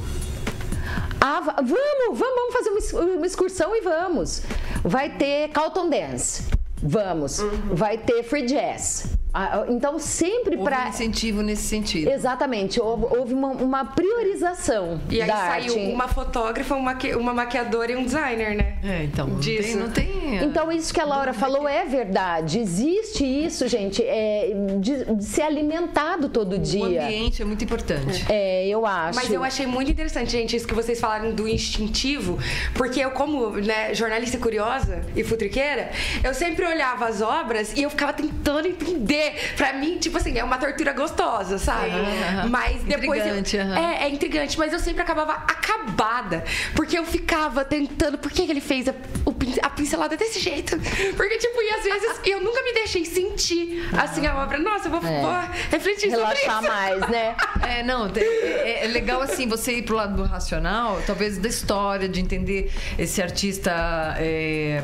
Ah, 1.21 1.41
va- 1.41 1.57
vamos, 1.57 2.19
vamos, 2.19 2.35
vamos 2.35 2.53
fazer 2.55 2.71
uma 2.99 3.15
uma 3.17 3.27
excursão 3.27 3.75
e 3.77 3.81
vamos. 3.81 4.43
Vai 4.83 5.11
ter 5.11 5.49
Carlton 5.51 5.89
Dance. 5.89 6.45
Vamos. 6.83 7.39
Vai 7.71 7.97
ter 7.97 8.25
free 8.25 8.45
jazz. 8.47 9.12
Ah, 9.35 9.65
Então, 9.69 9.99
sempre 9.99 10.57
um 10.57 10.65
para. 10.65 10.89
incentivo 10.89 11.41
nesse 11.43 11.63
sentido. 11.63 12.11
Exatamente, 12.11 12.81
houve, 12.81 13.05
houve 13.17 13.33
uma, 13.35 13.49
uma 13.49 13.85
priorização 13.85 15.01
E 15.09 15.21
aí 15.23 15.29
saiu 15.29 15.73
arte. 15.75 15.93
uma 15.93 16.09
fotógrafa, 16.09 16.75
uma, 16.75 16.93
maqui- 16.93 17.15
uma 17.15 17.33
maquiadora 17.33 17.93
e 17.93 17.97
um 17.97 18.05
designer, 18.05 18.55
né? 18.57 18.77
É, 18.83 19.05
então. 19.05 19.27
Não 19.27 19.41
tem, 19.41 19.57
Disso. 19.57 19.79
não 19.79 19.91
tem. 19.91 20.22
Então, 20.37 20.71
isso 20.73 20.93
que 20.93 21.01
a 21.01 21.05
Laura 21.05 21.33
falou 21.33 21.69
é 21.69 21.85
verdade. 21.85 22.59
Existe 22.59 23.25
isso, 23.25 23.67
gente, 23.69 24.03
é, 24.03 24.51
de, 24.81 25.05
de 25.17 25.25
ser 25.25 25.43
alimentado 25.43 26.29
todo 26.29 26.55
O 26.57 26.59
dia. 26.59 27.05
ambiente 27.05 27.43
é 27.43 27.45
muito 27.45 27.65
importante. 27.65 28.25
É, 28.29 28.67
eu 28.69 28.85
acho. 28.87 29.17
Mas 29.19 29.31
eu 29.31 29.43
achei 29.45 29.67
muito 29.67 29.91
interessante, 29.91 30.31
gente, 30.33 30.57
isso 30.57 30.67
que 30.67 30.75
vocês 30.75 30.99
falaram 31.01 31.33
do 31.33 31.47
instintivo, 31.49 32.39
porque 32.75 33.01
eu, 33.01 33.11
como 33.13 33.51
né, 33.51 33.95
jornalista 33.95 34.39
curiosa 34.39 35.03
e 35.17 35.23
futriqueira, 35.25 35.91
eu 36.23 36.33
sempre 36.35 36.65
olhava 36.67 37.07
as 37.07 37.21
obras 37.21 37.73
e 37.77 37.83
eu 37.83 37.91
ficava 37.91 38.13
tentando 38.13 38.67
entender. 38.69 39.35
Pra 39.57 39.73
mim, 39.73 39.99
tipo 39.99 40.17
assim, 40.17 40.37
é 40.39 40.45
uma 40.45 40.59
tortura 40.59 40.93
gostosa, 40.93 41.59
sabe? 41.59 41.91
aham. 41.91 42.49
Mas 42.49 42.83
depois. 42.83 43.21
eu- 43.21 43.27
Intrigante, 43.39 43.59
aham. 43.59 43.79
é, 43.79 44.05
é 44.05 44.09
intrigante, 44.11 44.59
mas 44.59 44.73
eu 44.73 44.79
sempre 44.79 45.03
acabava 45.03 45.33
acabada. 45.33 46.45
Porque 46.75 46.97
eu 46.99 47.05
ficava 47.05 47.65
tentando. 47.65 48.19
Por 48.19 48.31
que, 48.31 48.45
que 48.45 48.51
ele 48.51 48.61
fez 48.61 48.89
a, 48.89 48.95
o 49.25 49.32
a 49.63 49.71
pincelada 49.71 50.17
desse 50.17 50.39
jeito? 50.41 50.77
Porque, 51.17 51.39
tipo, 51.39 51.61
e 51.63 51.71
às 51.71 51.83
vezes 51.85 52.21
eu 52.25 52.41
nunca 52.41 52.63
me 52.63 52.73
deixei 52.73 53.05
sentir 53.05 53.89
assim 53.97 54.27
a 54.27 54.43
obra. 54.43 54.59
Nossa, 54.59 54.89
eu 54.89 54.93
vou, 54.93 55.01
É. 55.09 55.21
vou 55.21 55.33
refletir 55.71 56.11
sobre 56.11 56.17
Relaxar 56.39 56.63
isso. 56.63 56.73
mais, 56.73 57.09
né? 57.09 57.37
É, 57.63 57.83
não, 57.83 58.07
é, 58.07 58.21
é- 58.21 58.85
é 58.85 58.89
legal 58.89 59.21
assim 59.23 59.47
você 59.49 59.75
ir 59.75 59.83
pro 59.83 59.95
lado 59.97 60.17
do 60.17 60.25
racional, 60.25 61.01
talvez 61.07 61.39
da 61.39 61.49
história, 61.49 62.09
de 62.09 62.21
entender 62.21 62.71
esse 62.99 63.23
artista, 63.23 63.71
é, 64.19 64.83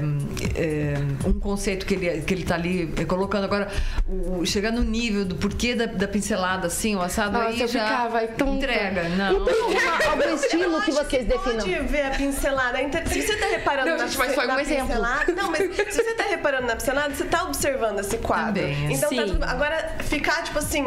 é, 0.54 0.94
um 1.26 1.38
conceito 1.38 1.84
que 1.84 1.94
ele, 1.94 2.22
que 2.22 2.34
ele 2.34 2.44
tá 2.44 2.54
ali 2.54 2.92
é, 2.96 3.04
colocando. 3.04 3.44
Agora, 3.44 3.68
o- 4.08 4.44
chegar 4.46 4.70
no 4.70 4.82
nível 4.82 5.24
do 5.24 5.34
porquê 5.36 5.74
da, 5.74 5.86
da 5.86 6.06
pincelada 6.08 6.66
assim, 6.68 6.94
o 6.96 7.02
assado, 7.02 7.32
Nossa, 7.32 7.48
aí 7.48 7.60
eu 7.60 7.68
já 7.68 7.84
ficava 7.84 8.20
tonta. 8.28 8.52
entrega. 8.64 9.08
Não. 9.10 9.26
Alguma- 9.38 10.10
algum 10.10 10.34
estilo 10.34 10.82
que 10.82 10.92
vocês 10.92 11.26
definam. 11.26 11.58
Pode 11.58 11.78
ver 11.88 12.02
a 12.06 12.10
pincelada. 12.10 12.78
Se 13.06 13.22
você 13.22 13.36
tá 13.36 13.46
reparando 13.46 13.90
Não, 13.90 13.96
na, 13.98 14.06
gente, 14.06 14.18
mas 14.18 14.34
foi 14.34 14.46
um 14.54 14.56
na 14.56 14.62
exemplo. 14.62 14.86
pincelada. 14.86 15.32
Não, 15.32 15.50
mas 15.50 15.74
se 15.76 16.02
você 16.02 16.14
tá 16.14 16.24
reparando 16.24 16.66
na 16.66 16.76
pincelada, 16.76 17.14
você 17.14 17.24
tá 17.24 17.44
observando 17.44 18.00
esse 18.00 18.18
quadro. 18.18 18.62
Também. 18.62 18.92
Então 18.92 19.10
tá 19.10 19.22
Sim. 19.22 19.32
tudo. 19.32 19.44
Agora, 19.44 19.96
ficar, 20.00 20.42
tipo 20.44 20.58
assim. 20.58 20.84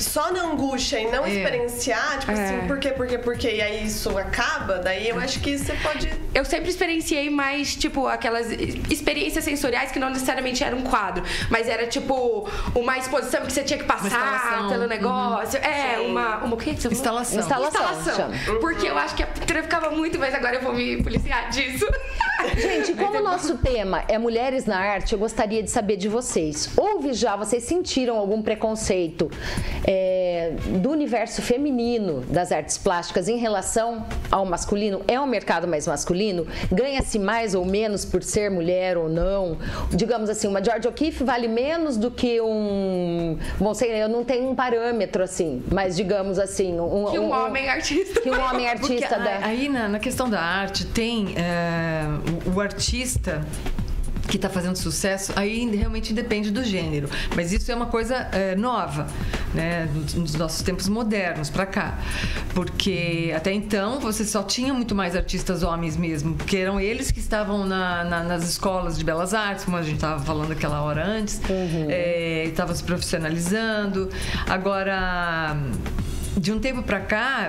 Só 0.00 0.32
na 0.32 0.44
angústia 0.44 0.98
e 1.00 1.10
não 1.10 1.24
É. 1.26 1.30
experienciar, 1.30 2.18
tipo 2.18 2.32
É. 2.32 2.34
assim, 2.34 2.66
por 2.66 2.78
quê, 2.78 2.90
por 2.90 3.06
quê, 3.06 3.18
por 3.18 3.36
quê, 3.36 3.56
e 3.56 3.60
aí 3.62 3.84
isso 3.86 4.16
acaba, 4.18 4.78
daí 4.78 5.08
eu 5.08 5.18
acho 5.18 5.40
que 5.40 5.56
você 5.58 5.72
pode. 5.82 6.10
Eu 6.34 6.44
sempre 6.44 6.70
experienciei 6.70 7.28
mais, 7.30 7.74
tipo, 7.74 8.06
aquelas 8.06 8.50
experiências 8.90 9.44
sensoriais 9.44 9.90
que 9.90 9.98
não 9.98 10.10
necessariamente 10.10 10.62
era 10.64 10.74
um 10.74 10.82
quadro, 10.82 11.22
mas 11.50 11.68
era, 11.68 11.86
tipo, 11.86 12.48
uma 12.74 12.96
exposição 12.98 13.42
que 13.42 13.52
você 13.52 13.62
tinha 13.62 13.78
que 13.78 13.84
passar 13.84 14.68
pelo 14.68 14.86
negócio. 14.86 15.58
É, 15.62 15.96
Sim. 15.98 16.06
uma, 16.06 16.38
uma. 16.38 16.54
O 16.54 16.58
que 16.58 16.74
que 16.74 16.80
você 16.82 16.88
falou? 16.88 17.20
Instalação. 17.20 17.38
Instalação. 17.40 17.82
Instalação. 17.92 18.14
chama. 18.44 18.60
Porque 18.60 18.86
eu 18.86 18.96
acho 18.96 19.14
que 19.14 19.22
a 19.22 19.26
pintura 19.26 19.62
ficava 19.62 19.90
muito, 19.90 20.18
mas 20.18 20.34
agora 20.34 20.56
eu 20.56 20.62
vou 20.62 20.72
me 20.72 21.02
policiar 21.02 21.50
disso. 21.50 21.86
Gente, 22.56 22.94
como 22.94 23.18
o 23.18 23.22
nosso 23.22 23.58
tema 23.58 24.02
é 24.08 24.16
mulheres 24.18 24.64
na 24.64 24.78
arte, 24.78 25.12
eu 25.12 25.18
gostaria 25.18 25.62
de 25.62 25.70
saber 25.70 25.96
de 25.96 26.08
vocês. 26.08 26.70
Houve 26.76 27.12
já, 27.12 27.36
vocês 27.36 27.64
sentiram 27.64 28.16
algum 28.16 28.40
preconceito 28.40 29.30
é, 29.92 30.52
do 30.80 30.90
universo 30.90 31.42
feminino 31.42 32.20
das 32.28 32.52
artes 32.52 32.78
plásticas 32.78 33.28
em 33.28 33.36
relação 33.38 34.06
ao 34.30 34.46
masculino? 34.46 35.02
É 35.08 35.20
um 35.20 35.26
mercado 35.26 35.66
mais 35.66 35.86
masculino? 35.88 36.46
Ganha-se 36.70 37.18
mais 37.18 37.54
ou 37.56 37.64
menos 37.64 38.04
por 38.04 38.22
ser 38.22 38.50
mulher 38.50 38.96
ou 38.96 39.08
não? 39.08 39.58
Digamos 39.90 40.30
assim, 40.30 40.46
uma 40.46 40.62
George 40.62 40.86
O'Keeffe 40.86 41.24
vale 41.24 41.48
menos 41.48 41.96
do 41.96 42.10
que 42.10 42.40
um. 42.40 43.36
Bom, 43.58 43.74
sei, 43.74 43.90
eu 44.02 44.08
não 44.08 44.22
tenho 44.24 44.48
um 44.50 44.54
parâmetro 44.54 45.24
assim, 45.24 45.62
mas 45.72 45.96
digamos 45.96 46.38
assim. 46.38 46.78
Um, 46.78 47.06
Que 47.10 47.18
um 47.18 47.32
homem 47.32 47.68
artista. 47.68 48.20
Que 48.20 48.30
um 48.30 48.40
homem 48.40 48.68
Porque 48.78 48.92
artista 48.94 49.16
a- 49.16 49.18
da. 49.18 49.46
aí 49.46 49.68
na, 49.68 49.88
na 49.88 49.98
questão 49.98 50.30
da 50.30 50.40
arte 50.40 50.86
tem 50.86 51.34
é, 51.36 52.02
o, 52.46 52.56
o 52.56 52.60
artista 52.60 53.40
que 54.30 54.36
está 54.36 54.48
fazendo 54.48 54.76
sucesso, 54.76 55.32
aí 55.36 55.68
realmente 55.76 56.12
depende 56.14 56.50
do 56.50 56.62
gênero. 56.64 57.08
Mas 57.36 57.52
isso 57.52 57.70
é 57.70 57.74
uma 57.74 57.86
coisa 57.86 58.14
é, 58.32 58.54
nova, 58.56 59.06
né, 59.52 59.88
nos 59.94 60.14
nos 60.14 60.34
nossos 60.34 60.62
tempos 60.62 60.88
modernos 60.88 61.50
para 61.50 61.66
cá, 61.66 61.98
porque 62.54 63.32
até 63.36 63.52
então 63.52 63.98
você 64.00 64.24
só 64.24 64.42
tinha 64.42 64.72
muito 64.72 64.94
mais 64.94 65.16
artistas 65.16 65.62
homens 65.62 65.96
mesmo, 65.96 66.34
porque 66.36 66.56
eram 66.56 66.78
eles 66.80 67.10
que 67.10 67.18
estavam 67.20 67.66
na- 67.66 68.04
na- 68.04 68.22
nas 68.22 68.48
escolas 68.48 68.96
de 68.96 69.04
belas 69.04 69.34
artes, 69.34 69.64
como 69.64 69.76
a 69.76 69.82
gente 69.82 69.96
estava 69.96 70.22
falando 70.22 70.52
aquela 70.52 70.80
hora 70.82 71.04
antes, 71.04 71.40
é, 71.88 72.44
estavam 72.46 72.74
se 72.74 72.84
profissionalizando. 72.84 74.08
Agora 74.48 75.56
de 76.36 76.52
um 76.52 76.58
tempo 76.60 76.82
para 76.82 77.00
cá, 77.00 77.48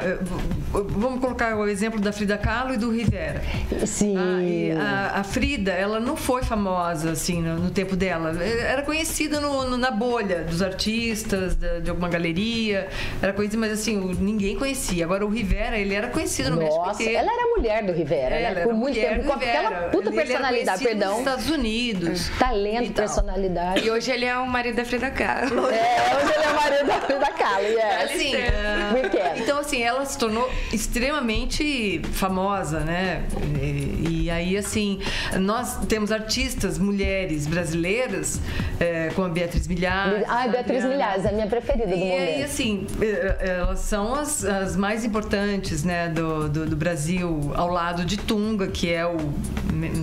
vamos 0.71 1.19
colocar 1.21 1.55
o 1.55 1.67
exemplo 1.67 1.99
da 1.99 2.11
Frida 2.11 2.37
Kahlo 2.37 2.73
e 2.73 2.77
do 2.77 2.91
Rivera. 2.91 3.41
Sim. 3.85 4.15
Ah, 4.17 4.41
e 4.41 4.71
a, 4.71 5.19
a 5.19 5.23
Frida, 5.23 5.71
ela 5.71 5.99
não 5.99 6.17
foi 6.17 6.43
famosa 6.43 7.11
assim 7.11 7.41
no, 7.41 7.55
no 7.57 7.69
tempo 7.71 7.95
dela. 7.95 8.33
Era 8.43 8.81
conhecida 8.81 9.39
no- 9.39 9.69
no- 9.69 9.77
na 9.77 9.91
bolha 9.91 10.43
dos 10.43 10.61
artistas, 10.61 11.55
da- 11.55 11.79
de 11.79 11.89
alguma 11.89 12.09
galeria. 12.09 12.87
Era 13.21 13.33
conhecida, 13.33 13.59
mas 13.59 13.71
assim, 13.73 13.97
o- 13.97 14.13
ninguém 14.15 14.55
conhecia. 14.55 15.05
Agora 15.05 15.25
o 15.25 15.29
Rivera, 15.29 15.77
ele 15.77 15.93
era 15.93 16.07
conhecido 16.07 16.49
no 16.49 16.57
México 16.57 16.77
Nossa, 16.85 17.01
inteiro. 17.01 17.19
ela 17.19 17.31
era 17.33 17.47
mulher 17.55 17.85
do 17.85 17.93
Rivera, 17.93 18.35
Ela 18.35 18.53
né? 18.55 18.61
era 18.61 18.61
Por 18.63 18.73
muito 18.73 18.95
mulher 18.95 19.09
tempo, 19.09 19.21
do 19.21 19.27
com 19.27 19.33
aquela 19.33 19.69
Rivera. 19.69 19.89
puta 19.89 20.09
Ele 20.09 20.15
personalidade, 20.15 20.83
perdão. 20.83 21.09
Nos 21.11 21.19
Estados 21.19 21.49
Unidos. 21.49 22.29
Talento, 22.39 22.83
e 22.83 22.89
tal. 22.89 23.05
personalidade. 23.05 23.85
E 23.85 23.91
hoje 23.91 24.11
ele 24.11 24.25
é 24.25 24.37
o 24.37 24.47
marido 24.47 24.75
da 24.75 24.85
Frida 24.85 25.09
Kahlo. 25.11 25.69
É, 25.69 26.17
hoje 26.17 26.33
ele 26.33 26.43
é 26.43 26.53
marido 26.53 26.87
da 26.87 27.01
Frida 27.01 27.31
Kahlo, 27.31 27.65
yes. 27.67 28.11
Assim, 28.11 28.31
licença. 28.31 28.70
Ah, 28.71 29.33
então 29.37 29.57
assim, 29.59 29.81
ela 29.81 30.05
se 30.05 30.17
tornou 30.17 30.49
extremamente 30.71 32.01
famosa, 32.13 32.79
né? 32.81 33.23
E, 33.61 34.23
e 34.23 34.29
aí 34.29 34.57
assim, 34.57 34.99
nós 35.39 35.77
temos 35.87 36.11
artistas 36.11 36.77
mulheres 36.77 37.47
brasileiras, 37.47 38.39
é, 38.79 39.09
como 39.15 39.27
a 39.27 39.29
Beatriz 39.29 39.67
Milhares. 39.67 40.23
Ai, 40.27 40.49
Beatriz 40.49 40.83
Adriana. 40.83 40.93
Milhares, 40.93 41.25
é 41.25 41.29
a 41.29 41.31
minha 41.31 41.47
preferida 41.47 41.87
do 41.87 41.93
E 41.95 42.11
aí, 42.11 42.31
momento. 42.31 42.45
assim, 42.45 42.87
eh, 43.01 43.35
elas 43.57 43.79
são 43.79 44.13
as, 44.15 44.43
as 44.45 44.75
mais 44.75 45.03
importantes, 45.03 45.83
né, 45.83 46.09
do, 46.09 46.47
do, 46.49 46.65
do 46.65 46.75
Brasil, 46.75 47.51
ao 47.55 47.67
lado 47.69 48.05
de 48.05 48.17
Tunga, 48.17 48.67
que 48.67 48.91
é 48.91 49.05
o, 49.05 49.17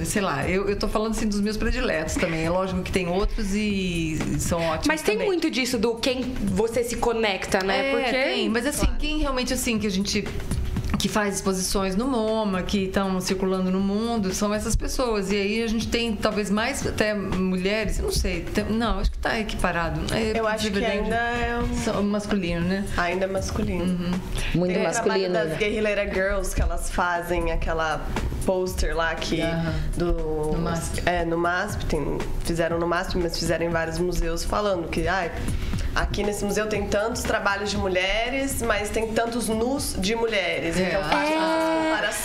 sei 0.04 0.22
lá, 0.22 0.48
eu, 0.48 0.68
eu 0.68 0.76
tô 0.78 0.88
falando, 0.88 1.12
assim, 1.12 1.26
dos 1.28 1.40
meus 1.40 1.56
prediletos 1.56 2.14
também. 2.16 2.44
É 2.44 2.50
lógico 2.50 2.82
que 2.82 2.92
tem 2.92 3.08
outros 3.08 3.54
e 3.54 4.18
são 4.38 4.60
ótimos 4.60 4.86
Mas 4.88 5.02
tem 5.02 5.14
também. 5.14 5.26
muito 5.26 5.50
disso 5.50 5.78
do 5.78 5.94
quem 5.96 6.22
você 6.44 6.82
se 6.84 6.96
conecta, 6.96 7.62
né? 7.62 7.90
É, 7.90 7.92
Porque. 7.92 8.10
tem, 8.12 8.48
mas 8.58 8.66
assim, 8.66 8.88
quem 8.98 9.18
realmente 9.18 9.52
assim 9.54 9.78
que 9.78 9.86
a 9.86 9.90
gente 9.90 10.26
que 10.98 11.08
faz 11.08 11.36
exposições 11.36 11.94
no 11.94 12.08
MoMA, 12.08 12.60
que 12.62 12.86
estão 12.86 13.20
circulando 13.20 13.70
no 13.70 13.78
mundo, 13.78 14.34
são 14.34 14.52
essas 14.52 14.74
pessoas. 14.74 15.30
E 15.30 15.36
aí 15.36 15.62
a 15.62 15.68
gente 15.68 15.86
tem 15.86 16.16
talvez 16.16 16.50
mais 16.50 16.84
até 16.84 17.14
mulheres, 17.14 18.00
eu 18.00 18.06
não 18.06 18.10
sei, 18.10 18.40
tem- 18.40 18.64
não, 18.64 18.98
acho 18.98 19.12
que 19.12 19.18
tá 19.18 19.38
equiparado. 19.38 20.00
É, 20.12 20.36
Eu 20.36 20.48
acho 20.48 20.64
que 20.64 20.70
verdade, 20.70 20.98
ainda 20.98 21.14
é 21.14 21.56
um- 21.60 21.76
são 21.84 22.02
masculino, 22.02 22.62
né? 22.66 22.84
ainda 22.96 23.26
é 23.26 23.28
masculino. 23.28 23.84
Muito 24.52 24.72
Tem 24.74 24.82
o 24.82 24.84
masculino. 24.88 25.32
trabalho 25.34 25.50
das 25.50 25.60
né? 25.60 26.12
Girls 26.12 26.52
que 26.56 26.62
elas 26.62 26.90
fazem 26.90 27.52
aquela 27.52 28.04
poster 28.44 28.96
lá 28.96 29.14
que 29.14 29.40
Aham. 29.40 29.74
do 29.96 30.12
No 30.52 30.58
MASP. 30.58 31.02
é 31.06 31.24
no 31.24 31.38
MASP 31.38 31.84
tem, 31.86 32.18
fizeram 32.44 32.76
no 32.80 32.88
MASP 32.88 33.18
mas 33.18 33.38
fizeram 33.38 33.66
em 33.66 33.70
vários 33.70 33.98
museus 34.00 34.42
falando 34.42 34.88
que 34.88 35.06
ai 35.06 35.30
aqui 35.94 36.22
nesse 36.22 36.44
museu 36.44 36.66
tem 36.66 36.86
tantos 36.86 37.22
trabalhos 37.22 37.70
de 37.70 37.76
mulheres 37.76 38.62
mas 38.62 38.90
tem 38.90 39.12
tantos 39.12 39.48
nus 39.48 39.94
de 39.98 40.14
mulheres 40.14 40.76
É. 40.78 40.88
então 40.88 41.02
fazem 41.04 41.34
É. 41.34 41.36
essas 41.36 41.78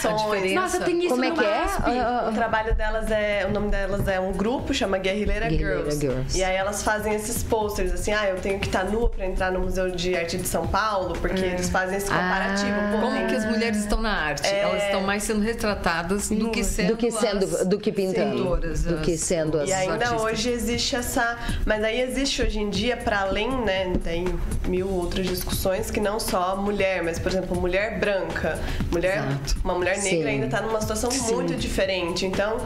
comparações. 0.03 0.53
Nossa, 0.53 0.79
tem 0.81 0.99
isso 0.99 1.09
Como 1.09 1.23
é 1.25 1.31
que 1.31 1.43
é? 1.43 1.59
MASP. 1.61 2.29
O 2.29 2.33
trabalho 2.33 2.75
delas 2.75 3.09
é. 3.11 3.45
O 3.47 3.51
nome 3.51 3.69
delas 3.69 4.07
é 4.07 4.19
um 4.19 4.31
grupo, 4.31 4.73
chama 4.73 4.97
Guerrilleira, 4.97 5.47
Guerrilleira 5.47 5.81
Girls. 5.91 5.99
Girls. 5.99 6.37
E 6.37 6.43
aí 6.43 6.55
elas 6.55 6.83
fazem 6.83 7.13
esses 7.13 7.43
posters, 7.43 7.91
assim, 7.93 8.11
ah, 8.13 8.27
eu 8.27 8.35
tenho 8.37 8.59
que 8.59 8.67
estar 8.67 8.83
nua 8.85 9.09
pra 9.09 9.25
entrar 9.25 9.51
no 9.51 9.59
Museu 9.61 9.89
de 9.91 10.15
Arte 10.15 10.37
de 10.37 10.47
São 10.47 10.67
Paulo, 10.67 11.13
porque 11.19 11.41
eles 11.43 11.69
fazem 11.69 11.97
esse 11.97 12.07
comparativo. 12.09 12.71
Ah. 12.71 12.91
Como 12.99 13.11
tem 13.13 13.27
que 13.27 13.35
as 13.35 13.45
mulheres 13.45 13.77
estão 13.79 14.01
na 14.01 14.11
arte? 14.13 14.47
É. 14.47 14.59
Elas 14.61 14.83
estão 14.83 15.01
mais 15.01 15.23
sendo 15.23 15.41
retratadas 15.41 16.29
do 16.29 16.49
que 16.51 16.63
sendo 16.63 16.87
do 16.89 16.97
que 16.97 17.11
sendo, 17.11 17.45
as 17.45 17.65
do 17.65 17.77
que 17.79 17.91
pintando, 17.91 18.37
pintoras, 18.37 18.83
do 18.83 18.97
que 18.97 19.17
sendo 19.17 19.59
as 19.59 19.69
E 19.69 19.73
ainda 19.73 19.93
artistas. 19.93 20.21
hoje 20.21 20.49
existe 20.49 20.95
essa. 20.95 21.37
Mas 21.65 21.83
aí 21.83 22.01
existe 22.01 22.41
hoje 22.41 22.59
em 22.59 22.69
dia, 22.69 22.97
para 22.97 23.21
além, 23.21 23.49
né? 23.57 23.93
Tem 24.03 24.25
mil 24.67 24.89
outras 24.89 25.27
discussões 25.27 25.91
que 25.91 25.99
não 25.99 26.19
só 26.19 26.55
mulher, 26.55 27.03
mas, 27.03 27.19
por 27.19 27.31
exemplo, 27.31 27.59
mulher 27.59 27.99
branca. 27.99 28.59
Mulher, 28.91 29.19
Exato. 29.19 29.55
uma 29.63 29.75
mulher 29.75 29.97
negra 29.97 30.09
Sim. 30.09 30.25
ainda 30.25 30.47
tá 30.47 30.61
numa 30.61 30.81
situação 30.81 31.09
muito 31.33 31.55
diferente. 31.55 32.25
Então, 32.25 32.57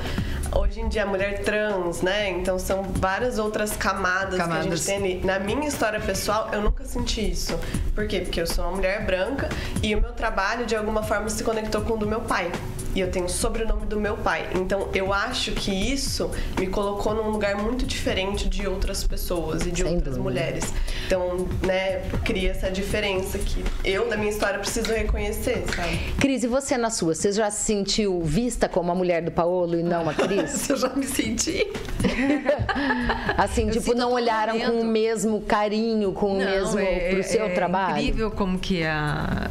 hoje 0.55 0.79
em 0.81 0.87
dia, 0.87 1.05
mulher 1.05 1.41
trans, 1.43 2.01
né? 2.01 2.29
Então 2.29 2.57
são 2.59 2.83
várias 2.83 3.37
outras 3.39 3.75
camadas, 3.75 4.35
que 4.35 4.41
a 4.41 4.45
Camadas. 4.47 4.65
gente 4.65 4.85
tem 4.85 4.95
ali. 4.97 5.21
Na 5.25 5.39
minha 5.39 5.67
história 5.67 5.99
pessoal, 5.99 6.49
eu 6.51 6.61
nunca 6.61 6.83
senti 6.85 7.29
isso. 7.31 7.57
Por 7.95 8.07
quê? 8.07 8.21
Porque 8.21 8.41
eu 8.41 8.47
sou 8.47 8.65
uma 8.65 8.75
mulher 8.75 9.05
branca 9.05 9.49
e 9.81 9.95
o 9.95 10.01
meu 10.01 10.11
trabalho, 10.13 10.65
de 10.65 10.75
alguma 10.75 11.03
forma, 11.03 11.29
se 11.29 11.43
conectou 11.43 11.81
com 11.81 11.93
o 11.93 11.97
do 11.97 12.07
meu 12.07 12.21
pai. 12.21 12.51
E 12.95 12.99
eu 12.99 13.11
tenho 13.11 13.25
o 13.25 13.29
sobrenome 13.29 13.85
do 13.85 13.99
meu 13.99 14.17
pai. 14.17 14.47
Então 14.55 14.89
eu 14.91 15.13
acho 15.13 15.51
que 15.51 15.71
isso 15.71 16.31
me 16.59 16.65
colocou 16.65 17.13
num 17.13 17.29
lugar 17.29 17.55
muito 17.55 17.85
diferente 17.85 18.49
de 18.49 18.67
outras 18.67 19.03
pessoas 19.03 19.67
e 19.67 19.71
de 19.71 19.83
Sem 19.83 19.95
outras 19.95 20.15
dúvida. 20.15 20.23
mulheres. 20.23 20.73
Então, 21.05 21.47
né, 21.63 22.01
cria 22.25 22.49
essa 22.51 22.71
diferença 22.71 23.37
que 23.37 23.63
eu, 23.83 24.09
da 24.09 24.17
minha 24.17 24.31
história, 24.31 24.57
preciso 24.57 24.91
reconhecer, 24.91 25.63
sabe? 25.75 25.97
Cris, 26.19 26.43
e 26.43 26.47
você 26.47 26.75
na 26.75 26.89
sua? 26.89 27.13
Você 27.13 27.31
já 27.31 27.51
se 27.51 27.65
sentiu 27.65 28.19
vista 28.23 28.67
como 28.67 28.91
a 28.91 28.95
mulher 28.95 29.21
do 29.21 29.31
Paolo 29.31 29.77
e 29.77 29.83
não 29.83 30.09
a 30.09 30.13
Cris? 30.15 30.36
Eu 30.69 30.77
já 30.77 30.89
me 30.89 31.05
senti. 31.05 31.65
Assim, 33.37 33.67
Eu 33.67 33.71
tipo, 33.73 33.93
não 33.93 34.11
olharam 34.11 34.57
com 34.59 34.65
momento. 34.67 34.81
o 34.81 34.85
mesmo 34.85 35.41
carinho, 35.41 36.11
com 36.11 36.33
o 36.33 36.37
mesmo 36.37 36.77
pro 37.09 37.23
seu 37.23 37.45
é 37.45 37.49
trabalho? 37.49 37.97
incrível 37.99 38.31
como 38.31 38.57
que 38.59 38.83
a, 38.83 39.47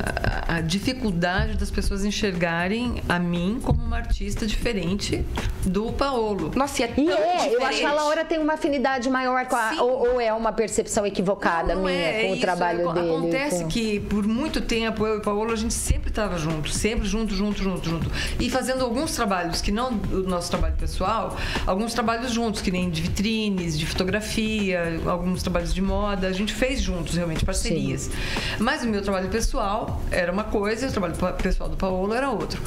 a 0.49 0.61
dificuldade 0.61 1.57
das 1.57 1.71
pessoas 1.71 2.05
enxergarem 2.05 3.03
a 3.09 3.19
mim 3.19 3.61
como 3.63 3.83
uma 3.83 3.97
artista 3.97 4.47
diferente 4.47 5.25
do 5.65 5.93
Paolo. 5.93 6.51
Nossa, 6.55 6.83
e 6.83 6.85
é 6.85 6.89
tão 6.89 7.05
E 7.05 7.11
é, 7.11 7.55
eu 7.55 7.65
acho 7.65 7.79
que 7.79 7.85
a 7.85 7.93
Laura 7.93 8.25
tem 8.25 8.39
uma 8.39 8.55
afinidade 8.55 9.09
maior 9.11 9.47
com 9.47 9.57
a. 9.57 9.75
Ou, 9.83 10.15
ou 10.15 10.21
é 10.21 10.33
uma 10.33 10.53
percepção 10.53 11.05
equivocada 11.07 11.75
Não, 11.75 11.83
não 11.83 11.89
minha 11.91 12.01
é, 12.01 12.21
com 12.23 12.27
é 12.27 12.31
o 12.31 12.33
isso, 12.33 12.41
trabalho 12.41 12.91
é, 12.91 12.95
dele? 12.95 13.09
Acontece 13.11 13.63
com- 13.63 13.69
que 13.69 14.01
por 14.01 14.27
muito 14.27 14.61
tempo 14.61 15.07
eu 15.07 15.17
e 15.17 15.19
o 15.19 15.23
Paulo 15.23 15.53
a 15.53 15.57
gente 15.57 15.75
sempre 15.75 16.11
estava 16.11 16.39
junto, 16.39 16.71
sempre 16.71 17.07
junto, 17.07 17.35
junto, 17.35 17.63
junto, 17.63 17.89
junto. 17.89 18.11
E 18.41 18.51
fazendo 18.51 18.85
alguns 18.85 19.15
trabalhos 19.15 19.61
que 19.61 19.71
não 19.71 19.91
o 20.13 20.19
nosso 20.29 20.51
trabalho 20.51 20.75
pessoal, 20.77 21.37
alguns 21.67 21.95
trabalhos 21.95 22.33
juntos, 22.33 22.61
que 22.61 22.71
nem 22.71 22.91
de 22.91 23.03
vitrines, 23.03 23.79
de 23.79 23.87
fotografia, 23.87 25.01
alguns 25.07 25.43
trabalhos 25.43 25.75
de 25.75 25.83
moda, 25.83 26.27
a 26.29 26.33
gente 26.33 26.53
fez 26.53 26.81
juntos 26.81 27.15
realmente 27.15 27.45
parcerias. 27.45 28.11
Mas 28.59 28.83
o 28.83 28.87
meu 28.87 29.03
trabalho 29.03 29.29
pessoal 29.29 30.01
era 30.11 30.31
uma 30.31 30.45
coisa 30.45 30.87
e 30.87 30.89
o 30.89 30.93
trabalho 30.93 31.15
pessoal 31.43 31.69
do 31.69 31.77
Paulo 31.77 32.13
era 32.13 32.31
outro. 32.31 32.61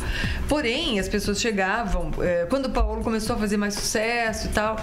Porém, 0.48 1.00
as 1.00 1.08
pessoas 1.08 1.39
chegavam, 1.39 2.12
eh, 2.19 2.45
quando 2.50 2.65
o 2.65 2.69
Paulo 2.69 3.04
começou 3.04 3.36
a 3.36 3.39
fazer 3.39 3.58
mais 3.58 3.74
sucesso 3.74 4.48
e 4.48 4.50
tal, 4.50 4.78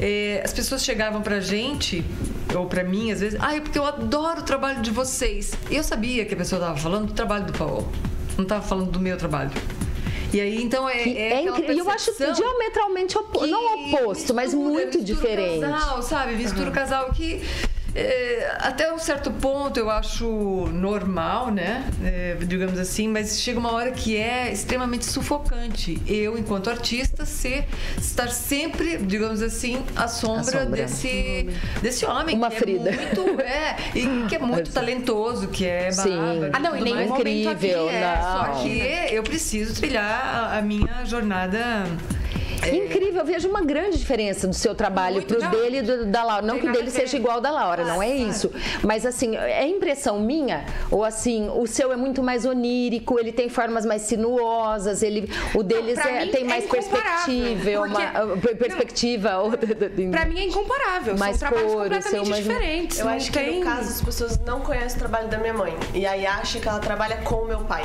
eh, 0.00 0.40
as 0.44 0.52
pessoas 0.52 0.84
chegavam 0.84 1.22
pra 1.22 1.40
gente, 1.40 2.04
ou 2.54 2.66
pra 2.66 2.84
mim 2.84 3.10
às 3.10 3.20
vezes, 3.20 3.38
ah, 3.42 3.54
é 3.54 3.60
porque 3.60 3.78
eu 3.78 3.84
adoro 3.84 4.40
o 4.40 4.44
trabalho 4.44 4.80
de 4.82 4.90
vocês. 4.90 5.52
E 5.70 5.76
eu 5.76 5.82
sabia 5.82 6.24
que 6.24 6.34
a 6.34 6.36
pessoa 6.36 6.60
estava 6.60 6.78
falando 6.78 7.08
do 7.08 7.12
trabalho 7.12 7.46
do 7.46 7.52
Paulo, 7.52 7.90
não 8.36 8.44
estava 8.44 8.62
falando 8.62 8.90
do 8.90 9.00
meu 9.00 9.16
trabalho. 9.16 9.50
E 10.32 10.40
aí, 10.40 10.62
então, 10.62 10.88
é, 10.88 11.02
é 11.02 11.32
é 11.32 11.42
incrível. 11.42 11.74
E 11.74 11.78
eu 11.78 11.90
acho 11.90 12.12
diametralmente 12.12 13.16
oposto. 13.16 13.46
Não 13.46 13.88
oposto, 13.88 14.34
mas 14.34 14.52
muito 14.52 15.02
diferente. 15.02 15.64
O 15.64 15.70
casal, 15.70 16.02
sabe? 16.02 16.34
Mistura 16.34 16.68
o 16.68 16.72
casal 16.72 17.10
que 17.12 17.42
É, 18.00 18.56
até 18.60 18.92
um 18.92 18.98
certo 18.98 19.28
ponto 19.32 19.76
eu 19.76 19.90
acho 19.90 20.24
normal, 20.72 21.50
né? 21.50 21.84
É, 22.04 22.36
digamos 22.46 22.78
assim, 22.78 23.08
mas 23.08 23.40
chega 23.40 23.58
uma 23.58 23.72
hora 23.72 23.90
que 23.90 24.16
é 24.16 24.52
extremamente 24.52 25.04
sufocante. 25.04 26.00
Eu, 26.06 26.38
enquanto 26.38 26.70
artista, 26.70 27.26
ser, 27.26 27.66
estar 27.98 28.28
sempre, 28.28 28.98
digamos 28.98 29.42
assim, 29.42 29.84
à 29.96 30.06
sombra, 30.06 30.62
sombra. 30.62 30.82
Desse, 30.82 31.48
desse 31.82 32.06
homem. 32.06 32.36
Uma 32.36 32.50
que 32.50 32.58
Frida. 32.58 32.90
É 32.90 32.96
muito, 32.96 33.40
é, 33.40 33.76
e 33.96 34.26
que 34.28 34.36
é 34.36 34.38
muito 34.38 34.70
talentoso, 34.72 35.48
que 35.48 35.66
é 35.66 35.90
Sim. 35.90 36.16
bárbaro. 36.16 36.50
Ah, 36.52 36.58
não, 36.60 36.76
em 36.76 36.78
tudo 36.78 36.84
nenhum 36.84 36.96
mais. 36.96 37.08
momento 37.08 37.48
aqui 37.48 37.66
Incrível, 37.66 37.90
é. 37.90 38.00
não. 38.00 38.22
Só 38.22 38.62
que 38.62 39.14
eu 39.14 39.22
preciso 39.24 39.74
trilhar 39.74 40.04
a, 40.04 40.58
a 40.58 40.62
minha 40.62 41.04
jornada. 41.04 41.84
Incrível, 42.66 43.20
eu 43.20 43.24
vejo 43.24 43.48
uma 43.48 43.60
grande 43.62 43.98
diferença 43.98 44.46
do 44.46 44.54
seu 44.54 44.74
trabalho 44.74 45.16
Muito, 45.16 45.34
pro 45.34 45.42
não. 45.42 45.50
dele 45.50 45.78
e 45.78 45.82
do, 45.82 46.06
da 46.06 46.22
Laura. 46.24 46.42
Não 46.44 46.54
Tem 46.54 46.62
que 46.64 46.68
o 46.68 46.72
dele 46.72 46.90
seja 46.90 47.16
igual 47.16 47.36
ao 47.36 47.40
da 47.40 47.50
Laura, 47.50 47.84
não 47.84 48.02
é 48.02 48.10
isso. 48.10 48.50
Mas 48.82 49.04
assim, 49.06 49.36
é 49.36 49.66
impressão 49.66 50.18
minha? 50.20 50.64
Ou 50.90 51.04
assim, 51.04 51.48
o 51.54 51.66
seu 51.66 51.92
é 51.92 51.96
muito 51.96 52.22
mais 52.22 52.44
onírico, 52.44 53.18
ele 53.18 53.32
tem 53.32 53.48
formas 53.48 53.84
mais 53.86 54.02
sinuosas, 54.02 55.02
ele, 55.02 55.30
o 55.54 55.62
deles 55.62 55.94
pra 55.98 56.10
é- 56.10 56.24
mim 56.24 56.30
tem 56.30 56.42
é 56.42 56.44
mais 56.44 56.64
incomparável, 56.64 57.24
perspectiva, 57.26 57.78
porque- 57.80 58.18
uma, 58.18 58.24
uh, 58.34 58.38
per- 58.40 58.56
perspectiva. 58.56 59.38
ou- 59.38 59.50
Pra 60.10 60.24
mim 60.24 60.38
é 60.40 60.44
incomparável. 60.44 61.16
Mais 61.16 61.36
São 61.36 61.48
trabalhos 61.48 61.72
cores, 61.72 62.04
completamente 62.04 62.30
mais- 62.30 62.44
diferentes. 62.44 62.98
Eu 62.98 63.04
não 63.06 63.12
acho 63.12 63.30
que 63.32 63.38
tem... 63.38 63.58
no 63.60 63.64
caso 63.64 63.88
as 63.90 64.00
pessoas 64.02 64.38
não 64.40 64.60
conhecem 64.60 64.96
o 64.96 64.98
trabalho 64.98 65.28
da 65.28 65.38
minha 65.38 65.54
mãe. 65.54 65.74
E 65.94 66.06
aí 66.06 66.26
acham 66.26 66.60
que 66.60 66.68
ela 66.68 66.78
trabalha 66.78 67.16
com 67.18 67.36
o 67.36 67.46
meu 67.46 67.60
pai. 67.60 67.84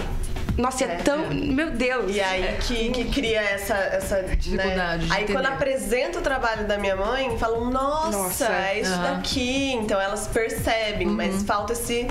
Nossa, 0.58 0.84
é, 0.86 0.96
tão. 0.98 1.30
Meu 1.34 1.72
Deus. 1.72 2.16
E 2.16 2.22
aí 2.22 2.58
que, 2.62 2.92
que 2.92 3.06
cria 3.06 3.42
essa, 3.42 3.76
essa 3.76 4.22
Dificuldade 4.24 5.06
Né? 5.06 5.08
de 5.08 5.12
Aí 5.14 5.26
quando 5.26 5.40
entender. 5.46 5.48
apresenta 5.56 6.20
o 6.20 6.22
trabalho 6.22 6.68
da 6.68 6.78
minha 6.78 6.96
mãe, 6.96 7.38
falam, 7.38 7.72
nossa, 7.72 8.18
Nossa. 8.18 8.46
é 8.54 8.80
isso 8.80 8.94
Aham. 8.94 9.16
daqui. 9.16 9.74
Então 9.74 10.00
elas 10.00 10.28
percebem, 10.28 11.08
mas 11.08 11.44
falta 11.44 11.74
esse, 11.74 12.08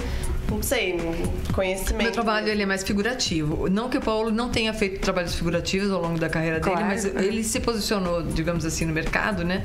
não 0.52 0.62
sei, 0.62 0.98
conhecimento. 1.52 2.02
Meu 2.02 2.12
trabalho 2.12 2.48
ele 2.48 2.62
é 2.62 2.66
mais 2.66 2.82
figurativo. 2.82 3.68
Não 3.68 3.88
que 3.88 3.98
o 3.98 4.00
Paulo 4.00 4.30
não 4.30 4.48
tenha 4.50 4.72
feito 4.72 5.00
trabalhos 5.00 5.34
figurativos 5.34 5.90
ao 5.90 6.00
longo 6.02 6.18
da 6.18 6.28
carreira 6.28 6.58
dele, 6.60 6.72
Claro. 6.76 6.86
mas 6.88 7.04
ele 7.04 7.42
se 7.44 7.60
posicionou, 7.60 8.22
digamos 8.22 8.64
assim, 8.64 8.84
no 8.84 8.92
mercado, 8.92 9.44
né? 9.44 9.64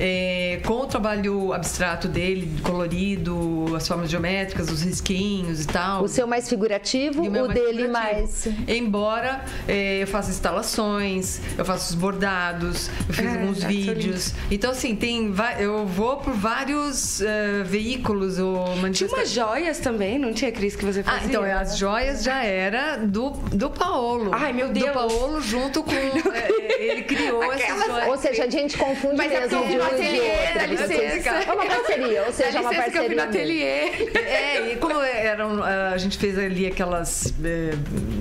É, 0.00 0.60
com 0.64 0.74
o 0.82 0.86
trabalho 0.86 1.52
abstrato 1.52 2.06
dele, 2.06 2.48
colorido, 2.62 3.74
as 3.74 3.86
formas 3.88 4.08
geométricas, 4.08 4.70
os 4.70 4.82
risquinhos 4.82 5.64
e 5.64 5.66
tal. 5.66 6.04
O 6.04 6.08
seu 6.08 6.24
mais 6.26 6.48
figurativo, 6.48 7.24
E 7.24 7.28
o 7.28 7.30
o 7.30 7.34
mais 7.34 7.48
dele 7.52 7.82
figurativo. 7.84 7.92
mais. 7.92 8.48
Embora 8.68 9.44
eh, 9.66 10.02
eu 10.02 10.06
faça 10.06 10.30
instalações, 10.30 11.40
eu 11.56 11.64
faço 11.64 11.90
os 11.90 11.94
bordados, 11.96 12.88
eu 13.08 13.14
fiz 13.14 13.26
Ah, 13.26 13.32
alguns 13.40 13.58
tá, 13.60 13.66
vídeos. 13.68 14.34
Então, 14.50 14.70
assim, 14.70 14.94
tem 14.94 15.34
eu 15.58 15.84
vou 15.86 16.18
por 16.18 16.32
vários 16.32 17.20
eh, 17.20 17.62
veículos 17.64 18.38
ou 18.38 18.64
Tinha 18.64 18.76
manifestações. 18.76 19.12
umas 19.20 19.30
joias 19.32 19.78
também, 19.80 19.97
não 20.18 20.32
tinha, 20.32 20.50
Cris, 20.52 20.76
que 20.76 20.84
você 20.84 21.02
fazia? 21.02 21.20
Ah, 21.20 21.24
então 21.26 21.42
as 21.42 21.76
joias 21.76 22.22
já 22.22 22.42
era 22.44 22.96
do, 22.96 23.30
do 23.30 23.70
Paolo. 23.70 24.30
Ai, 24.34 24.52
meu 24.52 24.68
Deus. 24.68 24.86
Do 24.86 24.92
Paolo 24.92 25.40
junto 25.40 25.82
com. 25.82 25.92
eh, 25.94 26.76
ele 26.78 27.02
criou 27.02 27.42
essas 27.52 27.62
Aquelas- 27.62 27.86
joias. 27.86 28.08
Ou 28.08 28.18
seja, 28.18 28.44
a 28.44 28.50
gente 28.50 28.76
confunde 28.78 29.16
Mas 29.16 29.32
é 29.32 29.40
mesmo 29.40 29.58
porque 29.58 29.72
de 29.74 29.80
um 29.80 29.84
ateliê, 29.84 30.30
dá 30.54 30.66
licença. 30.66 31.30
É 31.30 31.52
uma 31.52 31.66
parceria, 31.66 32.22
ou 32.24 32.32
seja, 32.32 32.52
Dá 32.52 32.58
é 32.58 32.60
uma 32.60 32.70
licença 32.70 32.90
que 32.90 32.98
eu 32.98 33.02
parceria. 33.02 33.16
no 33.24 33.28
ateliê. 33.28 34.18
É, 34.28 34.72
e 34.72 34.76
como 34.76 35.00
eram, 35.00 35.62
a 35.62 35.96
gente 35.98 36.16
fez 36.18 36.38
ali 36.38 36.66
aquelas, 36.66 37.32
eh, 37.44 37.70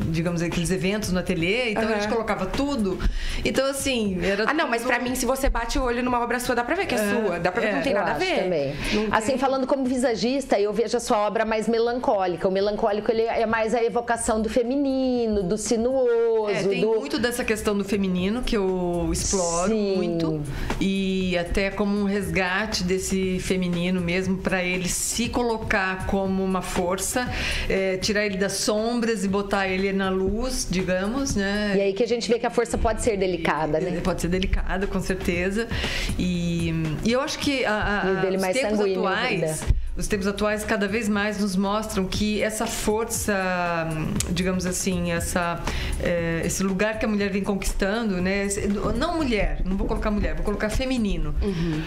digamos, 0.09 0.41
aqueles 0.41 0.71
eventos 0.71 1.11
no 1.11 1.19
ateliê, 1.19 1.71
então 1.71 1.87
a 1.87 1.93
gente 1.93 2.07
colocava 2.07 2.45
tudo. 2.45 2.97
Então, 3.45 3.65
assim, 3.69 4.19
era. 4.23 4.45
Ah, 4.47 4.53
não, 4.53 4.67
mas 4.67 4.83
pra 4.83 4.99
mim, 4.99 5.15
se 5.15 5.25
você 5.25 5.49
bate 5.49 5.77
o 5.77 5.83
olho 5.83 6.03
numa 6.03 6.19
obra 6.21 6.39
sua, 6.39 6.55
dá 6.55 6.63
pra 6.63 6.75
ver 6.75 6.85
que 6.87 6.95
é, 6.95 6.97
sua. 6.97 7.39
Dá 7.39 7.51
pra 7.51 7.61
ver 7.61 7.67
que 7.67 7.73
é, 7.73 7.75
não 7.75 7.83
tem 7.83 7.91
Eu 7.93 7.99
nada 7.99 8.11
a 8.11 8.17
ver. 8.17 8.43
também. 8.43 8.75
Assim, 9.11 9.27
tem- 9.31 9.37
falando 9.37 9.67
como 9.67 9.85
visagista, 9.85 10.59
eu 10.59 10.73
vejo 10.73 10.97
a 10.97 10.99
sua 10.99 11.17
obra 11.19 11.45
mais 11.45 11.66
melancólica. 11.67 12.47
O 12.47 12.51
melancólico 12.51 13.11
ele 13.11 13.23
é 13.23 13.45
mais 13.45 13.73
a 13.73 13.83
evocação 13.83 14.41
do 14.41 14.49
feminino, 14.49 15.43
do 15.43 15.57
sinuoso, 15.57 16.49
É, 16.51 16.63
tem 16.63 16.81
do. 16.81 16.87
muito 16.95 17.19
dessa 17.19 17.43
questão 17.43 17.77
do 17.77 17.83
feminino 17.83 18.41
que 18.41 18.55
eu 18.57 19.09
exploro 19.11 19.71
Sim. 19.71 19.95
muito 19.95 20.41
e 20.79 21.37
até 21.37 21.69
como 21.69 21.97
um 21.99 22.03
resgate 22.05 22.83
desse 22.83 23.39
feminino 23.39 23.99
mesmo 24.01 24.37
para 24.37 24.63
ele 24.63 24.87
se 24.87 25.29
colocar 25.29 26.05
como 26.07 26.43
uma 26.43 26.61
força, 26.61 27.27
é, 27.69 27.97
tirar 27.97 28.25
ele 28.25 28.37
das 28.37 28.53
sombras 28.53 29.23
e 29.23 29.27
botar 29.27 29.67
ele 29.67 29.91
na 29.93 30.09
luz, 30.09 30.67
digamos, 30.69 31.35
né? 31.35 31.73
E 31.75 31.81
aí 31.81 31.93
que 31.93 32.03
a 32.03 32.07
gente 32.07 32.29
vê 32.29 32.39
que 32.39 32.45
a 32.45 32.49
força 32.51 32.77
pode 32.77 33.01
ser 33.01 33.17
delicada, 33.17 33.79
né? 33.79 33.99
Pode 34.03 34.21
ser 34.21 34.27
delicada, 34.27 34.87
com 34.87 34.99
certeza. 34.99 35.67
E, 36.17 36.71
e 37.03 37.11
eu 37.11 37.21
acho 37.21 37.39
que 37.39 37.65
a, 37.65 38.01
a, 38.01 38.29
os 38.29 38.41
tempos 38.53 38.77
sanguíneo, 38.77 39.07
atuais. 39.07 39.41
né? 39.41 39.57
Os 39.97 40.07
tempos 40.07 40.27
atuais 40.27 40.63
cada 40.63 40.87
vez 40.87 41.09
mais 41.09 41.39
nos 41.39 41.55
mostram 41.55 42.05
que 42.05 42.39
essa 42.41 42.67
força, 42.67 43.33
digamos 44.29 44.67
assim, 44.67 45.11
essa, 45.11 45.59
eh, 45.99 46.43
esse 46.45 46.61
lugar 46.61 46.99
que 46.99 47.05
a 47.05 47.07
mulher 47.07 47.31
vem 47.31 47.43
conquistando, 47.43 48.21
né? 48.21 48.47
Não 48.95 49.17
mulher, 49.17 49.61
não 49.65 49.75
vou 49.75 49.87
colocar 49.87 50.11
mulher, 50.11 50.35
vou 50.35 50.45
colocar 50.45 50.69
feminino. 50.69 51.33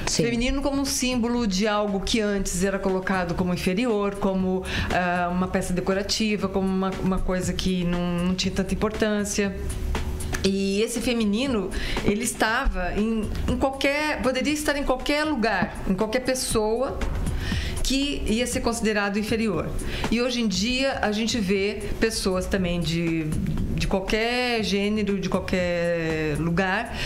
Sim. 0.06 0.24
Feminino 0.24 0.60
como 0.60 0.80
um 0.80 0.84
símbolo 0.84 1.46
de 1.46 1.68
algo 1.68 2.00
que 2.00 2.20
antes 2.20 2.64
era 2.64 2.80
colocado 2.80 3.34
como 3.34 3.54
inferior, 3.54 4.16
como 4.16 4.64
ah, 4.92 5.28
uma 5.30 5.46
peça 5.46 5.72
decorativa, 5.72 6.48
como 6.48 6.66
uma, 6.66 6.90
uma 7.02 7.18
coisa 7.20 7.52
que 7.52 7.84
não, 7.84 8.00
não 8.00 8.34
tinha 8.34 8.52
tanta 8.52 8.74
importância. 8.74 9.54
E 10.42 10.80
esse 10.80 11.00
feminino, 11.00 11.70
ele 12.04 12.24
estava 12.24 12.92
em, 12.94 13.28
em 13.46 13.56
qualquer. 13.56 14.22
poderia 14.22 14.52
estar 14.52 14.76
em 14.76 14.84
qualquer 14.84 15.24
lugar, 15.24 15.76
em 15.88 15.94
qualquer 15.94 16.20
pessoa 16.20 16.98
que 17.90 18.22
ia 18.24 18.46
ser 18.46 18.60
considerado 18.60 19.18
inferior. 19.18 19.68
E 20.12 20.22
hoje 20.22 20.40
em 20.40 20.46
dia 20.46 21.00
a 21.02 21.10
gente 21.10 21.40
vê 21.40 21.82
pessoas 21.98 22.46
também 22.46 22.78
de, 22.78 23.24
de 23.74 23.88
qualquer 23.88 24.62
gênero, 24.62 25.18
de 25.18 25.28
qualquer 25.28 26.36
lugar, 26.38 26.96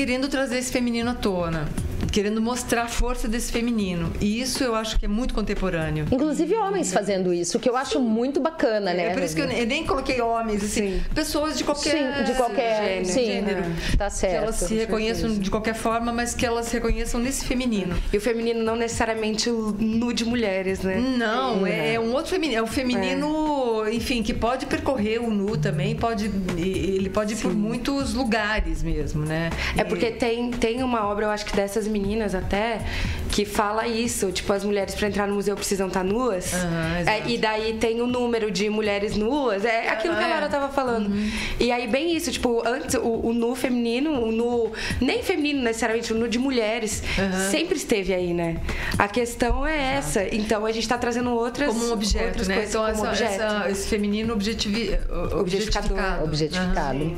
querendo 0.00 0.28
trazer 0.28 0.56
esse 0.56 0.72
feminino 0.72 1.10
à 1.10 1.14
tona. 1.14 1.68
Querendo 2.10 2.40
mostrar 2.40 2.84
a 2.84 2.88
força 2.88 3.28
desse 3.28 3.52
feminino. 3.52 4.10
E 4.18 4.40
isso 4.40 4.64
eu 4.64 4.74
acho 4.74 4.98
que 4.98 5.04
é 5.04 5.08
muito 5.08 5.34
contemporâneo. 5.34 6.06
Inclusive 6.10 6.54
homens 6.56 6.90
fazendo 6.90 7.34
isso, 7.34 7.60
que 7.60 7.68
eu 7.68 7.76
acho 7.76 8.00
muito 8.00 8.40
bacana, 8.40 8.94
né? 8.94 9.08
É 9.08 9.10
por 9.12 9.22
isso 9.22 9.36
que 9.36 9.42
eu 9.42 9.46
nem, 9.46 9.58
eu 9.58 9.66
nem 9.66 9.84
coloquei 9.84 10.20
homens, 10.20 10.64
assim, 10.64 11.00
pessoas 11.14 11.56
de 11.56 11.62
qualquer 11.62 12.16
Sim, 12.16 12.24
de 12.24 12.32
qualquer 12.32 12.82
gênero, 12.82 13.04
sim, 13.04 13.24
gênero. 13.26 13.62
Tá 13.96 14.06
que 14.06 14.16
certo. 14.16 14.42
elas 14.42 14.56
se 14.56 14.74
reconheçam 14.74 15.38
de 15.38 15.50
qualquer 15.50 15.74
forma, 15.74 16.12
mas 16.12 16.34
que 16.34 16.44
elas 16.44 16.66
se 16.66 16.72
reconheçam 16.72 17.20
nesse 17.20 17.44
feminino. 17.44 17.94
E 18.10 18.16
o 18.16 18.20
feminino 18.20 18.64
não 18.64 18.74
necessariamente 18.74 19.50
o 19.50 19.76
nu 19.78 20.12
de 20.14 20.24
mulheres, 20.24 20.80
né? 20.80 20.98
Não, 20.98 21.66
é, 21.66 21.94
é 21.94 22.00
um 22.00 22.12
outro 22.14 22.30
feminino. 22.30 22.58
É 22.58 22.62
um 22.62 22.66
feminino, 22.66 23.28
enfim, 23.92 24.22
que 24.22 24.32
pode 24.34 24.66
percorrer 24.66 25.22
o 25.22 25.30
nu 25.30 25.56
também, 25.56 25.94
pode, 25.94 26.30
ele 26.56 27.08
pode 27.10 27.34
ir 27.34 27.36
por 27.36 27.52
muitos 27.52 28.14
lugares 28.14 28.82
mesmo, 28.82 29.24
né? 29.24 29.50
É 29.76 29.84
porque 29.84 30.10
tem, 30.10 30.50
tem 30.50 30.82
uma 30.82 31.06
obra, 31.06 31.26
eu 31.26 31.30
acho 31.30 31.44
que 31.44 31.54
dessas 31.54 31.86
meninas 31.86 32.34
até, 32.34 32.80
que 33.30 33.44
fala 33.44 33.86
isso. 33.86 34.30
Tipo, 34.32 34.52
as 34.52 34.64
mulheres 34.64 34.94
pra 34.94 35.08
entrar 35.08 35.26
no 35.26 35.34
museu 35.34 35.54
precisam 35.56 35.88
estar 35.88 36.04
nuas. 36.04 36.52
Aham, 36.54 37.04
É, 37.06 37.22
e 37.28 37.38
daí 37.38 37.74
tem 37.74 38.00
o 38.00 38.06
número 38.06 38.50
de 38.50 38.68
mulheres 38.68 39.16
nuas. 39.16 39.64
É 39.64 39.88
aquilo 39.88 40.14
que 40.14 40.22
a 40.22 40.26
É. 40.26 40.30
Laura 40.30 40.48
tava 40.48 40.68
falando. 40.68 41.10
E 41.58 41.70
aí, 41.70 41.86
bem 41.86 42.14
isso, 42.16 42.30
tipo, 42.32 42.62
antes 42.66 42.94
o, 42.96 43.26
o 43.28 43.32
nu 43.32 43.54
feminino, 43.54 44.10
o 44.24 44.32
nu. 44.32 44.72
Nem 45.00 45.22
feminino 45.22 45.62
necessariamente, 45.62 46.12
o 46.12 46.16
nu 46.16 46.28
de 46.28 46.38
mulheres, 46.38 47.02
Aham. 47.18 47.50
sempre 47.50 47.76
esteve 47.76 48.12
aí, 48.14 48.32
né? 48.34 48.56
A 48.98 49.06
questão 49.08 49.66
é 49.66 49.94
essa. 49.94 50.22
Então 50.34 50.64
a 50.66 50.72
gente 50.72 50.88
tá 50.88 50.98
trazendo 50.98 51.30
outras. 51.30 51.68
como 51.68 51.86
um 51.86 51.92
objeto, 51.92 52.26
outras 52.26 52.48
né? 52.48 52.54
coisas 52.56 52.74
Então, 52.74 52.82
como 52.94 53.06
essa- 53.06 53.08
objeto. 53.24 53.42
essa- 53.42 53.68
esse 53.80 53.88
feminino 53.88 54.32
objetivi, 54.34 54.98
objetificado. 55.32 56.24
objetificado. 56.24 57.16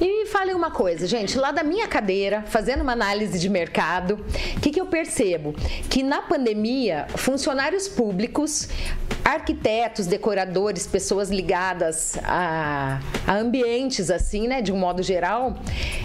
E 0.00 0.24
me 0.24 0.26
fale 0.26 0.54
uma 0.54 0.70
coisa, 0.70 1.06
gente, 1.06 1.36
lá 1.36 1.50
da 1.50 1.62
minha 1.62 1.88
cadeira, 1.88 2.42
fazendo 2.46 2.82
uma 2.82 2.92
análise 2.92 3.38
de 3.38 3.48
mercado, 3.48 4.18
o 4.56 4.60
que, 4.60 4.70
que 4.70 4.80
eu 4.80 4.86
percebo? 4.86 5.54
Que 5.90 6.02
na 6.02 6.22
pandemia, 6.22 7.06
funcionários 7.16 7.88
públicos, 7.88 8.68
arquitetos, 9.24 10.06
decoradores, 10.06 10.86
pessoas 10.86 11.30
ligadas 11.30 12.16
a, 12.22 13.00
a 13.26 13.34
ambientes 13.36 14.10
assim, 14.10 14.46
né, 14.46 14.62
de 14.62 14.72
um 14.72 14.78
modo 14.78 15.02
geral, 15.02 15.58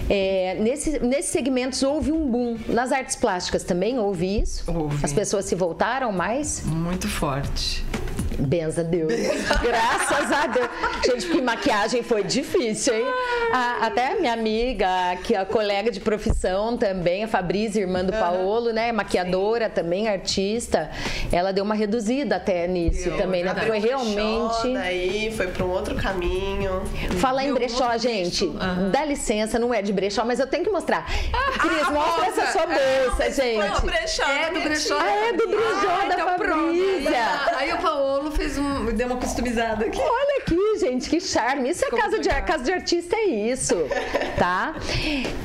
é, 0.09 0.55
nesse, 0.59 0.99
nesses 0.99 1.31
segmentos 1.31 1.83
houve 1.83 2.11
um 2.11 2.27
boom. 2.27 2.57
Nas 2.67 2.91
artes 2.91 3.15
plásticas 3.15 3.63
também 3.63 3.99
houve 3.99 4.41
isso? 4.41 4.63
Houve. 4.71 5.05
As 5.05 5.13
pessoas 5.13 5.45
se 5.45 5.53
voltaram 5.53 6.11
mais? 6.11 6.63
Muito 6.65 7.07
forte. 7.07 7.85
Benza 8.41 8.81
a 8.81 8.83
Deus. 8.83 9.13
Graças 9.61 10.31
a 10.31 10.47
Deus. 10.47 10.69
Gente, 11.05 11.25
porque 11.27 11.41
maquiagem 11.41 12.03
foi 12.03 12.23
difícil, 12.23 12.93
hein? 12.93 13.05
A, 13.53 13.85
até 13.87 14.15
minha 14.19 14.33
amiga, 14.33 14.87
que 15.23 15.35
a 15.35 15.45
colega 15.45 15.91
de 15.91 15.99
profissão 15.99 16.77
também, 16.77 17.23
a 17.23 17.27
Fabrícia, 17.27 17.79
irmã 17.81 18.03
do 18.03 18.11
Paolo, 18.11 18.71
né? 18.71 18.91
Maquiadora 18.91 19.65
Sim. 19.65 19.71
também, 19.71 20.07
artista. 20.07 20.89
Ela 21.31 21.51
deu 21.51 21.63
uma 21.63 21.75
reduzida 21.75 22.37
até 22.37 22.67
nisso 22.67 23.09
Deu, 23.09 23.17
também, 23.17 23.43
né? 23.43 23.53
Foi 23.65 23.79
realmente. 23.79 24.73
Daí 24.73 25.31
foi 25.35 25.47
para 25.47 25.65
um 25.65 25.69
outro 25.69 25.95
caminho. 25.95 26.81
Fala 27.19 27.43
em 27.43 27.53
brechó, 27.53 27.97
gente. 27.97 28.45
Uhum. 28.45 28.91
Dá 28.91 29.05
licença, 29.05 29.59
não 29.59 29.73
é 29.73 29.81
de 29.81 29.93
brechó, 29.93 30.25
mas 30.25 30.39
eu 30.39 30.47
tenho 30.47 30.63
que 30.63 30.69
mostrar. 30.69 31.05
Ah, 31.33 31.59
Cris, 31.59 31.87
mostra 31.91 32.25
essa 32.25 32.51
sua 32.51 32.65
bolsa, 32.65 33.23
é, 33.23 33.31
gente. 33.31 33.81
Foi 33.81 33.89
brechó, 33.89 34.23
é 34.23 34.51
do 34.51 34.61
brechó. 34.61 34.97
Ah, 34.99 35.27
é 35.27 35.33
do 35.33 35.47
brechó 35.47 35.89
ah, 35.89 36.07
da 36.07 36.13
então 36.13 36.27
Fabrícia. 36.27 37.57
Aí 37.57 37.73
o 37.73 37.77
Paolo 37.77 38.30
fez 38.31 38.57
um, 38.57 38.85
deu 38.85 39.07
uma 39.07 39.17
customizada 39.17 39.85
aqui. 39.85 39.99
Olha 39.99 40.41
aqui, 40.41 40.79
gente, 40.79 41.09
que 41.09 41.19
charme. 41.19 41.69
Isso 41.69 41.85
é 41.85 41.89
casa 41.89 42.19
de, 42.19 42.29
casa 42.29 42.63
de 42.63 42.71
artista, 42.71 43.15
é 43.15 43.25
isso, 43.25 43.75
tá? 44.37 44.75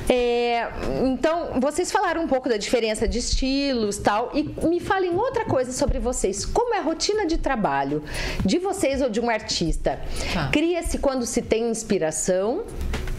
É, 0.09 0.68
então, 1.05 1.61
vocês 1.61 1.91
falaram 1.91 2.22
um 2.22 2.28
pouco 2.28 2.49
da 2.49 2.57
diferença 2.57 3.07
de 3.07 3.18
estilos 3.18 3.99
tal, 3.99 4.30
e 4.34 4.43
me 4.66 4.80
falem 4.80 5.14
outra 5.14 5.45
coisa 5.45 5.72
sobre 5.72 5.99
vocês. 5.99 6.45
Como 6.45 6.74
é 6.74 6.78
a 6.78 6.82
rotina 6.82 7.26
de 7.26 7.39
trabalho 7.39 8.03
de 8.45 8.59
vocês 8.59 9.03
ou 9.03 9.11
de 9.11 9.20
um 9.20 9.28
artista? 9.28 10.01
Tá. 10.32 10.49
Cria-se 10.53 10.99
quando 10.99 11.26
se 11.26 11.43
tem 11.43 11.68
inspiração, 11.68 12.64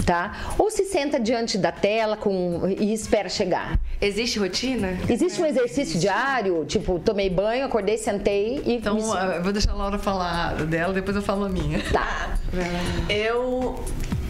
tá? 0.05 0.55
Ou 0.57 0.71
se 0.71 0.85
senta 0.85 1.19
diante 1.19 1.57
da 1.57 1.71
tela 1.71 2.15
com, 2.15 2.61
e 2.67 2.93
espera 2.93 3.29
chegar. 3.29 3.79
Existe 3.99 4.37
rotina? 4.37 4.97
Existe 5.09 5.41
um 5.41 5.45
exercício 5.45 5.99
diário? 5.99 6.63
Tipo, 6.65 6.99
tomei 6.99 7.29
banho, 7.29 7.65
acordei, 7.65 7.97
sentei 7.97 8.61
e. 8.63 8.75
Então, 8.75 8.97
eu 8.97 9.41
vou 9.41 9.51
deixar 9.51 9.71
a 9.71 9.75
Laura 9.75 9.97
falar 9.97 10.65
dela, 10.65 10.93
depois 10.93 11.15
eu 11.15 11.21
falo 11.21 11.45
a 11.45 11.49
minha. 11.49 11.81
Tá. 11.91 12.37
Eu 13.09 13.75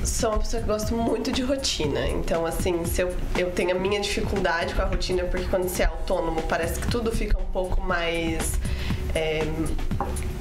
sou 0.05 0.29
uma 0.29 0.39
pessoa 0.39 0.61
que 0.61 0.67
gosto 0.67 0.95
muito 0.95 1.31
de 1.33 1.41
rotina. 1.41 2.07
Então, 2.07 2.45
assim, 2.45 2.85
se 2.85 3.01
eu, 3.01 3.13
eu 3.37 3.51
tenho 3.51 3.71
a 3.71 3.79
minha 3.79 3.99
dificuldade 3.99 4.73
com 4.73 4.81
a 4.81 4.85
rotina, 4.85 5.23
porque 5.25 5.45
quando 5.47 5.67
você 5.67 5.83
é 5.83 5.87
autônomo, 5.87 6.41
parece 6.43 6.79
que 6.79 6.87
tudo 6.87 7.11
fica 7.11 7.37
um 7.37 7.45
pouco 7.45 7.81
mais. 7.81 8.57
É, 9.13 9.41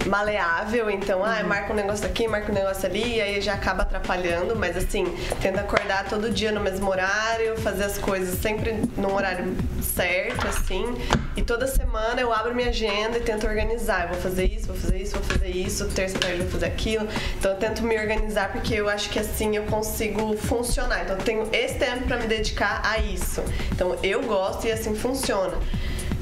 maleável, 0.07 0.91
então, 0.91 1.25
ah, 1.25 1.43
marca 1.43 1.73
um 1.73 1.77
negócio 1.77 2.07
aqui, 2.07 2.27
marca 2.29 2.51
um 2.51 2.55
negócio 2.55 2.87
ali, 2.87 3.17
e 3.17 3.21
aí 3.21 3.41
já 3.41 3.55
acaba 3.55 3.83
atrapalhando, 3.83 4.57
mas 4.57 4.77
assim, 4.77 5.05
tenta 5.41 5.61
acordar 5.61 6.09
todo 6.09 6.31
dia 6.31 6.53
no 6.53 6.61
mesmo 6.61 6.89
horário, 6.89 7.57
fazer 7.59 7.85
as 7.85 7.99
coisas 7.99 8.39
sempre 8.39 8.75
no 8.97 9.15
horário 9.15 9.55
certo, 9.83 10.47
assim, 10.47 10.85
e 11.37 11.43
toda 11.43 11.67
semana 11.67 12.21
eu 12.21 12.33
abro 12.33 12.55
minha 12.55 12.69
agenda 12.69 13.19
e 13.19 13.21
tento 13.21 13.47
organizar, 13.47 14.05
eu 14.05 14.09
vou 14.11 14.19
fazer 14.19 14.47
isso, 14.47 14.67
vou 14.67 14.77
fazer 14.77 14.99
isso, 14.99 15.13
vou 15.15 15.25
fazer 15.25 15.49
isso, 15.49 15.89
terça 15.89 16.19
tarde 16.19 16.43
vou 16.43 16.51
fazer 16.51 16.67
aquilo, 16.67 17.09
então 17.39 17.53
eu 17.53 17.59
tento 17.59 17.83
me 17.83 17.99
organizar 17.99 18.53
porque 18.53 18.75
eu 18.75 18.89
acho 18.89 19.11
que 19.11 19.19
assim 19.19 19.57
eu 19.57 19.65
consigo 19.65 20.37
funcionar, 20.37 21.03
então 21.03 21.17
eu 21.17 21.23
tenho 21.23 21.49
esse 21.53 21.75
tempo 21.75 22.05
para 22.07 22.19
me 22.19 22.27
dedicar 22.27 22.81
a 22.85 22.99
isso, 22.99 23.43
então 23.73 23.97
eu 24.03 24.23
gosto 24.23 24.67
e 24.67 24.73
assim 24.73 24.95
funciona. 24.95 25.55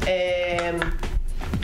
É... 0.06 0.72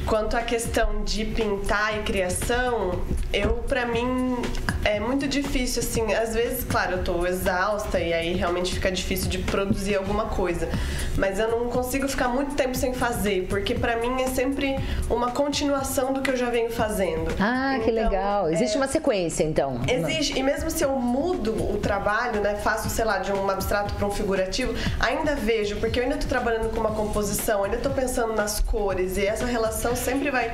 Quanto 0.07 0.36
à 0.36 0.42
questão 0.42 1.05
de 1.05 1.24
pintar 1.24 1.98
e 1.98 2.03
criação, 2.03 3.01
eu, 3.32 3.55
para 3.68 3.86
mim, 3.86 4.36
é 4.84 4.98
muito 4.98 5.28
difícil, 5.28 5.82
assim, 5.82 6.12
às 6.14 6.34
vezes, 6.34 6.64
claro, 6.64 6.92
eu 6.92 7.05
tô 7.05 7.26
exausta 7.26 8.01
e 8.01 8.12
aí 8.12 8.34
realmente 8.34 8.74
fica 8.74 8.90
difícil 8.90 9.28
de 9.28 9.38
produzir 9.38 9.96
alguma 9.96 10.26
coisa. 10.26 10.68
Mas 11.16 11.38
eu 11.38 11.48
não 11.48 11.68
consigo 11.68 12.09
ficar 12.09 12.28
muito 12.28 12.55
tempo 12.55 12.74
sem 12.74 12.94
fazer, 12.94 13.46
porque 13.48 13.74
para 13.74 13.96
mim 13.96 14.22
é 14.22 14.28
sempre 14.28 14.76
uma 15.09 15.30
continuação 15.30 16.12
do 16.12 16.22
que 16.22 16.30
eu 16.30 16.36
já 16.36 16.48
venho 16.51 16.70
fazendo. 16.70 17.30
Ah, 17.38 17.74
então, 17.74 17.84
que 17.84 17.90
legal. 17.90 18.51
Existe 18.51 18.74
é... 18.74 18.80
uma 18.80 18.88
sequência, 18.88 19.44
então. 19.44 19.80
Existe. 19.86 20.38
E 20.38 20.42
mesmo 20.42 20.70
se 20.70 20.82
eu 20.82 20.90
mudo 20.92 21.53
o 21.72 21.78
trabalho, 21.78 22.40
né, 22.40 22.55
faço, 22.57 22.88
sei 22.88 23.05
lá, 23.05 23.18
de 23.18 23.32
um 23.32 23.48
abstrato 23.51 23.94
para 23.94 24.07
um 24.07 24.11
figurativo, 24.11 24.74
ainda 24.98 25.34
vejo, 25.34 25.76
porque 25.76 26.01
eu 26.01 26.05
ainda 26.05 26.16
tô 26.16 26.26
trabalhando 26.26 26.70
com 26.70 26.80
uma 26.80 26.92
composição, 26.92 27.64
ainda 27.64 27.76
tô 27.76 27.90
pensando 27.90 28.32
nas 28.34 28.61
cores 28.61 29.16
e 29.16 29.26
essa 29.26 29.44
relação 29.44 29.89
sempre 29.97 30.30
vai 30.30 30.53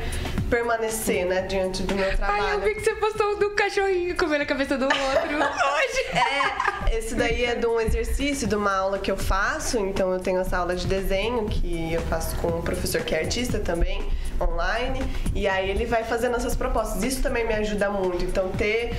permanecer, 0.49 1.27
né, 1.27 1.43
diante 1.43 1.83
do 1.83 1.95
meu 1.95 2.17
trabalho. 2.17 2.45
Ai, 2.45 2.55
eu 2.55 2.61
vi 2.61 2.75
que 2.75 2.81
você 2.83 2.95
postou 2.95 3.37
do 3.39 3.51
cachorrinho 3.51 4.17
comendo 4.17 4.45
a 4.45 4.47
cabeça 4.47 4.79
do 4.79 4.85
outro 4.85 4.97
hoje. 5.37 6.17
É, 6.17 6.97
esse 6.97 7.15
daí 7.15 7.45
é 7.45 7.55
de 7.55 7.67
um 7.67 7.81
exercício, 7.81 8.47
de 8.47 8.55
uma 8.55 8.75
aula 8.75 8.99
que 8.99 9.11
eu 9.11 9.17
faço, 9.17 9.79
então 9.79 10.13
eu 10.13 10.21
tenho 10.21 10.41
essa 10.41 10.57
aula 10.57 10.77
de 10.77 10.87
desenho 10.87 11.47
que 11.47 11.93
eu 11.93 12.03
faço 12.03 12.37
com 12.37 12.49
um 12.49 12.63
professor 12.63 13.03
que 13.03 13.15
é 13.15 13.21
artista 13.21 13.59
também, 13.59 14.07
online, 14.41 15.01
e 15.35 15.49
aí 15.49 15.71
ele 15.71 15.85
vai 15.85 16.05
fazendo 16.05 16.37
essas 16.37 16.55
propostas. 16.55 17.03
Isso 17.03 17.23
também 17.23 17.47
me 17.47 17.55
ajuda 17.55 17.91
muito, 17.91 18.25
então 18.25 18.49
ter 18.51 18.95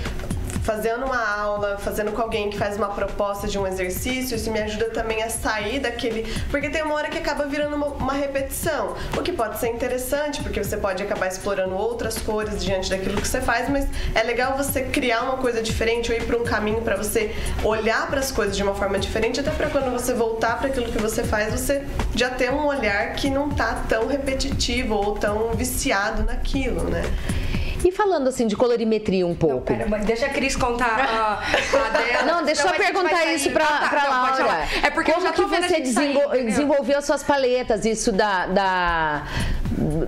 fazendo 0.68 1.06
uma 1.06 1.26
aula, 1.26 1.78
fazendo 1.78 2.12
com 2.12 2.22
alguém 2.22 2.50
que 2.50 2.58
faz 2.58 2.76
uma 2.76 2.90
proposta 2.90 3.48
de 3.48 3.58
um 3.58 3.66
exercício, 3.66 4.36
isso 4.36 4.52
me 4.52 4.60
ajuda 4.60 4.90
também 4.90 5.24
a 5.24 5.30
sair 5.30 5.80
daquele. 5.80 6.28
Porque 6.52 6.70
tem 6.70 6.84
uma 6.84 6.94
hora 6.94 7.08
que 7.08 7.18
acaba 7.18 7.46
virando 7.46 7.78
uma, 7.78 7.88
uma 7.88 8.12
repetição. 8.12 8.94
O 9.18 9.22
que 9.22 9.32
pode 9.32 9.60
ser 9.60 9.70
interessante, 9.70 10.44
porque 10.44 10.62
você 10.62 10.76
pode 10.76 11.02
acabar 11.02 11.28
explorando 11.28 11.74
outras 11.74 12.18
cores 12.18 12.62
diante 12.62 12.90
daquilo 12.90 13.16
que 13.16 13.26
você 13.26 13.40
faz, 13.40 13.70
mas 13.70 13.88
é 14.14 14.22
legal 14.24 14.58
você 14.58 14.82
criar 14.82 15.22
uma 15.22 15.38
coisa 15.38 15.64
diferente 15.64 16.12
ou 16.12 16.18
ir 16.18 16.26
para 16.26 16.36
um 16.36 16.44
caminho 16.44 16.82
para 16.82 16.98
você 16.98 17.34
olhar 17.64 18.06
para 18.08 18.20
as 18.20 18.30
coisas 18.30 18.58
de 18.58 18.62
uma 18.62 18.76
forma 18.76 19.00
diferente, 19.00 19.40
até 19.40 19.52
para 19.52 19.70
quando 19.70 19.90
você 19.90 20.14
voltar 20.14 20.58
para 20.58 20.68
aquilo 20.68 20.92
que 20.92 21.02
você 21.02 21.24
faz, 21.24 21.54
você 21.54 21.88
já 22.14 22.30
ter 22.30 22.52
um 22.52 22.66
olhar 22.66 23.14
que 23.14 23.30
não 23.30 23.50
tá 23.50 23.86
tão 23.88 24.06
repetitivo 24.06 24.96
ou 24.96 25.14
tão 25.18 25.54
viciado 25.54 26.24
naquilo, 26.24 26.84
né? 26.84 27.04
E 27.88 27.92
falando 27.92 28.28
assim 28.28 28.48
de 28.48 28.56
colorimetria 28.56 29.26
um 29.26 29.34
pouco. 29.34 29.72
Não, 29.72 29.90
pera, 29.90 30.04
deixa 30.04 30.26
a 30.26 30.30
Cris 30.30 30.58
contar 30.58 31.00
a, 31.00 31.40
a 31.40 31.90
dela. 31.98 32.24
Não, 32.26 32.44
deixa 32.44 32.68
eu 32.68 32.74
perguntar 32.74 33.26
isso 33.34 33.50
pra, 33.52 33.66
tá, 33.66 33.88
pra 33.88 34.04
não, 34.04 34.10
Laura. 34.10 34.68
É 34.84 34.90
porque 34.90 35.10
Como 35.14 35.32
que 35.32 35.42
você 35.44 35.80
desenvol 35.80 36.32
desenvolveu 36.32 37.02
suas 37.02 37.24
paletas? 37.24 37.86
Isso 37.86 38.12
da, 38.12 38.46
da 38.48 39.24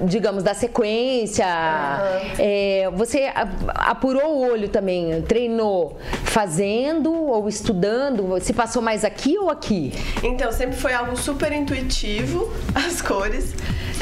digamos, 0.03 0.43
da 0.43 0.53
sequência. 0.53 1.45
Uhum. 1.45 2.31
É, 2.37 2.89
você 2.93 3.31
apurou 3.67 4.35
o 4.35 4.51
olho 4.51 4.67
também, 4.67 5.21
treinou 5.21 5.97
fazendo 6.25 7.13
ou 7.13 7.47
estudando? 7.47 8.41
Se 8.41 8.51
passou 8.51 8.81
mais 8.81 9.05
aqui 9.05 9.37
ou 9.37 9.49
aqui? 9.49 9.93
Então, 10.21 10.51
sempre 10.51 10.75
foi 10.75 10.91
algo 10.91 11.15
super 11.15 11.53
intuitivo, 11.53 12.51
as 12.75 13.01
cores. 13.01 13.53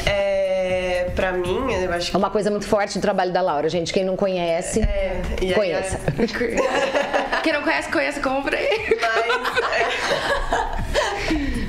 É, 0.08 1.10
pra 1.14 1.32
mim, 1.32 1.72
eu 1.72 1.92
acho 1.92 2.10
que... 2.10 2.16
É 2.16 2.18
uma 2.18 2.30
coisa 2.30 2.50
muito 2.50 2.66
forte 2.66 2.98
do 2.98 3.02
trabalho 3.02 3.32
da 3.32 3.40
Laura, 3.40 3.68
gente. 3.68 3.92
Quem 3.92 4.04
não 4.04 4.16
conhece, 4.16 4.80
é, 4.80 5.20
conheça. 5.54 6.00
Aí, 6.06 6.26
Quem 7.42 7.52
não 7.52 7.62
conhece, 7.62 7.90
conheça, 7.90 8.20
compre. 8.20 8.56
Mas... 8.56 9.26
É... 11.34 11.68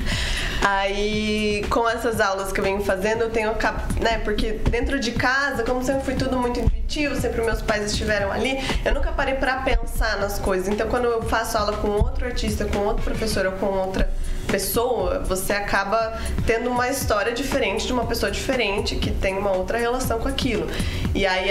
Aí, 0.62 1.64
com 1.70 1.88
essas 1.88 2.20
aulas 2.20 2.52
que 2.52 2.60
eu 2.60 2.64
venho 2.64 2.80
fazendo, 2.82 3.22
eu 3.22 3.30
tenho, 3.30 3.50
né, 3.98 4.18
porque 4.22 4.52
dentro 4.52 5.00
de 5.00 5.12
casa, 5.12 5.64
como 5.64 5.82
sempre 5.82 6.04
foi 6.04 6.14
tudo 6.14 6.38
muito 6.38 6.60
intuitivo, 6.60 7.16
sempre 7.16 7.40
meus 7.40 7.62
pais 7.62 7.86
estiveram 7.90 8.30
ali, 8.30 8.58
eu 8.84 8.92
nunca 8.92 9.10
parei 9.10 9.34
para 9.34 9.56
pensar 9.62 10.18
nas 10.18 10.38
coisas. 10.38 10.68
Então, 10.68 10.86
quando 10.88 11.06
eu 11.06 11.22
faço 11.22 11.56
aula 11.56 11.76
com 11.78 11.88
outro 11.88 12.26
artista, 12.26 12.66
com 12.66 12.78
outro 12.80 13.02
professor 13.02 13.46
ou 13.46 13.52
com 13.52 13.66
outra 13.66 14.10
pessoa, 14.50 15.20
você 15.20 15.52
acaba 15.52 16.18
tendo 16.46 16.70
uma 16.70 16.88
história 16.88 17.32
diferente 17.32 17.86
de 17.86 17.92
uma 17.92 18.06
pessoa 18.06 18.30
diferente 18.30 18.96
que 18.96 19.10
tem 19.10 19.38
uma 19.38 19.52
outra 19.52 19.78
relação 19.78 20.18
com 20.18 20.28
aquilo. 20.28 20.66
E 21.14 21.26
aí, 21.26 21.50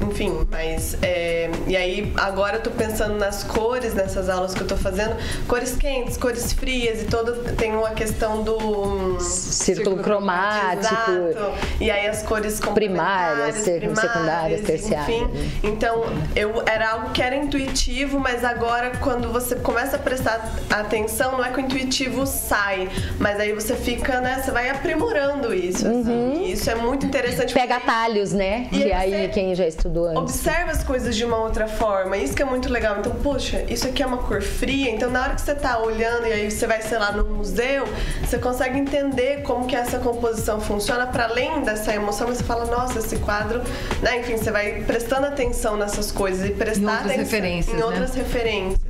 enfim, 0.00 0.46
mas. 0.50 0.96
É, 1.00 1.50
e 1.66 1.76
aí, 1.76 2.12
agora 2.16 2.56
eu 2.56 2.62
tô 2.62 2.70
pensando 2.70 3.14
nas 3.14 3.44
cores 3.44 3.94
nessas 3.94 4.28
aulas 4.28 4.52
que 4.52 4.60
eu 4.60 4.66
tô 4.66 4.76
fazendo: 4.76 5.16
cores 5.46 5.76
quentes, 5.76 6.16
cores 6.16 6.52
frias, 6.52 7.02
e 7.02 7.04
todo. 7.04 7.54
Tem 7.54 7.72
uma 7.72 7.90
questão 7.90 8.42
do. 8.42 9.18
Círculo, 9.20 9.98
cromático. 9.98 11.10
Exato. 11.10 11.52
E 11.80 11.90
aí, 11.90 12.06
as 12.08 12.22
cores 12.22 12.58
primárias, 12.74 13.62
primárias 13.62 13.98
secundárias, 13.98 14.60
terciárias. 14.62 15.08
Enfim. 15.08 15.50
Então, 15.62 16.04
eu, 16.34 16.62
era 16.66 16.90
algo 16.90 17.10
que 17.10 17.22
era 17.22 17.36
intuitivo, 17.36 18.18
mas 18.18 18.44
agora, 18.44 18.92
quando 19.00 19.32
você 19.32 19.54
começa 19.54 19.96
a 19.96 19.98
prestar 19.98 20.52
atenção, 20.70 21.32
não 21.32 21.44
é 21.44 21.50
que 21.50 21.58
o 21.58 21.60
intuitivo 21.60 22.26
sai, 22.36 22.88
mas 23.18 23.40
aí 23.40 23.52
você 23.52 23.74
fica, 23.74 24.20
né? 24.20 24.40
Você 24.42 24.50
vai 24.50 24.70
aprimorando 24.70 25.54
isso. 25.54 25.86
Assim. 25.86 25.96
Uhum. 25.96 26.32
Assim, 26.32 26.52
isso 26.52 26.70
é 26.70 26.74
muito 26.74 27.06
interessante. 27.06 27.54
Pega 27.54 27.76
atalhos, 27.76 28.32
né? 28.32 28.68
E 28.72 28.78
que 28.78 28.92
aí 28.92 29.28
quem 29.28 29.54
já 29.54 29.66
estudou 29.66 30.06
antes. 30.06 30.22
Observa 30.22 30.70
as 30.70 30.84
coisas 30.84 31.16
de 31.16 31.24
uma 31.24 31.38
outra 31.38 31.66
forma. 31.66 32.16
Isso 32.16 32.34
que 32.34 32.42
é 32.42 32.44
muito 32.44 32.68
legal. 32.70 32.96
Então, 32.98 33.12
poxa, 33.22 33.64
isso 33.68 33.86
aqui 33.86 34.02
é 34.02 34.06
uma 34.06 34.18
cor 34.18 34.42
fria. 34.42 34.90
Então, 34.90 35.10
na 35.10 35.22
hora 35.22 35.34
que 35.34 35.40
você 35.40 35.54
tá 35.54 35.78
olhando 35.78 36.26
e 36.26 36.32
aí 36.32 36.50
você 36.50 36.66
vai, 36.66 36.82
sei 36.82 36.98
lá, 36.98 37.12
no 37.12 37.24
museu, 37.24 37.84
você 38.22 38.38
consegue 38.38 38.78
entender 38.78 39.42
como 39.42 39.66
que 39.66 39.76
essa 39.76 39.98
composição 39.98 40.60
funciona 40.60 41.06
para 41.06 41.24
além 41.24 41.62
dessa 41.62 41.94
emoção. 41.94 42.26
Você 42.28 42.44
fala, 42.44 42.66
nossa, 42.66 42.98
esse 42.98 43.16
quadro, 43.16 43.62
né? 44.02 44.20
Enfim, 44.20 44.36
você 44.36 44.50
vai 44.50 44.82
prestando 44.82 45.26
atenção 45.26 45.76
nessas 45.76 46.12
coisas 46.12 46.46
e 46.48 46.52
prestar 46.52 47.06
em 47.06 47.20
atenção 47.20 47.78
em 47.78 47.82
outras 47.82 48.14
né? 48.14 48.22
referências. 48.22 48.80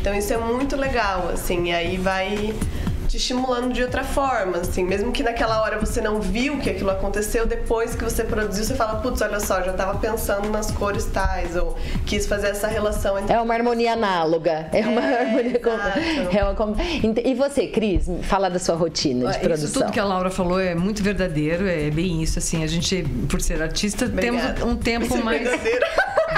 Então 0.00 0.14
isso 0.14 0.32
é 0.32 0.38
muito 0.38 0.76
legal, 0.76 1.28
assim, 1.32 1.68
e 1.68 1.72
aí 1.74 1.96
vai 1.98 2.54
estimulando 3.20 3.72
de 3.72 3.82
outra 3.82 4.02
forma, 4.02 4.58
assim, 4.58 4.82
mesmo 4.84 5.12
que 5.12 5.22
naquela 5.22 5.60
hora 5.62 5.78
você 5.78 6.00
não 6.00 6.20
viu 6.20 6.58
que 6.58 6.70
aquilo 6.70 6.90
aconteceu, 6.90 7.46
depois 7.46 7.94
que 7.94 8.02
você 8.02 8.24
produziu, 8.24 8.64
você 8.64 8.74
fala, 8.74 9.00
putz, 9.00 9.20
olha 9.20 9.38
só, 9.38 9.62
já 9.62 9.72
tava 9.74 9.98
pensando 9.98 10.48
nas 10.48 10.70
cores 10.70 11.04
tais, 11.06 11.54
ou 11.56 11.76
quis 12.06 12.26
fazer 12.26 12.48
essa 12.48 12.66
relação 12.66 13.18
entre. 13.18 13.34
É 13.34 13.40
uma 13.40 13.54
harmonia 13.54 13.92
análoga. 13.92 14.68
É 14.72 14.80
uma 14.86 15.00
É, 15.00 15.20
harmonia 15.20 15.60
com, 15.60 15.70
é 15.70 16.42
uma 16.44 16.54
com- 16.54 16.74
E 17.24 17.34
você, 17.34 17.66
Cris, 17.66 18.08
fala 18.22 18.48
da 18.48 18.58
sua 18.58 18.74
rotina 18.74 19.26
de 19.26 19.30
Isso 19.32 19.40
produção. 19.40 19.82
tudo 19.82 19.92
que 19.92 20.00
a 20.00 20.04
Laura 20.04 20.30
falou 20.30 20.58
é 20.60 20.74
muito 20.74 21.02
verdadeiro, 21.02 21.68
é 21.68 21.90
bem 21.90 22.22
isso, 22.22 22.38
assim, 22.38 22.64
a 22.64 22.66
gente, 22.66 23.02
por 23.28 23.40
ser 23.40 23.60
artista, 23.62 24.06
Obrigada. 24.06 24.54
temos 24.54 24.72
um 24.72 24.76
tempo 24.76 25.04
Isso 25.06 25.16
é 25.16 25.22
mais... 25.22 25.48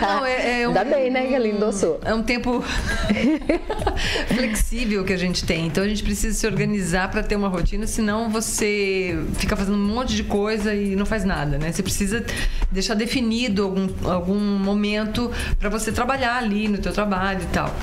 Não, 0.00 0.26
é, 0.26 0.62
é 0.62 0.68
um, 0.68 0.70
Ainda 0.70 0.84
bem, 0.84 1.10
né, 1.10 1.26
que 1.26 1.34
ela 1.34 1.48
endossou. 1.48 2.00
É 2.04 2.14
um 2.14 2.22
tempo 2.22 2.62
flexível 4.28 5.04
que 5.04 5.12
a 5.12 5.16
gente 5.16 5.44
tem. 5.44 5.66
Então 5.66 5.84
a 5.84 5.88
gente 5.88 6.02
precisa 6.02 6.36
se 6.38 6.46
organizar 6.46 7.10
para 7.10 7.22
ter 7.22 7.36
uma 7.36 7.48
rotina, 7.48 7.86
senão 7.86 8.28
você 8.28 9.18
fica 9.34 9.56
fazendo 9.56 9.76
um 9.76 9.86
monte 9.86 10.14
de 10.14 10.24
coisa 10.24 10.74
e 10.74 10.94
não 10.96 11.06
faz 11.06 11.24
nada, 11.24 11.58
né? 11.58 11.72
Você 11.72 11.82
precisa 11.82 12.24
deixar 12.70 12.94
definido 12.94 13.62
algum, 13.62 13.88
algum 14.10 14.38
momento 14.38 15.30
para 15.58 15.68
você 15.68 15.92
trabalhar 15.92 16.36
ali 16.36 16.68
no 16.68 16.78
teu 16.78 16.92
trabalho 16.92 17.42
e 17.42 17.46
tal. 17.46 17.74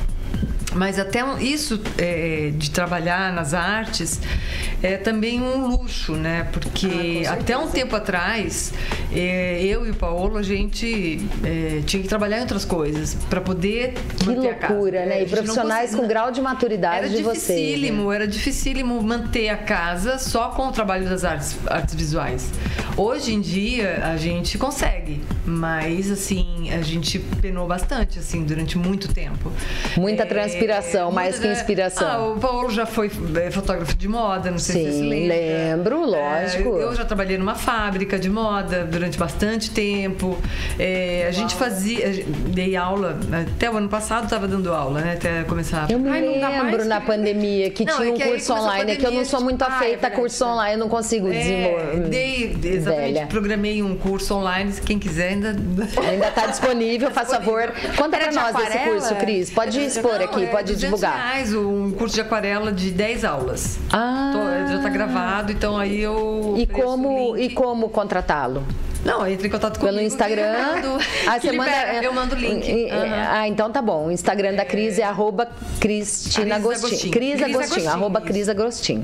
Mas 0.74 1.00
até 1.00 1.24
isso 1.42 1.82
é, 1.98 2.52
de 2.56 2.70
trabalhar 2.70 3.34
nas 3.34 3.54
artes 3.54 4.20
é 4.82 4.98
também 4.98 5.42
um 5.42 5.68
luxo, 5.68 6.14
né? 6.14 6.48
Porque 6.52 7.24
até 7.28 7.58
um 7.58 7.68
tempo 7.68 7.96
atrás, 7.96 8.72
é, 9.12 9.62
eu 9.64 9.86
e 9.86 9.92
o 9.92 9.96
Paulo, 9.96 10.38
a 10.38 10.44
gente 10.44 11.20
é, 11.44 11.82
tinha 11.86 12.02
que 12.02 12.08
trabalhar 12.08 12.38
em 12.38 12.42
outras 12.42 12.66
coisas 12.66 13.16
para 13.30 13.42
poder 13.42 13.94
Que 14.18 14.26
manter 14.26 14.58
loucura, 14.70 15.00
É, 15.00 15.06
né? 15.06 15.16
E 15.16 15.20
gente 15.20 15.36
não 15.36 15.44
profissionais 15.44 15.96
com 15.96 16.08
grau 16.08 16.32
de 16.32 16.42
maturidade 16.42 17.08
era 17.08 17.10
de 17.10 17.24
vocês. 17.24 17.48
né? 17.50 17.56
dificílimo, 17.56 18.12
era 18.12 18.28
dificílimo 18.28 19.02
manter 19.02 19.50
a 19.50 19.58
casa 19.58 20.18
só 20.18 20.50
com 20.50 20.68
o 20.68 20.72
trabalho 20.72 21.10
das 21.10 21.24
artes, 21.24 21.58
artes 21.68 21.96
visuais. 21.96 22.50
Hoje 22.96 23.34
em 23.34 23.42
dia 23.42 24.02
a 24.04 24.18
gente 24.18 24.58
consegue, 24.58 25.22
mas 25.46 26.12
assim, 26.12 26.72
a 26.72 26.82
gente 26.82 27.20
penou 27.42 27.68
bastante 27.68 28.20
assim 28.20 28.44
durante 28.44 28.78
muito 28.78 29.14
tempo. 29.14 29.52
Muita 29.98 30.26
transpiração, 30.66 31.12
mais 31.12 31.40
que 31.40 31.48
inspiração. 31.48 32.08
Ah, 32.08 32.28
o 32.34 32.40
Paulo 32.40 32.70
já 32.70 32.86
foi 32.86 33.12
é, 33.36 33.52
fotógrafo 33.52 33.96
de 33.96 34.08
moda, 34.08 34.52
não 34.52 34.58
sei 34.60 34.76
se 34.76 34.82
você 34.84 34.92
se 34.92 35.00
Sim, 35.00 35.10
lembra. 35.10 35.36
lembro, 35.38 36.06
lógico. 36.06 36.80
É, 36.80 36.84
eu 36.84 36.96
já 36.96 37.06
trabalhei 37.06 37.38
numa 37.38 37.56
fábrica 37.56 38.18
de 38.20 38.30
moda 38.30 38.84
durante 38.86 39.18
bastante 39.18 39.72
tempo. 39.72 40.38
É, 40.78 41.26
a 41.28 41.32
gente 41.32 41.56
fazia, 41.56 42.08
a 42.10 42.12
dei 42.50 42.76
aula, 42.76 43.18
até 43.56 43.70
o 43.70 43.78
ano 43.78 43.90
passado 43.90 44.26
estava 44.26 44.48
dando 44.48 44.74
aula, 44.74 45.02
né? 45.02 45.14
Até 45.14 45.44
começar 45.44 45.86
a 45.88 45.92
Eu 45.92 46.00
me 46.00 46.10
Ai, 46.10 46.22
lembro 46.22 46.86
na 46.86 47.02
pandemia 47.02 47.70
que 47.70 47.86
Não, 47.86 47.96
tinha 47.98 48.10
é 48.10 48.12
um 48.12 48.16
que 48.16 48.24
aí 48.24 48.30
curso 48.32 48.54
a 48.54 48.62
online, 48.62 48.92
é 48.92 48.96
que 48.96 49.02
eu 49.02 49.04
não 49.06 49.18
pandemia, 49.18 49.26
sou 49.26 49.42
muito 49.42 49.60
tipo, 49.60 49.72
ah, 49.72 49.74
é 49.74 49.78
afeita 49.78 49.96
a 49.98 50.00
verdade. 50.02 50.16
curso 50.16 50.46
online, 50.46 50.74
eu 50.74 50.80
não 50.80 50.90
consigo 50.90 51.28
É, 51.28 51.32
desenvolver. 51.32 52.10
dei, 52.10 52.58
exatamente, 52.64 53.14
Velha. 53.14 53.28
programei 53.28 53.82
um 53.82 53.96
curso 53.96 54.36
online, 54.36 54.74
quem 54.86 55.00
quiser 55.00 55.30
ainda... 55.30 55.50
Ainda 55.50 56.28
está 56.28 56.48
disponível, 56.48 57.12
faz 57.12 57.30
favor. 57.30 57.72
Conta 57.98 58.18
de 58.18 58.36
nós 58.36 58.56
aquarela? 58.56 58.92
curso, 58.92 59.16
Cris. 59.16 59.50
Pode 59.50 59.80
expor 59.84 60.16
Não, 60.20 60.26
aqui, 60.26 60.44
é 60.44 60.48
pode 60.50 60.74
200 60.74 60.80
divulgar. 61.00 61.16
reais 61.16 61.54
um 61.54 61.92
curso 61.92 62.16
de 62.16 62.22
aquarela 62.22 62.72
de 62.72 62.92
10 62.92 63.24
aulas. 63.26 63.80
Ah. 63.92 64.32
Tô- 64.34 64.74
já 64.74 64.82
tá 64.82 64.90
gravado, 64.90 65.52
então 65.52 65.78
aí 65.78 66.00
eu 66.02 66.56
E 66.58 66.66
como, 66.68 67.38
e 67.38 67.50
como 67.50 67.90
contratá-lo? 67.90 68.64
Não, 69.06 69.26
entre 69.26 69.48
em 69.48 69.50
contato 69.50 69.80
comigo. 69.80 69.96
Pelo 69.96 70.06
Instagram. 70.06 70.42
eu 70.44 70.76
mando- 70.76 71.04
Ah, 71.26 71.40
você 71.40 71.52
manda. 71.54 71.70
libera, 71.72 72.04
eu 72.04 72.14
mando 72.14 72.36
o 72.36 72.38
link. 72.38 72.90
Aham. 72.92 73.28
Ah, 73.32 73.48
então 73.48 73.72
tá 73.72 73.82
bom. 73.82 74.08
O 74.08 74.12
Instagram 74.12 74.56
da 74.56 74.66
Cris 74.66 75.00
é 75.00 75.04
arroba 75.04 75.48
Cristina 75.80 76.60
Cris 76.60 76.84
Agostinho. 76.84 77.12
Cris 77.14 77.42
Agostinho, 77.42 77.90
arroba. 77.90 78.20
Cris 78.20 78.50
Agostinho. 78.50 79.02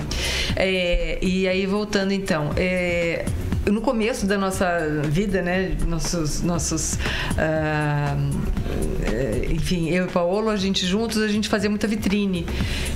É, 0.57 1.17
e 1.21 1.47
aí, 1.47 1.65
voltando 1.65 2.11
então, 2.11 2.49
é, 2.57 3.23
no 3.67 3.79
começo 3.79 4.25
da 4.25 4.37
nossa 4.37 4.79
vida, 5.05 5.41
né, 5.41 5.77
nossos, 5.87 6.41
nossos 6.41 6.99
é, 7.37 8.15
enfim, 9.51 9.89
eu 9.89 10.03
e 10.03 10.07
o 10.07 10.11
Paolo, 10.11 10.49
a 10.49 10.55
gente 10.55 10.85
juntos, 10.85 11.21
a 11.21 11.27
gente 11.27 11.47
fazia 11.49 11.69
muita 11.69 11.87
vitrine, 11.87 12.45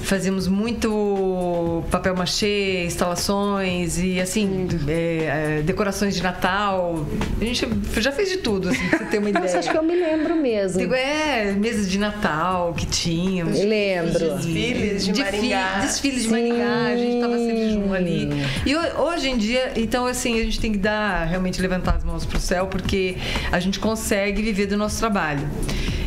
fazíamos 0.04 0.48
muito 0.48 1.84
papel 1.92 2.16
machê, 2.16 2.84
instalações 2.86 3.98
e 4.00 4.20
assim, 4.20 4.68
é, 4.88 5.58
é, 5.60 5.62
decorações 5.64 6.16
de 6.16 6.22
Natal, 6.24 7.06
a 7.40 7.44
gente 7.44 7.68
já 7.98 8.12
fez 8.12 8.30
de 8.30 8.38
tudo, 8.38 8.70
assim, 8.70 8.88
pra 8.90 9.00
você 9.00 9.06
ter 9.06 9.18
uma 9.20 9.30
ideia. 9.30 9.46
Nossa, 9.46 9.60
acho 9.60 9.72
que 9.72 9.78
eu 9.78 9.84
me 9.84 9.96
lembro 9.96 10.36
mesmo. 10.36 10.80
Digo, 10.80 10.94
é, 10.94 11.52
mesas 11.54 11.90
de 11.90 11.98
Natal 11.98 12.74
que 12.74 12.86
tínhamos. 12.86 13.60
Lembro. 13.60 14.20
Desfiles 14.38 15.06
de 15.06 15.12
Desfi- 15.14 15.36
Maringá. 15.38 15.80
Desfiles 15.82 16.24
de 16.24 16.30
Maringá, 16.30 16.86
a 16.94 16.96
gente 16.98 17.22
tava 17.22 17.38
sempre 17.38 17.74
junto 17.74 17.94
ali. 17.94 18.30
E 18.66 18.76
ho- 18.76 19.02
hoje 19.04 19.30
em 19.30 19.38
dia, 19.38 19.72
então 19.76 20.06
assim, 20.06 20.40
a 20.40 20.44
gente 20.44 20.60
tem 20.60 20.72
que 20.72 20.78
dar, 20.78 21.26
realmente 21.26 21.62
levantar 21.62 21.96
as 21.96 22.04
mãos 22.04 22.26
pro 22.26 22.40
céu, 22.40 22.68
porque 22.68 23.16
a 23.52 23.60
gente 23.60 23.80
consegue 23.80 24.42
viver 24.42 24.66
do 24.68 24.78
nosso 24.78 25.00
trabalho. 25.00 25.48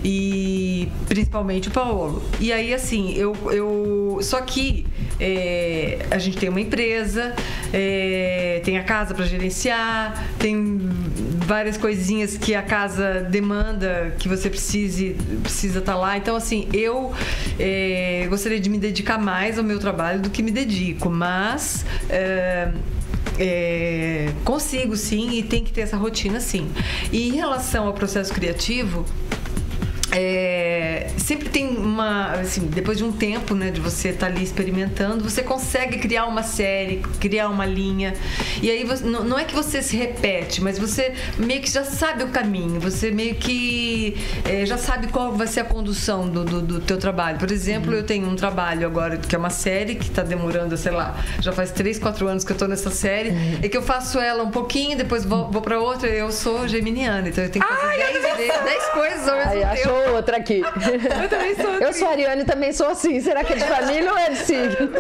E 0.04 0.88
principalmente 1.08 1.68
o 1.68 1.70
Paulo. 1.70 2.22
E 2.40 2.52
aí, 2.52 2.74
assim, 2.74 3.14
eu. 3.14 3.36
eu 3.50 4.18
só 4.22 4.40
que 4.40 4.86
é, 5.20 6.06
a 6.10 6.18
gente 6.18 6.36
tem 6.36 6.48
uma 6.48 6.60
empresa, 6.60 7.34
é, 7.72 8.60
tem 8.64 8.78
a 8.78 8.82
casa 8.82 9.14
para 9.14 9.24
gerenciar, 9.24 10.26
tem 10.38 10.80
várias 11.46 11.76
coisinhas 11.76 12.36
que 12.36 12.54
a 12.54 12.62
casa 12.62 13.20
demanda 13.30 14.14
que 14.18 14.28
você 14.28 14.50
precise 14.50 15.16
precisa 15.42 15.78
estar 15.78 15.96
lá. 15.96 16.16
Então, 16.16 16.34
assim, 16.34 16.68
eu 16.72 17.12
é, 17.58 18.26
gostaria 18.28 18.58
de 18.58 18.68
me 18.68 18.78
dedicar 18.78 19.18
mais 19.18 19.58
ao 19.58 19.64
meu 19.64 19.78
trabalho 19.78 20.20
do 20.20 20.30
que 20.30 20.42
me 20.42 20.50
dedico, 20.50 21.08
mas. 21.08 21.84
é, 22.08 22.72
é, 23.38 24.30
consigo 24.44 24.96
sim 24.96 25.38
e 25.38 25.42
tem 25.42 25.64
que 25.64 25.72
ter 25.72 25.82
essa 25.82 25.96
rotina 25.96 26.40
sim. 26.40 26.70
E 27.10 27.28
em 27.28 27.32
relação 27.32 27.86
ao 27.86 27.94
processo 27.94 28.32
criativo, 28.32 29.06
é, 30.12 31.06
sempre 31.16 31.48
tem 31.48 31.68
uma 31.68 32.32
assim, 32.32 32.66
depois 32.66 32.98
de 32.98 33.04
um 33.04 33.10
tempo 33.12 33.54
né 33.54 33.70
de 33.70 33.80
você 33.80 34.10
estar 34.10 34.26
ali 34.26 34.42
experimentando 34.44 35.24
você 35.28 35.42
consegue 35.42 35.98
criar 35.98 36.26
uma 36.26 36.42
série 36.42 36.98
criar 37.18 37.48
uma 37.48 37.64
linha. 37.66 38.12
E 38.62 38.70
aí 38.70 38.84
você- 38.84 39.04
não, 39.04 39.24
não 39.24 39.38
é 39.38 39.44
que 39.44 39.54
você 39.54 39.80
se 39.82 39.96
repete 39.96 40.62
mas 40.62 40.78
você 40.78 41.14
meio 41.38 41.60
que 41.62 41.70
já 41.70 41.82
sabe 41.84 42.24
o 42.24 42.28
caminho 42.28 42.78
você 42.78 43.10
meio 43.10 43.34
que 43.36 44.16
é, 44.44 44.66
já 44.66 44.76
sabe 44.76 45.06
qual 45.08 45.32
vai 45.32 45.46
ser 45.46 45.60
a 45.60 45.64
condução 45.64 46.28
do, 46.28 46.44
do, 46.44 46.60
do 46.62 46.80
teu 46.80 46.98
trabalho. 46.98 47.38
Por 47.38 47.50
exemplo 47.50 47.92
eu 47.94 48.02
tenho 48.04 48.28
um 48.28 48.36
trabalho 48.36 48.86
agora 48.86 49.16
que 49.16 49.34
é 49.34 49.38
uma 49.38 49.50
série 49.50 49.94
que 49.94 50.08
está 50.08 50.22
demorando 50.22 50.76
sei 50.76 50.92
lá 50.92 51.16
já 51.40 51.52
faz 51.52 51.70
três 51.70 51.98
quatro 51.98 52.28
anos 52.28 52.44
que 52.44 52.52
eu 52.52 52.56
tô 52.56 52.66
nessa 52.66 52.90
série 52.90 53.32
e 53.62 53.68
que 53.68 53.76
eu 53.76 53.82
faço 53.82 54.18
ela 54.18 54.42
um 54.42 54.50
pouquinho 54.50 54.96
depois 54.96 55.24
vou, 55.24 55.50
vou 55.50 55.62
para 55.62 55.80
outra 55.80 56.08
eu 56.08 56.30
sou 56.30 56.68
geminiana 56.68 57.28
então 57.28 57.42
eu 57.44 57.50
tenho 57.50 57.64
que 57.64 57.72
fazer 57.74 58.36
10 58.36 58.64
dez 58.64 58.84
coisas 58.92 59.28
ao 59.28 59.36
mesmo 59.36 59.50
Aí 59.52 59.58
tempo. 59.60 59.72
achou 59.72 60.01
outra 60.10 60.36
aqui. 60.36 60.62
Eu 61.22 61.28
também 61.28 61.54
sou 61.54 61.70
Eu 61.74 61.92
sou 61.92 62.08
Ariane 62.08 62.42
e 62.42 62.44
também 62.44 62.72
sou 62.72 62.86
assim. 62.88 63.20
Será 63.20 63.44
que 63.44 63.52
é 63.52 63.56
de 63.56 63.64
família 63.64 64.10
ou 64.10 64.18
é 64.18 64.30
de 64.30 64.36
signo? 64.36 64.90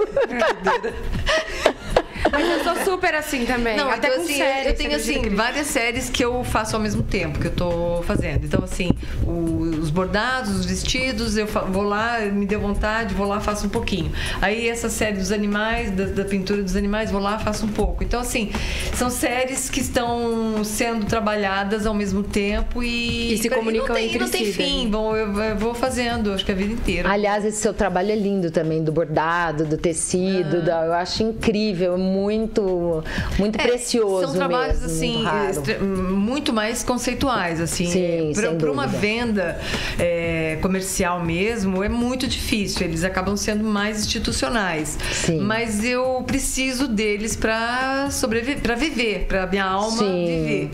Mas 2.32 2.48
eu 2.50 2.64
sou 2.64 2.84
super 2.84 3.14
assim 3.14 3.44
também. 3.44 3.76
Não, 3.76 3.90
até 3.90 4.08
então, 4.08 4.18
com 4.18 4.24
assim, 4.24 4.36
séries, 4.38 4.66
eu 4.66 4.74
tenho 4.74 4.96
assim 4.96 5.28
várias 5.36 5.66
séries 5.66 6.08
que 6.10 6.24
eu 6.24 6.42
faço 6.42 6.74
ao 6.74 6.82
mesmo 6.82 7.02
tempo 7.02 7.38
que 7.38 7.46
eu 7.48 7.52
tô 7.52 8.02
fazendo. 8.06 8.44
Então 8.46 8.64
assim, 8.64 8.90
o- 9.26 9.60
os 9.82 9.90
bordados, 9.90 10.60
os 10.60 10.64
vestidos, 10.66 11.36
eu 11.36 11.46
vou 11.46 11.82
lá, 11.82 12.20
me 12.20 12.46
deu 12.46 12.60
vontade, 12.60 13.14
vou 13.14 13.26
lá, 13.26 13.38
faço 13.40 13.66
um 13.66 13.68
pouquinho. 13.68 14.10
Aí 14.40 14.68
essa 14.68 14.88
série 14.88 15.16
dos 15.18 15.30
animais, 15.30 15.90
da, 15.90 16.04
da 16.06 16.24
pintura 16.24 16.62
dos 16.62 16.74
animais, 16.76 17.10
vou 17.10 17.20
lá, 17.20 17.38
faço 17.38 17.66
um 17.66 17.68
pouco. 17.68 18.02
Então 18.02 18.20
assim, 18.20 18.50
são 18.94 19.10
séries 19.10 19.68
que 19.68 19.80
estão 19.80 20.64
sendo 20.64 21.04
trabalhadas 21.06 21.86
ao 21.86 21.94
mesmo 21.94 22.22
tempo 22.22 22.82
e 22.82 23.34
E 23.34 23.38
se 23.38 23.50
comunicam 23.50 23.88
não 23.88 23.94
tem, 23.94 24.06
entre 24.06 24.18
não 24.18 24.28
tem 24.28 24.44
si, 24.46 24.52
fim. 24.52 24.84
né? 24.84 24.90
Bom, 24.90 25.14
eu, 25.16 25.38
eu 25.38 25.56
vou 25.58 25.74
fazendo, 25.74 26.32
acho 26.32 26.44
que 26.44 26.52
a 26.52 26.54
vida 26.54 26.72
inteira. 26.72 27.10
Aliás, 27.10 27.44
esse 27.44 27.58
seu 27.60 27.74
trabalho 27.74 28.10
é 28.10 28.16
lindo 28.16 28.50
também, 28.50 28.82
do 28.82 28.90
bordado, 28.92 29.64
do 29.66 29.76
tecido. 29.76 30.56
Ah. 30.58 30.60
da- 30.60 30.86
eu 30.86 30.92
acho 30.94 31.22
incrível, 31.22 31.98
muito, 31.98 32.21
muito 32.30 33.58
É, 33.58 33.62
precioso 33.62 34.26
São 34.26 34.34
trabalhos 34.34 34.80
mesmo, 34.80 34.86
assim 34.86 35.22
muito 35.22 36.22
muito 36.32 36.52
mais 36.52 36.82
conceituais 36.82 37.60
assim. 37.60 37.86
Sim, 37.86 38.32
sem 38.34 38.56
para 38.56 38.70
uma 38.72 38.86
venda 38.86 39.60
é, 39.98 40.58
comercial 40.60 41.20
mesmo 41.24 41.82
é 41.82 41.88
muito 41.88 42.26
difícil. 42.26 42.86
Eles 42.86 43.04
acabam 43.04 43.36
sendo 43.36 43.64
mais 43.64 44.00
institucionais. 44.00 44.98
Sim. 45.12 45.38
Mas 45.40 45.84
eu 45.84 46.22
preciso 46.26 46.88
deles 46.88 47.36
para 47.36 48.10
sobreviver, 48.10 48.60
para 48.60 48.74
viver, 48.74 49.26
para 49.28 49.46
minha 49.46 49.64
alma 49.64 49.98
Sim. 49.98 50.24
viver. 50.26 50.70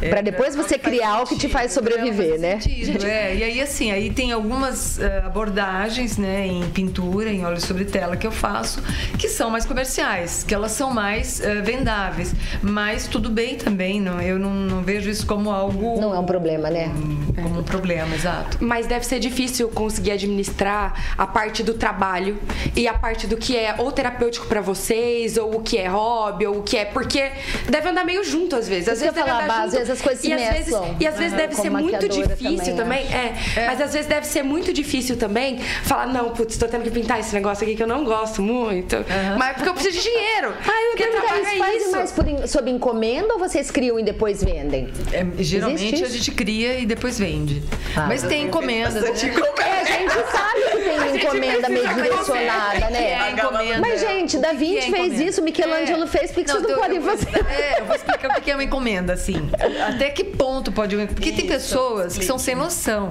É, 0.00 0.08
Pra 0.10 0.20
depois 0.20 0.56
você 0.56 0.78
criar 0.78 1.22
o 1.22 1.26
que 1.26 1.36
te 1.36 1.48
faz 1.48 1.72
sentido, 1.72 1.92
sobreviver, 1.92 2.38
né? 2.38 2.60
sentido, 2.60 3.04
é. 3.06 3.34
E 3.36 3.42
aí, 3.42 3.60
assim, 3.60 3.90
aí 3.90 4.10
tem 4.10 4.32
algumas 4.32 4.98
eh, 4.98 5.22
abordagens, 5.24 6.16
né, 6.16 6.46
em 6.46 6.62
pintura, 6.70 7.30
em 7.30 7.44
óleo 7.44 7.60
sobre 7.60 7.84
tela 7.84 8.16
que 8.16 8.26
eu 8.26 8.32
faço, 8.32 8.82
que 9.18 9.28
são 9.28 9.50
mais 9.50 9.64
comerciais, 9.64 10.44
que 10.46 10.54
elas 10.54 10.72
são 10.72 10.83
são 10.84 10.92
mais 10.92 11.40
eh, 11.40 11.62
vendáveis. 11.62 12.34
Mas 12.62 13.06
tudo 13.06 13.30
bem 13.30 13.56
também, 13.56 14.00
não, 14.00 14.20
eu 14.20 14.38
não, 14.38 14.50
não 14.50 14.82
vejo 14.82 15.08
isso 15.08 15.26
como 15.26 15.50
algo. 15.50 15.98
Não 15.98 16.14
é 16.14 16.18
um 16.18 16.24
problema, 16.26 16.68
né? 16.68 16.92
Como 17.42 17.60
um 17.60 17.62
problema, 17.62 18.14
exato. 18.14 18.58
Mas 18.60 18.86
deve 18.86 19.06
ser 19.06 19.18
difícil 19.18 19.68
conseguir 19.70 20.10
administrar 20.12 21.14
a 21.16 21.26
parte 21.26 21.62
do 21.62 21.74
trabalho 21.74 22.38
e 22.76 22.86
a 22.86 22.92
parte 22.92 23.26
do 23.26 23.36
que 23.36 23.56
é 23.56 23.74
ou 23.78 23.90
terapêutico 23.90 24.46
pra 24.46 24.60
vocês, 24.60 25.38
ou 25.38 25.56
o 25.56 25.62
que 25.62 25.78
é 25.78 25.88
hobby, 25.88 26.46
ou 26.46 26.58
o 26.58 26.62
que 26.62 26.76
é. 26.76 26.84
Porque 26.84 27.32
deve 27.68 27.88
andar 27.88 28.04
meio 28.04 28.22
junto 28.22 28.56
às 28.56 28.68
vezes. 28.68 28.88
Às 28.88 29.00
vezes 29.00 29.14
deve 29.14 29.26
falar, 29.28 29.44
andar 29.44 29.54
às 29.60 29.64
junto. 29.64 29.76
vezes 29.76 29.90
as 29.90 30.02
coisas 30.02 30.20
se 30.20 30.28
e 30.28 30.32
às 30.34 30.40
vezes, 30.40 30.66
mesclam. 30.66 30.96
E 31.00 31.06
às 31.06 31.16
vezes 31.16 31.32
Aham, 31.32 31.40
deve 31.40 31.54
ser 31.54 31.70
muito 31.70 32.08
difícil 32.08 32.76
também, 32.76 33.06
também. 33.06 33.14
É, 33.56 33.66
Mas 33.66 33.80
às 33.80 33.92
vezes 33.92 34.06
deve 34.06 34.26
ser 34.26 34.42
muito 34.42 34.72
difícil 34.72 35.16
também 35.16 35.58
falar, 35.84 36.06
não, 36.06 36.30
putz, 36.30 36.58
tô 36.58 36.68
tendo 36.68 36.82
que 36.82 36.90
pintar 36.90 37.20
esse 37.20 37.34
negócio 37.34 37.64
aqui 37.64 37.74
que 37.74 37.82
eu 37.82 37.86
não 37.86 38.04
gosto 38.04 38.42
muito. 38.42 38.96
Mas 39.38 39.54
porque 39.54 39.68
eu 39.70 39.74
preciso 39.74 39.96
de 39.96 40.02
dinheiro. 40.02 40.52
Ah, 40.74 40.82
eu 40.82 40.90
porque 40.90 41.02
perguntar 41.04 41.22
trabalho 41.26 41.42
isso, 41.44 41.54
é 41.54 41.58
faz 41.58 41.82
isso. 41.82 41.92
mais 41.92 42.12
por 42.12 42.48
sob 42.48 42.70
encomenda 42.70 43.32
ou 43.34 43.38
vocês 43.38 43.70
criam 43.70 43.98
e 43.98 44.02
depois 44.02 44.42
vendem? 44.42 44.88
É, 45.12 45.24
geralmente 45.42 45.84
Existe 45.84 46.04
a 46.04 46.08
gente 46.08 46.30
cria 46.32 46.78
e 46.78 46.86
depois 46.86 47.18
vende. 47.18 47.62
Ah. 47.96 48.06
Mas 48.08 48.22
tem 48.22 48.44
encomendas. 48.46 48.94
Né? 48.94 49.08
É, 49.08 49.12
a 49.12 49.84
gente 49.84 50.14
sabe 50.32 50.60
que 50.72 50.76
tem 50.82 51.16
encomenda 51.24 51.68
meio 51.68 51.84
precisa 51.84 52.02
direcionada, 52.02 52.86
É 52.86 52.90
né? 52.90 53.30
encomenda. 53.30 53.80
Mas, 53.80 54.00
gente, 54.00 54.38
Da 54.38 54.48
que 54.50 54.56
que 54.56 54.64
é 54.64 54.80
Vinci 54.80 54.90
fez 54.90 55.20
isso, 55.20 55.42
Michelangelo 55.42 56.06
fez, 56.06 56.30
por 56.32 56.42
que 56.44 56.50
vocês 56.50 56.62
não 56.62 56.74
podem 56.74 57.00
fazer? 57.00 57.28
É, 57.48 57.80
eu 57.80 57.84
vou 57.84 57.94
explicar 57.94 58.38
o 58.38 58.42
que 58.42 58.50
é 58.50 58.54
uma 58.54 58.64
encomenda, 58.64 59.12
assim. 59.12 59.48
Até 59.88 60.10
que 60.10 60.24
ponto 60.24 60.72
pode... 60.72 60.96
Porque 61.06 61.32
tem 61.32 61.46
pessoas 61.46 62.18
que 62.18 62.24
são 62.24 62.38
sem 62.38 62.54
noção. 62.54 63.10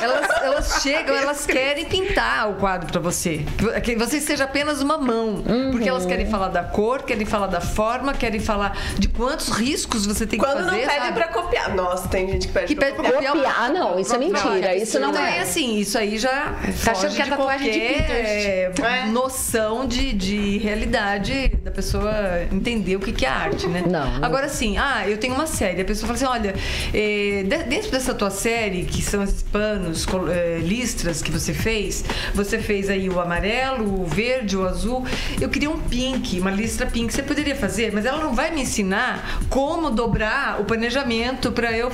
Elas, 0.00 0.28
elas 0.44 0.80
chegam, 0.82 1.14
elas 1.16 1.44
querem 1.46 1.84
pintar 1.86 2.50
o 2.50 2.54
quadro 2.54 2.90
pra 2.90 3.00
você. 3.00 3.44
Que 3.82 3.96
você 3.96 4.20
seja 4.20 4.44
apenas 4.44 4.80
uma 4.80 4.98
mão. 4.98 5.42
Porque 5.72 5.88
elas 5.88 6.06
querem 6.06 6.26
falar 6.26 6.48
da 6.48 6.62
cor, 6.62 7.02
querem 7.02 7.26
falar 7.26 7.46
da 7.46 7.60
forma, 7.60 8.12
querem 8.14 8.40
falar 8.40 8.76
de 8.98 9.08
quantos 9.08 9.48
riscos 9.48 10.06
você 10.06 10.26
tem 10.26 10.38
que 10.38 10.44
Quando 10.44 10.64
fazer, 10.64 10.82
não 10.86 10.88
pedem 10.94 11.12
pra 11.12 11.28
copiar. 11.28 11.74
Nossa, 11.74 12.08
tem 12.08 12.28
gente 12.30 12.46
que 12.48 12.52
pede 12.52 12.66
Que 12.66 12.74
pra 12.76 12.86
pede 12.86 12.96
pra 12.98 13.10
copiar. 13.12 13.32
copiar. 13.32 13.54
Copiar, 13.54 13.72
não, 13.72 13.98
isso 13.98 14.14
é 14.14 14.18
mentira, 14.18 14.74
isso 14.76 14.98
não 14.98 15.10
Então 15.10 15.22
é. 15.24 15.40
assim, 15.40 15.78
isso 15.78 15.96
aí 15.98 16.18
já 16.18 16.54
Tá 16.84 16.92
achando 16.92 17.14
que 17.14 17.20
é 17.20 17.24
de 17.24 17.30
tatuagem 17.30 17.70
de 17.72 17.78
qualquer, 17.80 18.72
Pinterest. 18.72 18.82
é, 18.82 19.06
noção 19.10 19.86
de, 19.86 20.12
de 20.12 20.58
realidade 20.58 21.48
da 21.62 21.70
pessoa 21.70 22.12
entender 22.52 22.96
o 22.96 23.00
que, 23.00 23.12
que 23.12 23.24
é 23.24 23.28
arte, 23.28 23.66
né? 23.66 23.82
Não, 23.86 24.18
não. 24.18 24.24
Agora 24.24 24.48
sim, 24.48 24.76
ah, 24.78 25.08
eu 25.08 25.16
tenho 25.18 25.34
uma 25.34 25.46
série. 25.46 25.80
A 25.80 25.84
pessoa 25.84 26.14
fala 26.14 26.32
assim, 26.34 26.40
olha, 26.42 26.54
eh, 26.92 27.42
de- 27.46 27.64
dentro 27.64 27.90
dessa 27.90 28.14
tua 28.14 28.30
série, 28.30 28.84
que 28.84 29.02
são 29.02 29.22
esses 29.22 29.42
panos, 29.42 30.04
eh, 30.34 30.58
listras 30.62 31.22
que 31.22 31.30
você 31.30 31.54
fez, 31.54 32.04
você 32.34 32.58
fez 32.58 32.90
aí 32.90 33.08
o 33.08 33.20
amarelo, 33.20 34.02
o 34.02 34.06
verde, 34.06 34.56
o 34.56 34.66
azul. 34.66 35.04
Eu 35.40 35.48
queria 35.48 35.70
um 35.70 35.78
pink, 35.78 36.40
uma 36.40 36.50
listra 36.50 36.86
pink. 36.86 37.12
Você 37.12 37.22
poderia 37.22 37.54
fazer, 37.54 37.92
mas 37.92 38.04
ela 38.04 38.22
não 38.22 38.34
vai 38.34 38.50
me 38.50 38.62
ensinar 38.62 39.40
como 39.48 39.90
dobrar 39.90 40.60
o 40.60 40.64
planejamento 40.64 41.52
para 41.52 41.76
eu, 41.76 41.90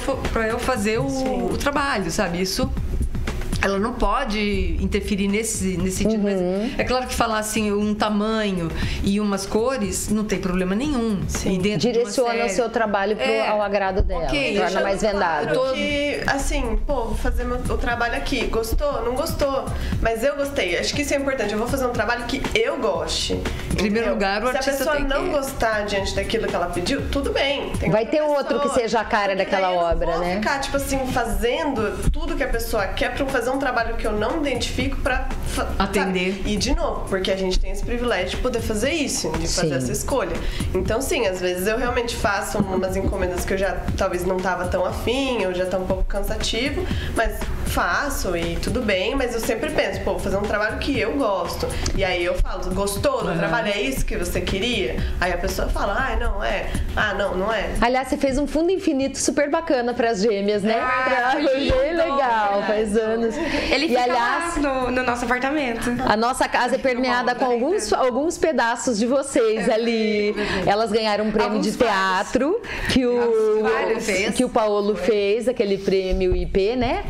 eu 0.48 0.58
fazer 0.58 0.98
o, 0.98 1.52
o 1.52 1.58
trabalho, 1.58 2.10
sabe? 2.10 2.40
Isso 2.40 2.70
ela 3.62 3.78
não 3.78 3.92
pode 3.92 4.76
interferir 4.80 5.28
nesse, 5.28 5.76
nesse 5.76 5.98
sentido. 5.98 6.22
Mas 6.22 6.40
é 6.78 6.84
claro 6.84 7.06
que 7.06 7.14
falar 7.14 7.38
assim, 7.38 7.70
um 7.72 7.94
tamanho 7.94 8.70
e 9.02 9.20
umas 9.20 9.46
cores, 9.46 10.08
não 10.08 10.24
tem 10.24 10.38
problema 10.38 10.74
nenhum. 10.74 11.20
E 11.44 11.48
uma 11.58 11.78
Direciona 11.78 12.30
o 12.30 12.36
série- 12.36 12.48
seu 12.50 12.68
trabalho 12.68 13.16
pro, 13.16 13.24
É, 13.24 13.46
ao 13.48 13.60
agrado 13.62 14.02
dela. 14.02 14.24
ok, 14.24 14.56
torna 14.58 14.80
mais 14.80 15.02
eu 15.02 15.10
tô- 15.54 15.72
Que, 15.72 16.20
assim, 16.26 16.78
pô, 16.86 17.04
vou 17.04 17.14
fazer 17.16 17.44
meu, 17.44 17.56
o 17.58 17.76
trabalho 17.78 18.16
aqui. 18.16 18.46
Gostou? 18.46 19.04
Não 19.04 19.14
gostou? 19.14 19.64
Mas 20.00 20.22
eu 20.24 20.36
gostei. 20.36 20.78
Acho 20.78 20.94
que 20.94 21.02
isso 21.02 21.12
é 21.14 21.16
importante. 21.16 21.52
Eu 21.52 21.58
vou 21.58 21.68
fazer 21.68 21.86
um 21.86 21.90
trabalho 21.92 22.24
que 22.24 22.40
eu 22.58 22.78
goste. 22.78 23.34
Em 23.34 23.74
primeiro 23.74 24.08
entendeu? 24.10 24.14
lugar, 24.14 24.42
o 24.42 24.46
Se 24.46 24.56
a 24.56 24.58
artista 24.58 24.84
pessoa 24.84 24.98
não 25.00 25.24
que- 25.24 25.30
gostar 25.30 25.82
diante 25.86 26.14
daquilo 26.14 26.46
que 26.46 26.54
ela 26.54 26.66
pediu, 26.66 27.02
tudo 27.10 27.32
bem. 27.32 27.70
Tem 27.78 27.90
Vai 27.90 28.06
ter 28.06 28.20
outro 28.22 28.58
pessoa. 28.58 28.74
que 28.74 28.80
seja 28.80 29.00
a 29.00 29.04
cara 29.04 29.34
daquela 29.36 29.70
obra, 29.72 30.18
né? 30.18 30.36
ficar, 30.36 30.58
tipo 30.60 30.76
assim, 30.76 30.98
fazendo 31.12 32.10
tudo 32.10 32.34
que 32.36 32.42
a 32.42 32.48
pessoa 32.48 32.86
quer 32.88 33.14
pra 33.14 33.26
fazer 33.26 33.49
um 33.50 33.58
trabalho 33.58 33.96
que 33.96 34.06
eu 34.06 34.12
não 34.12 34.38
identifico 34.38 34.96
pra 34.98 35.28
fa- 35.46 35.68
Atender. 35.78 36.34
sabe? 36.36 36.42
E 36.52 36.56
de 36.56 36.74
novo, 36.74 37.06
porque 37.08 37.30
a 37.30 37.36
gente 37.36 37.58
tem 37.58 37.70
esse 37.70 37.84
privilégio 37.84 38.30
de 38.30 38.36
poder 38.38 38.60
fazer 38.60 38.90
isso, 38.92 39.30
de 39.32 39.46
fazer 39.48 39.68
Sim. 39.68 39.74
essa 39.74 39.92
escolha. 39.92 40.36
Então, 40.74 41.00
sim, 41.00 41.26
às 41.26 41.40
vezes 41.40 41.66
eu 41.66 41.76
realmente 41.78 42.16
faço 42.16 42.58
umas 42.58 42.96
encomendas 42.96 43.44
que 43.44 43.54
eu 43.54 43.58
já 43.58 43.76
talvez 43.96 44.24
não 44.24 44.36
tava 44.36 44.66
tão 44.68 44.84
afim, 44.84 45.44
ou 45.46 45.54
já 45.54 45.66
tá 45.66 45.78
um 45.78 45.86
pouco 45.86 46.04
cansativo, 46.04 46.86
mas 47.16 47.38
faço 47.66 48.36
e 48.36 48.56
tudo 48.56 48.82
bem, 48.82 49.14
mas 49.14 49.34
eu 49.34 49.40
sempre 49.40 49.70
penso, 49.70 50.00
pô, 50.00 50.12
vou 50.12 50.18
fazer 50.18 50.36
um 50.36 50.42
trabalho 50.42 50.78
que 50.78 50.98
eu 50.98 51.12
gosto. 51.16 51.68
E 51.96 52.04
aí 52.04 52.24
eu 52.24 52.34
falo, 52.34 52.68
gostou 52.74 53.22
do 53.24 53.36
trabalho? 53.36 53.68
É 53.68 53.80
isso 53.80 54.04
que 54.04 54.16
você 54.16 54.40
queria? 54.40 54.96
Aí 55.20 55.32
a 55.32 55.38
pessoa 55.38 55.68
fala, 55.68 55.92
ah, 55.94 56.16
não 56.16 56.42
é. 56.42 56.66
Ah, 56.96 57.14
não, 57.14 57.36
não 57.36 57.52
é. 57.52 57.70
Aliás, 57.80 58.08
você 58.08 58.16
fez 58.16 58.38
um 58.38 58.46
fundo 58.46 58.70
infinito 58.72 59.18
super 59.18 59.48
bacana 59.48 59.94
pras 59.94 60.20
gêmeas, 60.20 60.62
né? 60.62 60.76
Ah, 60.80 61.30
foi 61.32 61.70
bem 61.70 61.94
legal, 61.96 62.62
faz 62.66 62.96
anos. 62.96 63.34
Ele 63.70 63.86
e 63.86 63.88
fica 63.88 64.02
aliás, 64.02 64.56
lá 64.56 64.84
no, 64.84 64.90
no 64.90 65.02
nosso 65.02 65.24
apartamento. 65.24 65.90
A 66.06 66.16
nossa 66.16 66.48
casa 66.48 66.74
é 66.76 66.78
permeada 66.78 67.34
com 67.34 67.44
alguns, 67.44 67.92
alguns 67.92 68.36
pedaços 68.38 68.98
de 68.98 69.06
vocês 69.06 69.68
ali. 69.68 70.34
Elas 70.66 70.90
ganharam 70.92 71.24
um 71.26 71.30
prêmio 71.30 71.50
Alguns 71.52 71.66
de 71.72 71.76
teatro 71.76 72.60
que 72.92 73.06
o, 73.06 73.62
vários 73.62 74.06
que 74.36 74.44
o 74.44 74.48
Paulo 74.48 74.94
fez, 74.94 75.48
aquele 75.48 75.78
prêmio 75.78 76.34
IP, 76.36 76.76
né? 76.76 77.04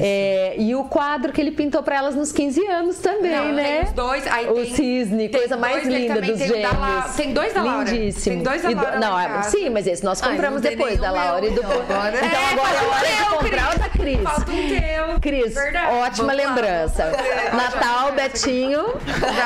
É, 0.00 0.54
e 0.58 0.74
o 0.74 0.84
quadro 0.84 1.32
que 1.32 1.40
ele 1.40 1.50
pintou 1.50 1.82
pra 1.82 1.96
elas 1.96 2.14
nos 2.14 2.32
15 2.32 2.64
anos 2.66 2.98
também, 2.98 3.30
Não, 3.30 3.52
né? 3.52 3.76
tem 3.78 3.84
os 3.84 3.92
dois, 3.92 4.26
aí 4.26 4.48
o 4.48 4.54
tem- 4.54 4.74
cisne, 4.74 5.28
tem 5.28 5.40
coisa 5.40 5.56
mais 5.56 5.82
dois 5.82 5.94
linda 5.94 6.20
dos 6.20 6.38
tem 6.38 6.48
gêmeos. 6.48 6.72
La- 6.78 7.12
tem 7.16 7.32
dois 7.32 7.52
da 7.52 7.62
Laura. 7.62 7.90
Lindíssimo. 7.90 8.34
Tem 8.36 8.42
dois 8.44 8.62
da 8.62 8.70
E 8.70 8.74
do- 8.74 8.82
Laura 8.82 8.98
lá 8.98 9.28
não, 9.28 9.38
é- 9.38 9.42
sim, 9.44 9.70
mas 9.70 9.86
esse 9.86 10.04
nós 10.04 10.22
Ai, 10.22 10.30
compramos 10.30 10.60
tem 10.62 10.70
depois 10.76 10.98
da 11.00 11.10
Laura 11.10 11.46
e 11.46 11.50
do 11.50 11.60
então 11.60 11.70
agora- 11.80 12.16
É, 12.16 12.20
é 12.20 12.60
hora 12.60 12.88
o 12.88 13.40
de 13.40 13.44
comprar 13.44 13.74
o 13.74 13.78
da 13.78 13.88
Cris. 13.88 14.20
Falta 14.22 14.50
um 14.52 14.68
teu. 14.68 15.20
Cris, 15.20 15.54
Verdade. 15.70 15.94
ótima 15.94 16.34
Vamos 16.34 16.44
lá, 16.44 16.48
lembrança. 16.48 17.04
vamos 17.10 17.26
fazer. 17.26 17.56
Natal, 17.56 18.12
Betinho, 18.12 18.84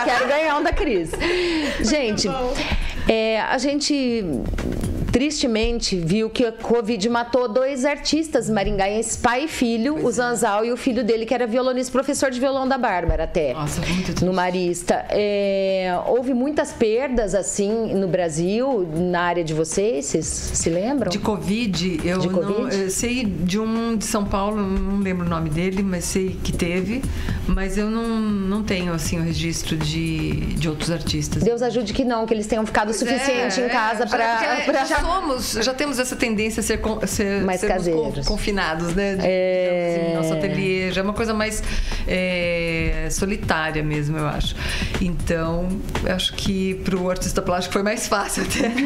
quero 0.05 0.29
ganhar 0.29 0.57
um 0.57 0.63
da 0.63 0.73
Cris. 0.73 1.11
Gente, 1.81 2.29
é, 3.09 3.41
a 3.41 3.59
gente 3.59 4.25
tristemente 5.15 5.95
viu 5.97 6.29
que 6.29 6.45
a 6.45 6.51
Covid 6.51 7.09
matou 7.09 7.49
dois 7.49 7.85
artistas 7.85 8.51
maringaenses, 8.51 9.17
pai 9.17 9.45
e 9.45 9.49
filho, 9.49 10.05
o 10.05 10.11
Zanzal 10.11 10.65
e 10.65 10.73
o 10.73 10.77
filho 10.77 11.05
dele, 11.05 11.25
que 11.25 11.33
era 11.33 11.47
violonista, 11.47 11.93
professor 11.93 12.33
de 12.33 12.41
violão 12.41 12.67
da 12.67 12.77
Bárbara 12.77 13.23
até. 13.23 13.55
Nossa, 13.55 13.81
muito 13.83 14.07
triste. 14.07 14.25
no 14.25 14.33
Marista. 14.33 15.07
É, 15.11 15.97
houve 16.09 16.35
muitas 16.35 16.73
perdas, 16.73 17.33
assim, 17.33 17.95
no 17.95 18.09
Brasil, 18.09 18.89
na 18.93 19.21
área 19.23 19.45
de 19.45 19.55
vocês, 19.55 20.07
vocês 20.07 20.27
se 20.27 20.69
lembram? 20.69 21.09
De 21.13 21.21
Covid, 21.21 22.01
eu 22.05 22.19
De 22.19 22.29
não 22.29 22.35
Covid? 22.43 22.77
eu 22.77 22.91
sei 22.91 23.25
de 23.25 23.61
um 23.61 23.97
de 23.97 24.05
São 24.05 24.25
Paulo, 24.25 24.61
não 24.67 24.99
lembro 24.99 25.25
o 25.25 25.31
nome 25.31 25.49
dele, 25.49 25.85
mas 25.85 26.07
sei 26.07 26.37
que 26.43 26.53
teve. 26.53 27.03
Mas 27.47 27.79
eu 27.79 27.89
não, 27.89 28.03
não 28.19 28.65
tenho 28.65 28.93
assim 28.93 29.21
o 29.21 29.23
registro 29.23 29.77
de, 29.77 30.31
de 30.57 30.69
outros 30.69 30.91
artistas. 30.91 31.41
Deus 31.45 31.63
ajude 31.63 31.93
que 31.93 32.05
não, 32.05 32.27
que 32.27 32.35
eles 32.35 32.49
tenham 32.49 32.67
ficado 32.67 32.89
o 32.89 32.93
suficiente 32.93 33.61
É, 33.61 33.67
em 33.67 33.69
casa 33.69 34.03
é, 34.03 34.07
pra- 34.09 34.85
Já 34.85 35.04
somos, 35.05 35.53
já 35.53 35.75
temos 35.75 35.99
essa 35.99 36.17
tendência 36.17 36.61
a 36.61 36.63
ser, 36.63 36.81
ser 37.07 37.43
Mais 37.43 37.61
caseiros. 37.63 38.27
confinados, 38.27 38.95
né? 38.95 39.17
De- 39.17 39.27
É. 39.27 40.01
assim, 40.07 40.17
nosso 40.17 40.33
ateliê 40.35 40.91
já 40.93 41.01
é 41.01 41.05
uma 41.05 41.13
coisa 41.13 41.35
mais 41.35 41.63
é, 42.07 43.09
solitária 43.11 43.83
mesmo, 43.83 44.17
eu 44.17 44.27
acho. 44.27 44.55
Então, 45.01 45.69
eu 46.05 46.15
acho 46.15 46.35
que 46.35 46.75
pro 46.85 47.11
artista 47.11 47.41
plástico 47.43 47.73
foi 47.73 47.83
mais 47.83 48.07
fácil 48.09 48.45
até. 48.45 48.69
Porque 48.71 48.83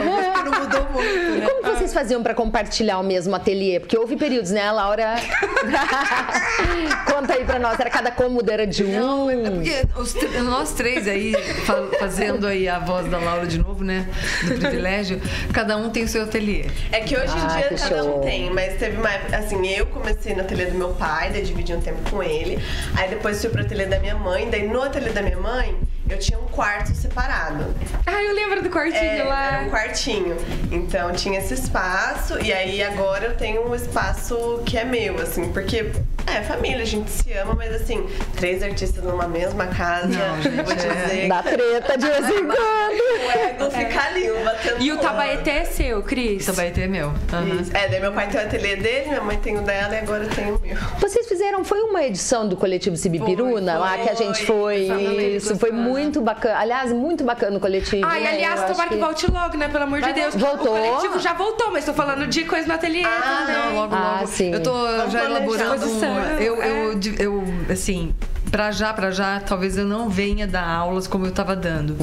não 0.50 0.60
mudou 0.60 0.86
muito, 0.92 1.08
E 1.08 1.40
né? 1.40 1.46
como 1.46 1.62
que 1.62 1.78
vocês 1.78 1.92
faziam 1.94 2.22
pra 2.22 2.34
compartilhar 2.34 2.98
o 2.98 3.02
mesmo 3.04 3.34
ateliê? 3.34 3.80
Porque 3.80 3.96
houve 3.96 4.16
períodos, 4.16 4.50
né? 4.50 4.62
A 4.62 4.72
Laura. 4.72 5.14
Conta 7.10 7.34
aí 7.34 7.44
pra 7.44 7.58
nós, 7.58 7.78
era 7.78 7.90
cada 7.90 8.10
cômodo 8.10 8.50
era 8.50 8.66
de 8.66 8.84
um. 8.84 9.30
É 9.30 9.50
porque 9.50 9.86
os 10.00 10.14
nós 10.44 10.72
três 10.72 11.06
aí, 11.08 11.32
fa- 11.64 11.88
fazendo 11.98 12.46
aí 12.46 12.68
a 12.68 12.78
voz 12.78 13.08
da 13.10 13.18
Laura 13.18 13.46
de 13.46 13.58
novo, 13.58 13.82
né? 13.84 14.06
Do 14.46 14.54
privilégio, 14.58 15.20
cada 15.52 15.76
um 15.76 15.90
tem 15.90 16.06
o 16.08 16.10
seu 16.10 16.22
ateliê. 16.24 16.64
É 16.90 17.00
que 17.00 17.14
hoje 17.16 17.36
em 17.36 17.40
Ah, 17.40 17.46
dia 17.58 17.68
cada 17.68 17.76
show. 18.02 18.18
um 18.18 18.20
tem, 18.22 18.50
mas 18.50 18.74
teve 18.78 18.96
uma 18.96 19.10
assim, 19.36 19.66
eu 19.68 19.86
comecei 19.86 20.34
no 20.34 20.40
ateliê 20.40 20.66
do 20.66 20.76
meu 20.78 20.88
pai, 20.94 21.30
daí 21.30 21.42
dividi 21.42 21.74
um 21.74 21.80
tempo 21.80 21.98
com 22.10 22.22
ele. 22.22 22.58
Aí 22.96 23.10
depois 23.10 23.40
fui 23.40 23.50
pro 23.50 23.60
ateliê 23.60 23.86
da 23.86 23.98
minha 24.00 24.14
mãe, 24.16 24.48
daí 24.50 24.66
no 24.66 24.82
ateliê 24.82 25.10
da 25.10 25.22
minha 25.22 25.38
mãe 25.38 25.76
eu 26.08 26.18
tinha 26.18 26.38
um 26.38 26.46
quarto 26.46 26.94
separado. 26.94 27.74
Ah, 28.06 28.22
eu 28.22 28.34
lembro 28.34 28.62
do 28.62 28.70
quartinho 28.70 29.02
É, 29.02 29.22
lá. 29.24 29.46
era 29.56 29.66
um 29.66 29.70
quartinho. 29.70 30.36
Então 30.70 31.12
tinha 31.12 31.38
esse 31.38 31.54
espaço 31.54 32.38
e 32.40 32.52
aí 32.52 32.82
agora 32.82 33.26
eu 33.26 33.36
tenho 33.36 33.68
um 33.68 33.74
espaço 33.74 34.62
que 34.66 34.76
é 34.76 34.84
meu, 34.84 35.20
assim, 35.20 35.52
porque 35.52 35.90
é 36.26 36.42
família, 36.42 36.82
a 36.82 36.86
gente 36.86 37.10
se 37.10 37.32
ama, 37.32 37.54
mas 37.54 37.74
assim, 37.74 38.06
três 38.36 38.62
artistas 38.62 39.02
numa 39.02 39.26
mesma 39.28 39.66
casa, 39.68 40.08
Não, 40.08 40.42
gente, 40.42 40.62
vou 40.62 40.72
é. 40.72 40.76
dizer. 40.76 41.28
Dá 41.28 41.42
treta 41.42 41.96
de 41.98 42.06
vez 42.06 42.28
em 42.30 42.44
quando. 42.46 42.98
O 43.18 43.30
ego 43.30 43.70
fica 43.70 44.00
ali, 44.04 44.30
um 44.30 44.44
batendo 44.44 44.82
E 44.82 44.92
o 44.92 44.98
Tabaeté 44.98 45.58
é 45.58 45.64
seu, 45.64 46.02
Cris? 46.02 46.42
Isso 46.42 46.52
vai 46.52 46.70
ter 46.70 46.88
meu. 46.88 47.12
Isso. 47.60 47.76
É, 47.76 47.88
daí 47.88 48.00
meu 48.00 48.12
pai 48.12 48.28
tem 48.28 48.40
o 48.40 48.44
ateliê 48.44 48.76
dele, 48.76 49.08
minha 49.08 49.20
mãe 49.20 49.36
tem 49.38 49.56
o 49.58 49.62
dela 49.62 49.94
e 49.94 49.98
agora 49.98 50.24
eu 50.24 50.30
tenho 50.30 50.56
o 50.56 50.60
meu. 50.60 50.76
Vocês 51.00 51.26
fizeram, 51.38 51.64
foi 51.64 51.80
uma 51.82 52.02
edição 52.04 52.48
do 52.48 52.56
coletivo 52.56 52.96
Sibipiruna, 52.96 53.72
Foi, 53.72 53.80
lá 53.80 53.98
que 53.98 54.10
a 54.10 54.14
gente 54.14 54.44
foi. 54.44 54.88
foi. 54.88 55.24
Isso, 55.36 55.56
foi 55.56 55.70
muito 55.70 56.20
bacana. 56.20 56.58
Aliás, 56.58 56.92
muito 56.92 57.22
bacana 57.24 57.56
o 57.56 57.60
coletivo. 57.60 58.06
Ah, 58.06 58.18
e 58.18 58.22
né? 58.24 58.28
aliás, 58.30 58.56
Eu 58.60 58.64
acho 58.64 58.72
tomara 58.72 58.88
que... 58.90 58.96
volte 58.96 59.30
logo, 59.30 59.56
né? 59.56 59.68
Pelo 59.68 59.84
amor 59.84 60.00
de 60.02 60.12
Deus. 60.12 60.34
Voltou? 60.34 60.74
O 60.74 60.78
coletivo 60.78 61.18
já 61.20 61.32
voltou, 61.32 61.70
mas 61.70 61.84
tô 61.84 61.94
falando 61.94 62.26
de 62.26 62.44
coisa 62.44 62.66
no 62.66 62.74
ateliê. 62.74 63.04
Ah, 63.04 63.44
também. 63.46 63.56
não, 63.56 63.74
logo, 63.80 63.94
Ah, 63.94 64.16
logo. 64.20 64.26
sim. 64.26 64.52
Eu 64.52 64.62
tô 64.62 64.72
já 64.72 64.94
planejar. 64.96 65.24
elaborando 65.24 65.70
um. 65.70 65.74
Exposição, 65.74 66.18
Eu, 66.40 66.62
é. 66.62 66.70
eu, 66.86 66.94
de- 66.98 67.22
eu, 67.22 67.44
assim, 67.70 68.14
pra 68.50 68.70
já, 68.70 68.92
pra 68.92 69.10
já, 69.10 69.40
talvez 69.40 69.76
eu 69.76 69.86
não 69.86 70.08
venha 70.08 70.46
dar 70.46 70.66
aulas 70.66 71.06
como 71.06 71.26
eu 71.26 71.32
tava 71.32 71.54
dando. 71.54 71.96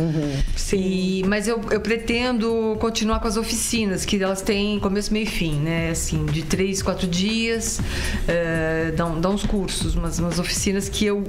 Sim. 0.56 1.24
mas 1.28 1.48
eu, 1.48 1.62
eu 1.72 1.80
pretendo 1.80 2.78
continuar 2.80 3.20
com 3.20 3.28
as 3.28 3.38
oficinas, 3.38 4.06
que 4.06 4.22
elas 4.22 4.42
têm 4.42 4.80
começo, 4.80 5.12
meio 5.12 5.24
e 5.24 5.28
fim, 5.28 5.60
né? 5.60 5.90
Assim, 5.90 6.26
de 6.26 6.44
três, 6.44 6.82
quatro 6.82 7.08
dias, 7.08 7.80
eh, 8.28 8.94
dão, 8.96 9.20
dão 9.20 9.34
uns 9.34 9.46
cursos, 9.46 9.96
umas, 9.96 10.20
umas 10.20 10.40
oficinas 10.40 10.90
que 10.90 11.06
eu 11.06 11.24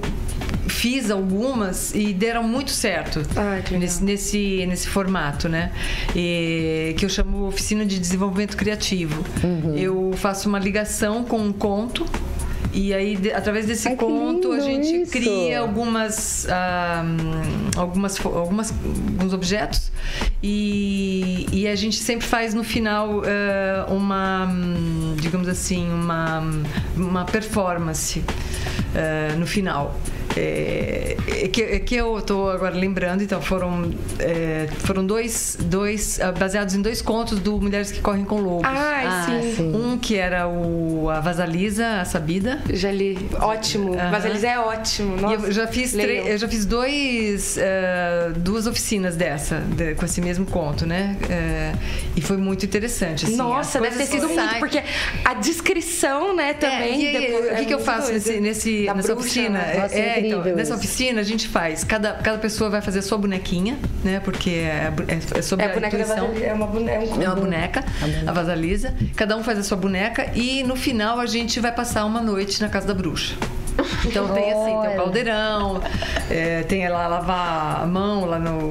fiz 0.68 1.10
algumas 1.10 1.94
e 1.94 2.12
deram 2.12 2.42
muito 2.42 2.70
certo 2.70 3.22
Ah, 3.36 3.60
nesse, 3.78 4.02
nesse, 4.02 4.66
nesse 4.66 4.88
formato, 4.88 5.48
né? 5.48 5.72
E, 6.14 6.94
que 6.98 7.04
eu 7.04 7.08
chamo 7.08 7.46
Oficina 7.46 7.84
de 7.86 7.98
Desenvolvimento 7.98 8.56
Criativo. 8.56 9.24
Eu 9.76 10.12
faço 10.16 10.48
uma 10.48 10.58
ligação 10.58 11.24
com 11.24 11.38
um 11.38 11.52
conto. 11.52 12.04
E 12.78 12.92
aí, 12.92 13.16
de- 13.16 13.32
através 13.32 13.64
desse 13.64 13.88
Ai, 13.88 13.96
conto, 13.96 14.52
a 14.52 14.60
gente 14.60 15.02
isso. 15.02 15.10
cria 15.12 15.60
algumas, 15.60 16.46
ah, 16.50 17.02
algumas, 17.74 18.20
algumas, 18.24 18.70
alguns 18.70 19.32
objetos 19.32 19.90
e, 20.42 21.46
e 21.50 21.66
a 21.66 21.74
gente 21.74 21.96
sempre 21.96 22.26
faz 22.26 22.52
no 22.52 22.62
final 22.62 23.22
ah, 23.24 23.90
uma, 23.90 24.46
digamos 25.18 25.48
assim, 25.48 25.90
uma, 25.90 26.44
uma 26.94 27.24
performance 27.24 28.22
ah, 28.94 29.34
no 29.38 29.46
final. 29.46 29.98
É, 30.36 31.16
é 31.44 31.48
que, 31.48 31.62
é 31.62 31.78
que 31.78 31.94
eu 31.96 32.18
estou 32.18 32.50
agora 32.50 32.74
lembrando, 32.74 33.22
então 33.22 33.40
foram, 33.40 33.90
é, 34.18 34.66
foram 34.80 35.04
dois, 35.06 35.56
dois 35.60 36.20
ah, 36.20 36.30
baseados 36.32 36.74
em 36.74 36.82
dois 36.82 37.00
contos 37.00 37.38
do 37.40 37.58
Mulheres 37.60 37.90
que 37.90 38.00
Correm 38.00 38.24
com 38.24 38.40
Lobos. 38.40 38.64
Ai, 38.66 39.06
Ah, 39.06 39.26
sim. 39.26 39.54
sim. 39.56 39.72
Um 39.74 39.98
que 39.98 40.16
era 40.16 40.46
o 40.46 41.08
a 41.10 41.20
Vasalisa, 41.20 42.00
a 42.00 42.04
Sabida. 42.04 42.60
Já 42.70 42.90
li. 42.92 43.18
Ótimo. 43.40 43.94
Aham. 43.94 44.10
Mas 44.10 44.24
eles 44.24 44.44
é 44.44 44.58
ótimo. 44.58 45.16
E 45.16 45.20
Nossa, 45.22 45.46
eu 45.46 45.52
já 45.52 45.66
fiz, 45.66 45.94
eu 45.94 46.36
já 46.38 46.48
fiz 46.48 46.66
dois, 46.66 47.56
eh, 47.58 48.32
duas 48.36 48.66
oficinas 48.66 49.16
dessa, 49.16 49.60
de- 49.60 49.94
com 49.94 50.04
esse 50.04 50.20
mesmo 50.20 50.44
conto, 50.46 50.84
né? 50.86 51.16
Eh, 51.30 51.72
e 52.16 52.20
foi 52.20 52.36
muito 52.36 52.64
interessante. 52.66 53.24
Assim, 53.24 53.36
Nossa, 53.36 53.80
deve 53.80 53.96
ter 53.96 54.06
sido 54.06 54.28
muito, 54.28 54.58
porque 54.58 54.82
a 55.24 55.34
descrição, 55.34 56.34
né, 56.34 56.50
É, 56.50 56.54
também. 56.54 57.02
e 57.02 57.06
aí, 57.08 57.26
depois- 57.26 57.44
o 57.46 57.48
é 57.50 57.54
que, 57.56 57.64
que 57.66 57.74
eu 57.74 57.78
faço 57.80 58.12
nesse, 58.12 58.40
nesse- 58.40 58.86
nessa 58.86 59.14
bruxa, 59.14 59.14
oficina? 59.14 59.58
né? 59.58 59.78
Nossa, 59.80 59.94
É, 59.94 60.20
incrível 60.26 60.52
então, 60.52 60.56
nessa 60.56 60.74
oficina 60.74 61.20
a 61.20 61.24
gente 61.24 61.48
faz, 61.48 61.84
cada, 61.84 62.14
cada 62.14 62.38
pessoa 62.38 62.70
vai 62.70 62.80
fazer 62.80 63.00
a 63.00 63.02
sua 63.02 63.18
bonequinha, 63.18 63.78
né? 64.04 64.20
Porque 64.20 64.50
é, 64.50 64.92
é 65.34 65.42
sobre 65.42 65.64
É 65.64 65.68
a 65.68 65.70
a 65.70 65.74
boneca 65.74 65.96
da 65.96 66.04
intuição. 66.04 66.26
Vasalisa, 66.26 66.46
é 66.46 66.52
uma 66.52 66.66
boneca. 66.66 67.04
É 67.04 67.08
um... 67.08 67.22
É 67.22 67.26
uma 67.26 67.36
boneca, 67.36 67.84
a 68.26 68.32
Vasalisa. 68.32 68.94
Cada 69.14 69.36
um 69.36 69.44
faz 69.44 69.58
a 69.58 69.62
sua 69.62 69.76
boneca 69.76 70.30
e 70.34 70.62
no 70.62 70.76
final 70.76 71.18
a 71.20 71.26
gente 71.26 71.60
vai 71.60 71.72
passar 71.72 72.04
uma 72.04 72.20
noite 72.20 72.60
na 72.60 72.68
casa 72.68 72.86
da 72.86 72.94
bruxa. 72.94 73.34
Então 74.04 74.28
tem 74.28 74.52
assim, 74.52 74.80
tem 74.80 74.94
o 74.94 74.96
caldeirão, 74.96 75.82
é, 76.30 76.62
tem 76.62 76.88
lá 76.88 77.06
lavar 77.06 77.82
a 77.82 77.86
mão 77.86 78.24
lá 78.24 78.38
no, 78.38 78.70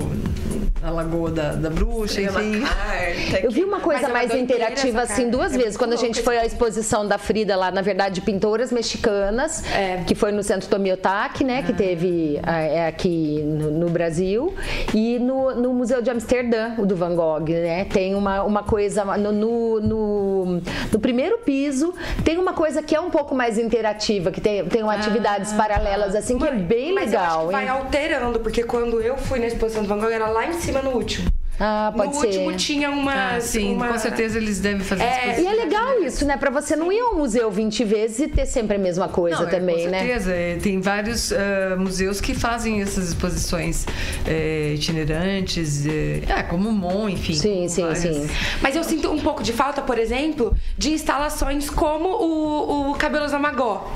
na 0.85 0.91
lagoa 0.91 1.31
da, 1.31 1.53
da 1.53 1.69
bruxa, 1.69 2.21
enfim. 2.21 2.61
carta. 2.61 3.39
Eu 3.43 3.49
vi 3.49 3.63
uma 3.63 3.79
coisa 3.79 4.03
é 4.03 4.05
uma 4.05 4.13
mais 4.13 4.33
interativa 4.35 5.01
assim 5.01 5.29
duas 5.31 5.53
É 5.53 5.57
vezes. 5.57 5.75
Quando 5.77 5.93
a 5.93 5.97
gente 5.97 6.21
foi 6.21 6.37
à 6.37 6.45
exposição 6.45 7.07
da 7.07 7.17
Frida 7.17 7.55
lá, 7.55 7.71
na 7.71 7.81
verdade, 7.81 8.21
pintoras 8.21 8.71
mexicanas, 8.71 9.63
É. 9.73 10.03
que 10.05 10.13
foi 10.13 10.31
no 10.31 10.43
Centro 10.43 10.69
Tomiotaki, 10.69 11.43
né? 11.43 11.63
Que 11.63 11.73
teve 11.73 12.39
ah, 12.43 12.59
é 12.59 12.87
aqui 12.87 13.41
no, 13.43 13.71
no 13.71 13.89
Brasil. 13.89 14.53
E 14.93 15.17
no, 15.17 15.55
no 15.55 15.73
Museu 15.73 16.01
de 16.03 16.11
Amsterdã, 16.11 16.75
o 16.77 16.85
do 16.85 16.95
Van 16.95 17.15
Gogh, 17.15 17.49
né? 17.49 17.85
Tem 17.85 18.13
uma, 18.13 18.43
uma 18.43 18.61
coisa 18.61 19.03
no, 19.17 19.31
no, 19.31 19.79
no, 19.79 20.61
no 20.91 20.99
primeiro 20.99 21.39
piso, 21.39 21.95
tem 22.23 22.37
uma 22.37 22.53
coisa 22.53 22.83
que 22.83 22.95
é 22.95 22.99
um 22.99 23.09
pouco 23.09 23.33
mais 23.33 23.57
interativa, 23.57 24.31
que 24.31 24.39
tem, 24.39 24.63
tem 24.65 24.87
atividades 24.87 25.51
paralelas, 25.53 26.13
assim, 26.13 26.37
que 26.37 26.45
é 26.45 26.51
bem 26.51 26.93
Mas 26.93 27.11
eu 27.11 27.19
acho 27.19 27.27
legal, 27.29 27.47
que 27.47 27.51
vai 27.53 27.67
alterando, 27.67 28.39
porque 28.39 28.63
quando 28.63 29.01
eu 29.01 29.17
fui 29.17 29.39
na 29.39 29.47
exposição 29.47 29.81
do 29.81 29.89
Van 29.89 29.97
Gogh, 29.97 30.11
era 30.11 30.27
lá 30.27 30.45
em 30.45 30.53
cima 30.53 30.74
no 30.81 30.91
último. 30.91 31.29
Ah, 31.57 31.93
pode 31.95 32.13
no 32.13 32.19
ser. 32.19 32.27
último 32.27 32.51
tinha 32.57 32.91
uma. 32.91 33.35
Ah, 33.35 33.39
sim, 33.39 33.75
uma... 33.75 33.87
com 33.87 33.97
certeza 33.97 34.37
eles 34.37 34.59
devem 34.59 34.81
fazer 34.81 35.03
É, 35.03 35.19
coisas. 35.19 35.43
E 35.43 35.47
é 35.47 35.53
legal 35.53 36.03
isso, 36.03 36.25
né? 36.25 36.35
Pra 36.35 36.49
você 36.49 36.75
não 36.75 36.91
ir 36.91 36.99
ao 36.99 37.15
museu 37.15 37.49
20 37.49 37.83
vezes 37.85 38.19
e 38.19 38.27
ter 38.27 38.45
sempre 38.45 38.75
a 38.75 38.79
mesma 38.79 39.07
coisa 39.07 39.37
Não, 39.37 39.47
é, 39.47 39.49
também, 39.51 39.85
com 39.85 39.89
né? 39.91 39.99
certeza. 39.99 40.33
É, 40.33 40.57
Tem 40.57 40.81
vários 40.81 41.31
ah, 41.31 41.77
museus 41.77 42.19
que 42.19 42.33
fazem 42.33 42.81
essas 42.81 43.07
exposições 43.07 43.85
é, 44.27 44.73
itinerantes, 44.73 45.85
é, 45.85 46.21
é, 46.27 46.43
como 46.43 46.67
o 46.67 46.73
MON, 46.73 47.07
enfim. 47.07 47.35
Sim, 47.35 47.69
sim, 47.69 47.83
várias. 47.83 47.99
sim. 47.99 48.29
Mas 48.61 48.75
eu 48.75 48.83
sinto 48.83 49.09
um 49.09 49.19
pouco 49.19 49.41
de 49.41 49.53
falta, 49.53 49.81
por 49.81 49.97
exemplo, 49.97 50.53
de 50.77 50.91
instalações 50.91 51.69
como 51.69 52.09
o, 52.09 52.91
o 52.91 52.95
Cabelos 52.95 53.33
Amagó. 53.33 53.93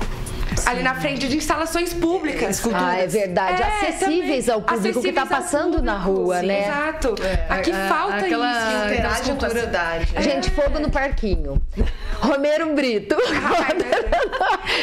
Ali 0.66 0.82
na 0.82 0.94
frente, 0.94 1.26
de 1.28 1.36
instalações 1.36 1.92
públicas. 1.92 2.62
Ah, 2.74 2.96
é 2.98 3.06
verdade. 3.06 3.62
É, 3.62 3.66
Acessíveis 3.66 4.46
também. 4.46 4.54
ao 4.54 4.62
público 4.62 5.00
que 5.02 5.12
tá 5.12 5.22
Acessíveis 5.22 5.22
ao 5.22 5.26
passando 5.26 5.82
na 5.82 5.94
público. 6.00 6.22
rua, 6.22 6.40
Sim, 6.40 6.46
né? 6.46 6.62
Exato. 6.64 7.14
É, 7.22 7.46
Aqui 7.52 7.72
a- 7.72 7.88
falta 7.88 8.16
aquela- 8.16 8.50
isso. 8.52 8.92
Interagem 8.94 9.36
com 9.36 9.46
a 9.46 9.50
cidade. 9.50 10.12
né? 10.14 10.22
Gente, 10.22 10.50
fogo 10.50 10.78
no 10.78 10.90
parquinho. 10.90 11.60
Romero 12.20 12.74
Brito. 12.74 13.16
Ai. 13.18 13.76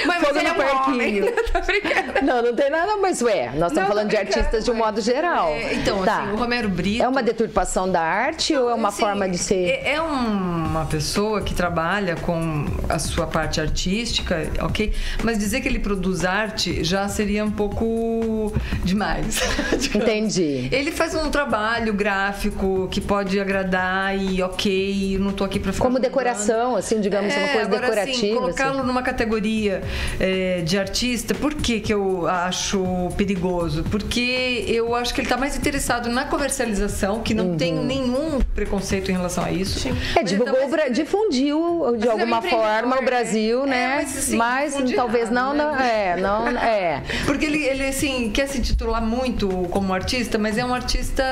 Mas 0.05 0.17
fogo 0.27 0.33
no 0.41 0.47
é 0.47 0.51
um 0.51 0.55
parquinho. 0.55 1.25
Tô 1.53 1.61
brincando. 1.61 2.25
Não, 2.25 2.41
não 2.41 2.55
tem 2.55 2.69
nada, 2.69 2.97
mas 2.97 3.21
ué, 3.21 3.45
nós 3.55 3.71
estamos 3.71 3.77
Não, 3.77 3.87
falando 3.87 4.09
de 4.09 4.17
artistas 4.17 4.65
de 4.65 4.71
um 4.71 4.75
modo 4.75 5.01
geral. 5.01 5.49
É, 5.49 5.73
então, 5.75 6.03
Tá. 6.03 6.23
assim, 6.23 6.31
o 6.33 6.35
Romero 6.35 6.69
Brito. 6.69 7.03
É 7.03 7.07
uma 7.07 7.21
deturpação 7.23 7.89
da 7.91 8.01
arte 8.01 8.55
ou 8.55 8.69
é 8.69 8.73
uma 8.73 8.89
Assim, 8.89 8.99
forma 9.01 9.29
de 9.29 9.37
ser? 9.37 9.65
É, 9.83 9.93
é 9.93 10.01
uma 10.01 10.85
pessoa 10.85 11.41
que 11.41 11.53
trabalha 11.53 12.15
com 12.15 12.65
a 12.89 12.97
sua 12.99 13.27
parte 13.27 13.61
artística, 13.61 14.47
ok? 14.61 14.93
Mas 15.23 15.37
dizer 15.37 15.61
que 15.61 15.66
ele 15.67 15.79
produz 15.79 16.25
arte 16.25 16.83
já 16.83 17.07
seria 17.07 17.43
um 17.43 17.51
pouco 17.51 18.53
demais. 18.83 19.39
Entendi. 19.93 20.67
Ele 20.71 20.91
faz 20.91 21.13
um 21.15 21.29
trabalho 21.29 21.93
gráfico 21.93 22.87
que 22.89 23.01
pode 23.01 23.39
agradar 23.39 24.17
e 24.17 24.41
ok, 24.41 25.17
não 25.19 25.31
tô 25.31 25.43
aqui 25.43 25.59
pra 25.59 25.71
ficar 25.71 25.85
Como 25.85 25.99
decoração, 25.99 26.75
assim, 26.75 27.01
digamos, 27.01 27.33
uma 27.33 27.47
coisa 27.47 27.59
É, 27.59 27.63
agora, 27.63 27.81
decorativa. 27.81 28.17
Assim, 28.17 28.35
colocá-lo 28.35 28.77
assim. 28.79 28.87
numa 28.87 29.01
categoria 29.01 29.81
é, 30.19 30.61
de 30.61 30.77
artista, 30.77 31.33
por 31.33 31.53
que, 31.53 31.79
que 31.79 31.93
eu 31.93 32.27
acho 32.27 33.09
perigoso? 33.17 33.83
Porque 33.91 34.65
eu 34.67 34.95
acho 34.95 35.13
que 35.13 35.21
ele 35.21 35.25
está 35.25 35.37
mais 35.37 35.57
interessado 35.57 36.09
na 36.09 36.25
comercialização, 36.25 37.21
que 37.21 37.33
não 37.33 37.55
tenho 37.55 37.83
nenhum 37.83 38.39
preconceito 38.61 39.11
em 39.11 39.13
relação 39.13 39.43
a 39.43 39.51
isso. 39.51 39.87
Uhum. 39.87 39.95
É, 39.95 40.21
Mas 40.21 40.29
divulgou, 40.31 40.55
mais 40.55 40.67
o 40.67 40.71
Bra- 40.71 40.89
difundiu 40.89 41.95
de 41.99 42.07
é 42.07 42.09
um 42.09 42.11
alguma 42.13 42.41
forma 42.41 42.99
o 42.99 43.05
Brasil, 43.05 43.67
né? 43.67 43.67
né? 43.67 43.83
É, 43.83 43.95
mas, 43.97 44.17
assim, 44.17 44.35
mas 44.35 44.73
talvez 44.95 45.29
não, 45.29 45.53
né? 45.53 45.63
não, 45.63 45.75
é, 45.79 46.15
não, 46.17 46.47
é. 46.57 47.03
Porque 47.27 47.45
ele, 47.45 47.63
ele, 47.63 47.85
assim, 47.85 48.31
quer 48.31 48.47
se 48.47 48.59
titular 48.59 48.99
muito 48.99 49.47
como 49.69 49.93
artista, 49.93 50.39
mas 50.39 50.57
é 50.57 50.65
um 50.65 50.73
artista, 50.73 51.23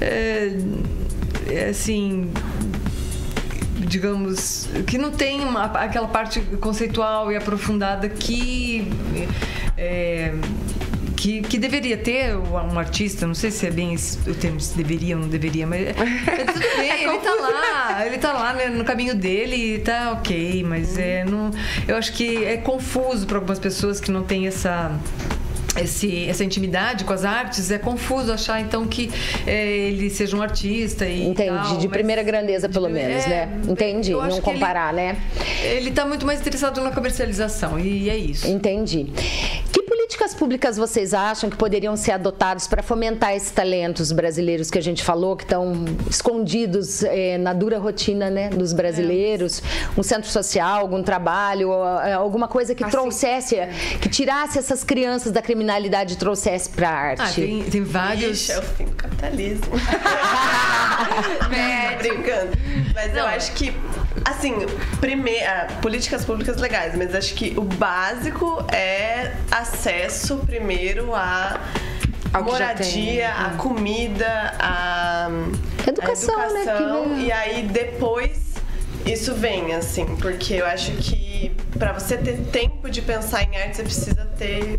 é, 0.00 0.52
é, 1.50 1.64
assim, 1.70 2.30
digamos, 3.74 4.68
que 4.86 4.96
não 4.96 5.10
tem 5.10 5.40
uma- 5.40 5.64
aquela 5.64 6.06
parte 6.06 6.40
conceitual 6.60 7.32
e 7.32 7.36
aprofundada 7.36 8.08
que... 8.08 8.86
é, 9.76 10.32
que, 11.18 11.40
que 11.42 11.58
deveria 11.58 11.96
ter 11.96 12.36
um 12.36 12.78
artista, 12.78 13.26
não 13.26 13.34
sei 13.34 13.50
se 13.50 13.66
é 13.66 13.70
bem 13.70 13.92
esse, 13.92 14.18
o 14.30 14.34
termo 14.34 14.60
se 14.60 14.76
deveria 14.76 15.16
ou 15.16 15.22
não 15.22 15.28
deveria, 15.28 15.66
mas, 15.66 15.88
mas 15.96 16.46
tudo 16.54 16.76
bem, 16.76 17.02
ele 17.04 17.18
tá 17.18 17.34
lá, 17.34 18.06
ele 18.06 18.18
tá 18.18 18.32
lá 18.32 18.52
né, 18.52 18.68
no 18.68 18.84
caminho 18.84 19.16
dele 19.16 19.74
e 19.74 19.78
tá 19.80 20.12
ok, 20.12 20.62
mas 20.62 20.96
é, 20.96 21.24
não, 21.24 21.50
eu 21.88 21.96
acho 21.96 22.12
que 22.12 22.44
é 22.44 22.56
confuso 22.58 23.26
para 23.26 23.36
algumas 23.38 23.58
pessoas 23.58 24.00
que 24.00 24.12
não 24.12 24.22
têm 24.22 24.46
essa 24.46 24.92
esse, 25.76 26.28
essa 26.28 26.42
intimidade 26.42 27.04
com 27.04 27.12
as 27.12 27.24
artes, 27.24 27.70
é 27.70 27.78
confuso 27.78 28.32
achar 28.32 28.60
então 28.60 28.86
que 28.86 29.10
é, 29.46 29.66
ele 29.88 30.10
seja 30.10 30.36
um 30.36 30.42
artista 30.42 31.06
e 31.06 31.24
Entendi, 31.28 31.50
tal, 31.50 31.76
de 31.78 31.88
primeira 31.88 32.22
grandeza, 32.22 32.68
pelo 32.68 32.86
de- 32.88 32.94
menos, 32.94 33.24
é, 33.26 33.28
né? 33.28 33.60
Entendi, 33.68 34.10
não 34.12 34.22
que 34.26 34.32
ele- 34.34 34.40
comparar, 34.40 34.92
né? 34.92 35.16
Ele 35.62 35.90
está 35.90 36.04
muito 36.04 36.24
mais 36.26 36.40
interessado 36.40 36.80
na 36.80 36.90
comercialização 36.90 37.78
e 37.78 38.08
é 38.10 38.16
isso. 38.16 38.48
Entendi. 38.48 39.06
Que 40.08 40.16
políticas 40.16 40.34
públicas 40.34 40.76
vocês 40.78 41.12
acham 41.12 41.50
que 41.50 41.56
poderiam 41.56 41.94
ser 41.94 42.12
adotadas 42.12 42.66
para 42.66 42.82
fomentar 42.82 43.34
esses 43.34 43.50
talentos 43.50 44.10
brasileiros 44.10 44.70
que 44.70 44.78
a 44.78 44.82
gente 44.82 45.04
falou, 45.04 45.36
que 45.36 45.44
estão 45.44 45.84
escondidos 46.08 47.02
eh, 47.02 47.36
na 47.36 47.52
dura 47.52 47.78
rotina 47.78 48.30
né, 48.30 48.48
dos 48.48 48.72
brasileiros? 48.72 49.62
Um 49.98 50.02
centro 50.02 50.30
social, 50.30 50.80
algum 50.80 51.02
trabalho, 51.02 51.70
eh, 52.02 52.14
alguma 52.14 52.48
coisa 52.48 52.74
que 52.74 52.82
Assim, 52.82 52.90
trouxesse, 52.90 53.56
que 54.00 54.08
tirasse 54.08 54.58
essas 54.58 54.82
crianças 54.82 55.30
da 55.30 55.42
criminalidade 55.42 56.14
e 56.14 56.16
trouxesse 56.16 56.70
para 56.70 56.88
a 56.88 56.92
arte? 56.92 57.22
Ah, 57.22 57.32
tem, 57.34 57.62
tem 57.64 57.82
vários. 57.82 58.48
Ixi, 58.48 58.52
é 58.52 58.58
o 58.58 58.62
fim 58.62 58.84
do 58.86 58.96
capitalismo. 58.96 59.66
Brincando. 61.98 62.52
Mas 62.94 63.14
eu 63.14 63.26
acho 63.26 63.52
que, 63.52 63.74
assim, 64.24 64.54
primeiro, 65.00 65.44
políticas 65.82 66.24
públicas 66.24 66.56
legais, 66.58 66.94
mas 66.96 67.14
acho 67.14 67.34
que 67.34 67.54
o 67.56 67.62
básico 67.62 68.64
é 68.72 69.32
acesso 69.50 70.38
primeiro 70.46 71.14
a 71.14 71.58
moradia, 72.42 73.30
a 73.32 73.50
comida, 73.56 74.54
a 74.58 75.28
Educação, 75.86 76.38
a 76.38 76.48
né, 76.52 76.62
educação, 76.62 77.08
vem- 77.08 77.26
E 77.26 77.32
aí 77.32 77.62
depois 77.62 78.54
isso 79.06 79.34
vem, 79.34 79.74
assim, 79.74 80.04
porque 80.16 80.54
eu 80.54 80.66
acho 80.66 80.92
que 80.92 81.27
pra 81.78 81.92
você 81.92 82.16
ter 82.16 82.36
tempo 82.50 82.88
de 82.90 83.00
pensar 83.02 83.42
em 83.44 83.56
arte, 83.56 83.76
você 83.76 83.82
precisa 83.82 84.24
ter. 84.38 84.78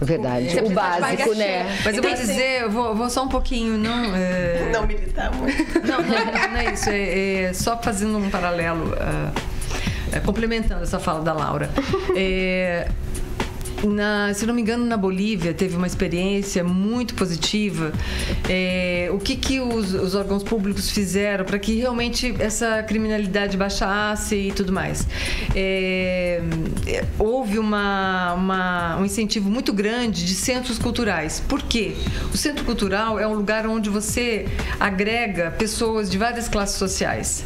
Verdade. 0.00 0.50
Você 0.50 0.60
O 0.60 0.70
básico, 0.70 1.34
né? 1.34 1.64
Mas 1.84 1.94
eu 1.96 2.00
Então, 2.00 2.02
vou 2.02 2.12
assim- 2.12 2.26
dizer, 2.32 2.62
eu 2.62 2.70
vou, 2.70 2.94
vou 2.94 3.10
só 3.10 3.24
um 3.24 3.28
pouquinho, 3.28 3.76
não. 3.78 4.14
é, 4.14 4.70
Não 4.72 4.86
militar 4.86 5.32
muito. 5.34 5.56
Não, 5.86 6.00
não, 6.02 6.08
não, 6.08 6.48
não 6.52 6.56
é 6.58 6.72
isso. 6.72 6.88
É, 6.90 7.42
é 7.44 7.52
só 7.52 7.76
fazendo 7.80 8.18
um 8.18 8.28
paralelo, 8.30 8.94
é, 10.12 10.20
complementando 10.20 10.82
essa 10.82 10.98
fala 10.98 11.20
da 11.22 11.32
Laura. 11.32 11.68
É, 12.16 12.88
na- 13.86 14.32
se 14.34 14.46
não 14.46 14.54
me 14.54 14.60
engano, 14.62 14.84
na 14.84 14.96
Bolívia 14.96 15.52
teve 15.54 15.76
uma 15.76 15.86
experiência 15.86 16.62
muito 16.64 17.14
positiva. 17.14 17.92
É, 18.48 19.08
o 19.12 19.18
que, 19.18 19.36
que 19.36 19.60
os, 19.60 19.92
os 19.94 20.14
órgãos 20.14 20.42
públicos 20.42 20.90
fizeram 20.90 21.44
para 21.44 21.58
que 21.58 21.74
realmente 21.76 22.34
essa 22.38 22.82
criminalidade 22.82 23.56
baixasse 23.56 24.34
e 24.36 24.52
tudo 24.52 24.72
mais? 24.72 25.06
É, 25.54 26.40
é, 26.86 27.04
houve 27.18 27.58
uma, 27.58 28.34
uma- 28.34 28.96
um 28.98 29.04
incentivo 29.04 29.48
muito 29.50 29.72
grande 29.72 30.24
de 30.24 30.34
centros 30.34 30.78
culturais. 30.78 31.42
Por 31.48 31.62
quê? 31.62 31.94
O 32.32 32.36
centro 32.36 32.64
cultural 32.64 33.18
é 33.18 33.26
um 33.26 33.34
lugar 33.34 33.66
onde 33.66 33.88
você 33.90 34.46
agrega 34.78 35.50
pessoas 35.52 36.10
de 36.10 36.18
várias 36.18 36.48
classes 36.48 36.76
sociais. 36.76 37.44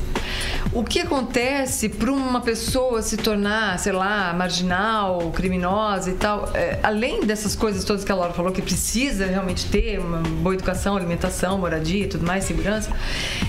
O 0.72 0.84
que 0.84 1.01
acontece 1.01 1.89
para 1.89 2.12
uma 2.12 2.41
pessoa 2.41 3.01
se 3.01 3.16
tornar, 3.16 3.78
sei 3.78 3.93
lá, 3.93 4.34
marginal, 4.34 5.32
criminosa 5.32 6.11
e 6.11 6.14
tal, 6.14 6.28
é, 6.55 6.79
além 6.83 7.20
dessas 7.24 7.55
coisas 7.57 7.85
todas 7.85 8.05
que 8.05 8.12
a 8.12 8.14
Laura 8.14 8.33
falou, 8.35 8.53
que 8.53 8.62
precisa 8.62 9.26
realmente 9.26 9.66
ter 9.66 9.99
uma 9.99 10.18
boa 10.18 10.55
educação, 10.55 10.97
alimentação, 10.97 11.59
moradia 11.59 12.05
e 12.05 12.07
tudo 12.07 12.26
mais, 12.26 12.45
segurança, 12.45 12.91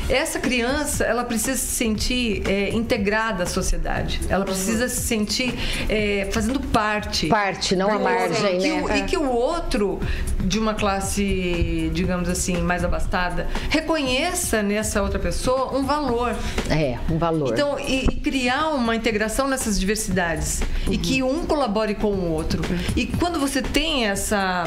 essa 0.09 0.39
criança, 0.39 1.03
ela 1.03 1.23
precisa 1.23 1.57
se 1.57 1.67
sentir 1.67 2.43
é, 2.47 2.69
integrada 2.69 3.43
à 3.43 3.45
sociedade. 3.45 4.19
Ela 4.29 4.45
precisa 4.45 4.87
se 4.87 5.01
sentir 5.01 5.53
é, 5.87 6.27
fazendo 6.31 6.59
parte. 6.59 7.27
Parte, 7.27 7.75
não 7.75 7.89
a 7.89 7.99
margem, 7.99 8.59
né? 8.59 8.81
o- 8.81 8.89
E 8.95 9.03
que 9.03 9.17
o 9.17 9.29
outro, 9.29 9.99
de 10.43 10.57
uma 10.59 10.73
classe, 10.73 11.89
digamos 11.93 12.29
assim, 12.29 12.57
mais 12.61 12.83
abastada, 12.83 13.47
reconheça 13.69 14.61
nessa 14.63 15.01
outra 15.01 15.19
pessoa 15.19 15.75
um 15.77 15.85
valor. 15.85 16.35
É, 16.69 16.97
um 17.09 17.17
valor. 17.17 17.49
Então, 17.53 17.79
e, 17.79 18.05
e 18.05 18.15
criar 18.15 18.69
uma 18.69 18.95
integração 18.95 19.47
nessas 19.47 19.79
diversidades. 19.79 20.61
E 20.89 20.97
que 20.97 21.21
um 21.23 21.45
colabore 21.45 21.95
com 21.95 22.07
o 22.07 22.31
outro. 22.31 22.58
E 22.95 23.05
quando 23.05 23.39
você 23.39 23.61
tem 23.61 24.07
essa. 24.07 24.65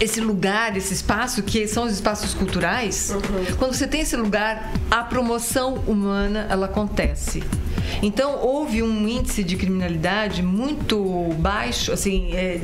Esse 0.00 0.20
lugar, 0.20 0.76
esse 0.76 0.92
espaço, 0.92 1.42
que 1.42 1.68
são 1.68 1.84
os 1.84 1.92
espaços 1.92 2.34
culturais, 2.34 3.14
quando 3.58 3.74
você 3.74 3.86
tem 3.86 4.00
esse 4.00 4.16
lugar, 4.16 4.72
a 4.90 5.04
promoção 5.04 5.74
humana 5.86 6.46
ela 6.50 6.66
acontece. 6.66 7.42
Então 8.02 8.38
houve 8.42 8.82
um 8.82 9.06
índice 9.06 9.44
de 9.44 9.56
criminalidade 9.56 10.42
muito 10.42 10.98
baixo, 11.38 11.92
assim, 11.92 12.32
é, 12.32 12.56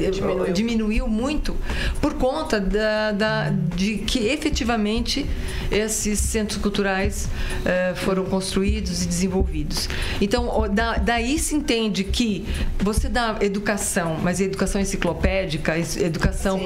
é, 0.48 0.50
diminuiu. 0.52 1.06
muito 1.06 1.56
por 2.00 2.14
conta 2.14 2.58
da, 2.60 3.12
da- 3.12 3.50
de 3.76 3.98
que 3.98 4.26
efetivamente 4.28 5.24
esses 5.70 6.18
centros 6.18 6.58
culturais 6.58 7.28
eh, 7.64 7.92
foram 7.96 8.24
construídos 8.24 9.04
e 9.04 9.06
desenvolvidos. 9.06 9.88
Então 10.20 10.68
da- 10.72 10.96
daí 10.98 11.38
se 11.38 11.54
entende 11.54 12.02
que 12.04 12.46
você 12.78 13.08
dá 13.08 13.36
educação, 13.40 14.16
mas 14.22 14.40
educação 14.40 14.80
enciclopédica, 14.80 15.78
educação 15.78 16.58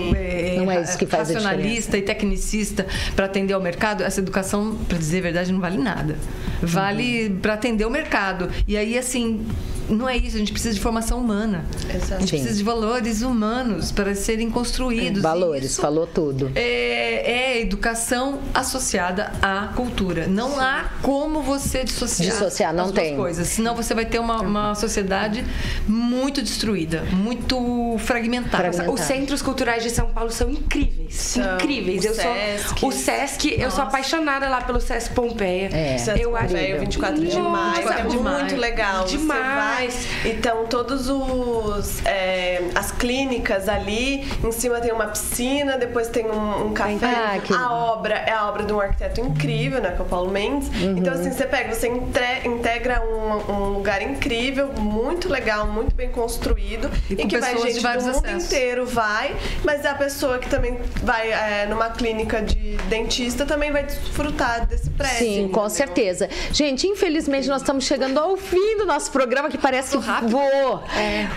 Não 0.59 0.71
é 0.71 0.81
isso 0.83 0.97
que 0.99 1.07
faz 1.07 1.31
a 1.31 1.35
racionalista 1.35 1.97
e 1.99 2.03
tecnicista 2.03 2.87
para 3.15 3.27
atender 3.27 3.53
ao 3.55 3.61
mercado, 3.61 4.03
essa 4.03 4.21
educação, 4.21 4.77
para 4.89 4.99
dizer 4.99 5.19
a 5.19 5.23
verdade, 5.23 5.53
não 5.53 5.61
vale 5.61 5.79
nada. 5.79 6.17
Vale 6.63 7.29
Uhum. 7.29 7.39
para 7.41 7.55
atender 7.55 7.85
o 7.85 7.91
mercado. 7.91 8.51
E 8.67 8.77
aí, 8.77 8.97
assim, 8.97 9.45
não 9.89 10.09
é 10.09 10.17
isso. 10.17 10.37
A 10.37 10.39
gente 10.39 10.53
precisa 10.53 10.73
de 10.75 10.81
formação 10.81 11.19
humana. 11.21 11.65
Exato. 11.95 12.15
A 12.15 12.19
gente 12.21 12.31
Sim. 12.31 12.37
precisa 12.39 12.57
de 12.57 12.65
valores 12.65 13.23
humanos 13.23 13.93
para 13.93 14.15
serem 14.15 14.51
construídos. 14.51 15.19
E 15.19 15.23
Valores, 15.23 15.73
isso 15.73 15.81
falou 15.81 16.07
tudo. 16.07 16.51
É, 16.55 17.33
é 17.57 17.61
educação 17.61 18.39
associada 18.55 19.33
à 19.43 19.69
cultura. 19.77 20.27
Não 20.27 20.59
há 20.59 20.91
como 21.03 21.43
você 21.43 21.85
dissociar, 21.85 22.31
Dissociar, 22.31 22.73
não 22.73 22.87
as 22.87 22.93
duas 22.93 23.07
tem. 23.07 23.17
coisas. 23.17 23.47
Senão 23.49 23.75
você 23.75 23.93
vai 23.95 24.07
ter 24.07 24.19
uma, 24.19 24.41
uma 24.41 24.75
sociedade 24.75 25.45
muito 25.87 26.41
destruída, 26.43 27.05
muito 27.13 27.97
fragmentada. 27.99 28.57
Fragmentada. 28.65 28.91
Os 28.93 29.01
centros 29.01 29.43
culturais 29.43 29.83
de 29.83 29.91
São 29.91 30.09
Paulo 30.09 30.31
são 30.31 30.44
incríveis. 30.51 31.04
São. 31.15 31.55
incríveis. 31.55 32.05
O 32.05 32.09
eu 32.09 32.15
Sesc. 32.15 32.81
sou 32.81 32.89
o 32.89 32.93
Sesc, 32.93 33.49
eu 33.53 33.59
sou 33.59 33.65
Nossa. 33.65 33.83
apaixonada 33.83 34.49
lá 34.49 34.61
pelo 34.61 34.81
Sesc 34.81 35.13
Pompeia. 35.15 35.71
É. 35.73 35.97
Eu 36.19 36.37
acho 36.37 36.49
Velho, 36.55 36.81
24 36.81 37.25
de 37.27 37.39
maio, 37.39 37.75
24 37.77 38.01
é 38.01 38.09
de 38.09 38.17
maio. 38.19 38.39
muito 38.41 38.57
legal. 38.57 39.03
Você 39.07 39.17
Demais. 39.17 40.07
vai, 40.23 40.31
então, 40.33 40.67
todos 40.67 41.09
os 41.09 42.05
é, 42.05 42.63
as 42.75 42.91
clínicas 42.93 43.69
ali, 43.69 44.27
em 44.43 44.53
cima 44.53 44.81
tem 44.81 44.93
uma 44.93 45.07
piscina, 45.07 45.79
depois 45.79 46.09
tem 46.09 46.27
um, 46.27 46.67
um 46.67 46.73
café. 46.75 47.07
Ah, 47.07 47.39
que- 47.43 47.53
A 47.55 47.73
obra 47.73 48.15
é 48.27 48.33
a 48.33 48.49
obra 48.49 48.65
de 48.65 48.73
um 48.73 48.81
arquiteto 48.81 49.21
incrível, 49.21 49.81
né, 49.81 49.93
que 49.95 50.01
é 50.01 50.05
o 50.05 50.09
Paulo 50.09 50.31
Mendes. 50.31 50.69
Uhum. 50.69 50.97
Então, 50.99 51.13
assim, 51.15 51.31
você 51.31 51.47
pega, 51.47 51.73
você 51.75 51.89
entre- 51.89 52.47
integra 52.49 53.03
um, 53.03 53.53
um 53.53 53.69
lugar 53.75 54.03
incrível, 54.03 54.69
muito 54.79 55.29
legal, 55.29 55.67
muito 55.67 55.95
bem 55.95 56.11
construído 56.11 56.91
E 57.09 57.17
com 57.17 57.29
que 57.29 57.39
vai 57.39 57.57
gente 57.59 57.81
do 57.81 57.89
mundo 57.89 58.09
acessos. 58.27 58.45
inteiro 58.45 58.87
vai, 58.87 59.35
mas 59.65 59.85
a 59.87 59.95
pessoa 59.95 60.39
que 60.39 60.49
também 60.49 60.79
vai 61.05 61.31
é, 61.31 61.67
numa 61.67 61.91
clínica 61.91 62.43
de 62.43 62.77
dentista 62.89 63.45
também 63.45 63.71
vai 63.71 63.85
desfrutar 63.85 64.67
desse 64.67 64.91
prédio. 64.91 65.19
Sim, 65.19 65.35
com 65.49 65.67
entendeu? 65.67 65.71
certeza. 65.71 66.29
Gente, 66.53 66.87
infelizmente 66.87 67.49
nós 67.49 67.63
estamos 67.63 67.85
chegando 67.85 68.19
ao 68.19 68.37
fim 68.37 68.79
do 68.79 68.87
nosso 68.87 69.11
programa 69.13 69.49
que 69.49 69.59
parece 69.59 69.97
que 69.97 70.05
voou. 70.27 70.83
É. 70.97 71.29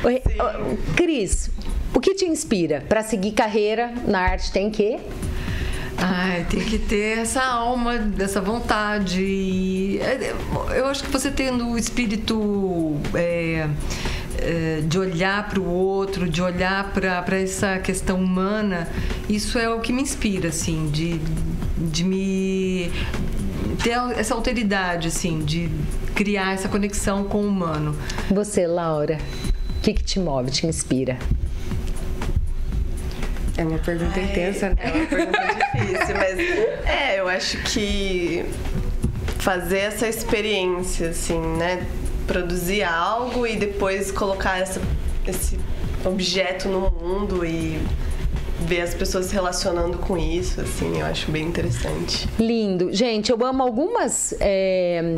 Cris, 0.96 1.50
o 1.94 2.00
que 2.00 2.14
te 2.14 2.26
inspira 2.26 2.84
para 2.88 3.04
seguir 3.04 3.32
carreira 3.32 3.94
na 4.06 4.22
arte 4.22 4.52
tem 4.52 4.70
que? 4.70 4.98
Ai, 5.98 6.46
tem 6.48 6.60
que 6.60 6.78
ter 6.78 7.18
essa 7.18 7.44
alma, 7.44 7.98
dessa 7.98 8.40
vontade. 8.40 10.00
É, 10.00 10.34
Eu 10.78 10.86
acho 10.86 11.04
que 11.04 11.10
você 11.10 11.32
tendo 11.32 11.70
o 11.70 11.78
espírito 11.78 12.96
é, 13.16 13.68
de 14.88 15.00
olhar 15.00 15.50
para 15.50 15.60
o 15.60 15.68
outro, 15.68 16.30
de 16.30 16.42
olhar 16.42 16.92
para 16.94 17.40
essa 17.40 17.80
questão 17.80 18.20
humana, 18.20 18.88
isso 19.28 19.58
é 19.58 19.70
o 19.70 19.80
que 19.80 19.92
me 19.92 20.02
inspira, 20.02 20.50
assim, 20.50 20.90
de, 20.90 21.20
de 21.78 22.04
me 22.04 22.92
ter 23.84 23.98
essa 24.18 24.34
alteridade, 24.34 25.08
assim, 25.08 25.40
de 25.40 25.70
criar 26.16 26.54
essa 26.54 26.68
conexão 26.68 27.24
com 27.24 27.40
o 27.40 27.48
humano. 27.48 27.96
Você, 28.30 28.66
Laura, 28.66 29.18
o 29.78 29.82
que, 29.82 29.94
que 29.94 30.04
te 30.04 30.20
move, 30.20 30.52
te 30.52 30.66
inspira? 30.66 31.18
É 33.58 33.64
uma 33.64 33.80
pergunta 33.80 34.20
intensa, 34.20 34.70
né? 34.70 34.76
É 34.78 34.92
uma 34.92 35.06
pergunta 35.08 35.40
difícil, 35.74 36.16
mas 36.16 36.40
é, 36.86 37.20
eu 37.20 37.28
acho 37.28 37.58
que 37.64 38.46
fazer 39.40 39.80
essa 39.80 40.08
experiência, 40.08 41.10
assim, 41.10 41.40
né? 41.58 41.86
Produzir 42.28 42.84
algo 42.84 43.48
e 43.48 43.56
depois 43.56 44.12
colocar 44.12 44.60
essa, 44.60 44.82
esse 45.26 45.58
objeto 46.06 46.68
no 46.68 46.92
mundo 46.92 47.46
e 47.46 47.82
ver 48.62 48.82
as 48.82 48.94
pessoas 48.94 49.28
se 49.28 49.34
relacionando 49.34 49.98
com 49.98 50.18
isso, 50.18 50.60
assim, 50.62 51.00
eu 51.00 51.06
acho 51.06 51.30
bem 51.32 51.44
interessante. 51.44 52.28
Lindo. 52.40 52.90
Gente, 52.92 53.32
eu 53.32 53.46
amo 53.46 53.62
algumas 53.64 54.34
é, 54.40 55.16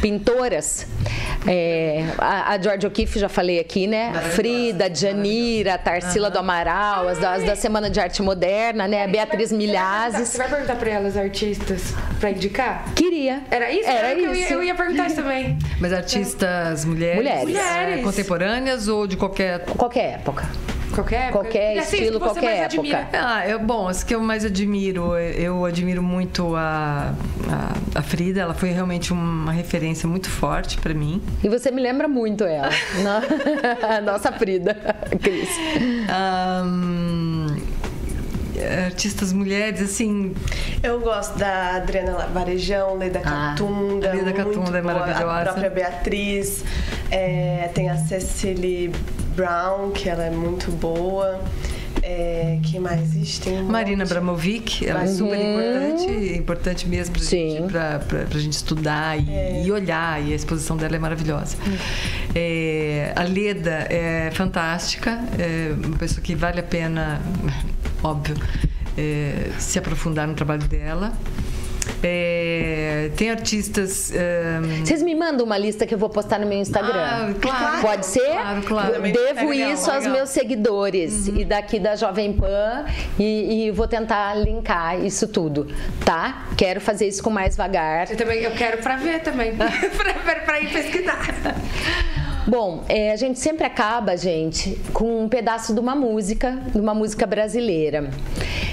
pintoras. 0.00 0.86
É, 1.46 2.04
a, 2.18 2.52
a 2.52 2.60
Georgia 2.60 2.88
O'Keeffe, 2.88 3.18
já 3.18 3.28
falei 3.28 3.58
aqui, 3.58 3.86
né? 3.86 4.12
Frida, 4.32 4.92
Janira, 4.94 5.78
Tarsila 5.78 6.30
do 6.30 6.38
Amaral, 6.38 7.08
as 7.08 7.18
da, 7.18 7.32
as 7.32 7.44
da 7.44 7.56
Semana 7.56 7.88
de 7.88 8.00
Arte 8.00 8.22
Moderna, 8.22 8.86
né? 8.86 9.04
A 9.04 9.08
Beatriz 9.08 9.50
Milhazes. 9.52 10.28
Você 10.28 10.38
vai 10.38 10.48
perguntar 10.48 10.76
pra 10.76 10.90
elas, 10.90 11.16
artistas, 11.16 11.94
pra 12.18 12.30
indicar? 12.30 12.92
Queria. 12.94 13.42
Era 13.50 13.70
isso? 13.70 13.88
Era 13.88 14.12
o 14.12 14.16
que 14.16 14.24
Eu 14.24 14.34
ia, 14.34 14.44
isso. 14.44 14.52
eu 14.52 14.62
ia 14.62 14.74
perguntar 14.74 15.06
isso 15.06 15.16
também. 15.16 15.58
Mas 15.80 15.92
artistas 15.92 16.84
mulheres, 16.84 17.16
Mulheres. 17.16 17.42
Mulheres. 17.44 18.04
contemporâneas 18.04 18.88
ou 18.88 19.06
de 19.06 19.16
qualquer 19.16 19.60
Qualquer 19.64 20.14
época. 20.14 20.48
Qualquer 21.00 21.16
época? 21.28 21.32
Qualquer 21.44 21.78
Assim, 21.78 21.96
estilo, 21.98 22.20
qualquer 22.20 22.42
mais 22.44 22.58
época. 22.60 22.78
admira. 22.80 23.08
Ah, 23.12 23.48
eu, 23.48 23.58
bom, 23.58 23.88
as 23.88 24.04
que 24.04 24.14
eu 24.14 24.20
mais 24.20 24.44
admiro, 24.44 25.16
eu 25.16 25.64
admiro 25.64 26.02
muito 26.02 26.54
a, 26.56 27.12
a, 27.48 27.98
a 27.98 28.02
Frida, 28.02 28.40
ela 28.42 28.54
foi 28.54 28.70
realmente 28.70 29.12
uma 29.12 29.52
referência 29.52 30.08
muito 30.08 30.28
forte 30.28 30.76
para 30.78 30.92
mim. 30.94 31.22
E 31.42 31.48
você 31.48 31.70
me 31.70 31.80
lembra 31.80 32.06
muito 32.08 32.44
ela. 32.44 32.70
no- 33.02 34.02
Nossa 34.12 34.30
Frida, 34.32 34.74
Cris. 35.22 35.48
Ahn, 36.08 37.56
artistas 38.84 39.32
mulheres, 39.32 39.80
assim, 39.80 40.34
Eu 40.82 41.00
gosto 41.00 41.38
da 41.38 41.76
Adriana 41.76 42.26
Varejão, 42.32 42.96
Leda 42.98 43.20
Ah, 43.24 43.50
Catunda. 43.56 44.10
a 44.10 44.14
Leda 44.14 44.32
Catunda 44.32 44.78
é 44.78 44.82
boa, 44.82 44.94
maravilhosa. 44.94 45.32
A 45.40 45.42
própria 45.44 45.70
Beatriz. 45.70 46.64
é, 47.10 47.70
tem 47.74 47.88
a 47.90 47.96
Cecily 47.96 48.92
Brown, 49.34 49.90
que 49.90 50.08
ela 50.08 50.24
é 50.24 50.30
muito 50.30 50.70
boa. 50.72 51.40
É, 52.02 52.58
que 52.62 52.78
mais 52.78 53.00
existe? 53.00 53.42
Tem 53.42 53.58
um 53.60 53.64
Marina 53.64 53.98
monte. 54.04 54.12
Abramovic, 54.12 54.86
ela 54.86 55.02
é 55.02 55.06
super 55.06 55.36
importante, 55.38 56.38
importante 56.38 56.88
mesmo 56.88 57.12
pra, 57.14 57.22
Sim. 57.22 57.50
gente, 57.50 57.70
pra, 57.70 57.98
pra, 57.98 58.18
pra 58.24 58.38
gente 58.40 58.54
estudar 58.54 59.18
e, 59.18 59.66
e 59.66 59.70
olhar, 59.70 60.22
e 60.22 60.32
a 60.32 60.36
exposição 60.36 60.76
dela 60.76 60.96
é 60.96 60.98
maravilhosa. 60.98 61.56
É, 62.34 63.12
a 63.14 63.22
Leda 63.24 63.86
é 63.90 64.30
fantástica, 64.32 65.22
é 65.38 65.74
uma 65.86 65.98
pessoa 65.98 66.22
que 66.22 66.34
vale 66.34 66.60
a 66.60 66.62
pena, 66.62 67.20
óbvio, 68.02 68.36
é, 68.96 69.50
se 69.58 69.78
aprofundar 69.78 70.26
no 70.26 70.34
trabalho 70.34 70.62
dela. 70.66 71.12
É, 72.02 73.10
tem 73.16 73.30
artistas. 73.30 74.10
é, 74.14 74.58
Vocês 74.84 75.02
me 75.02 75.14
mandam 75.14 75.44
uma 75.44 75.58
lista 75.58 75.86
que 75.86 75.92
eu 75.94 75.98
vou 75.98 76.08
postar 76.08 76.38
no 76.38 76.46
meu 76.46 76.58
Instagram. 76.58 76.92
Ah, 76.96 77.34
claro. 77.40 77.80
Pode 77.82 78.06
ser? 78.06 78.20
Claro, 78.30 78.62
claro. 78.62 79.02
Devo 79.02 79.48
legal, 79.50 79.72
isso 79.72 79.90
aos 79.90 79.98
legal. 80.00 80.12
meus 80.16 80.30
seguidores 80.30 81.28
e 81.28 81.44
daqui 81.44 81.78
da 81.78 81.96
Jovem 81.96 82.32
Pan 82.32 82.84
e, 83.18 83.66
e 83.66 83.70
vou 83.70 83.86
tentar 83.86 84.34
linkar 84.34 84.98
isso 85.04 85.28
tudo, 85.28 85.66
tá? 86.04 86.46
Quero 86.56 86.80
fazer 86.80 87.06
isso 87.08 87.22
com 87.22 87.30
mais 87.30 87.56
vagar. 87.56 88.10
Eu 88.10 88.16
também 88.16 88.40
eu 88.42 88.52
quero 88.52 88.78
pra 88.78 88.96
ver 88.96 89.20
também. 89.20 89.54
pra, 89.56 89.68
pra- 90.14 90.40
pra 90.40 90.60
ir 90.60 90.72
pesquisar. 90.72 91.20
Bom, 92.46 92.84
é, 92.88 93.12
a 93.12 93.16
gente 93.16 93.38
sempre 93.38 93.64
acaba, 93.64 94.16
gente, 94.16 94.80
com 94.92 95.24
um 95.24 95.28
pedaço 95.28 95.74
de 95.74 95.80
uma 95.80 95.94
música, 95.94 96.58
de 96.72 96.80
uma 96.80 96.94
música 96.94 97.26
brasileira. 97.26 98.10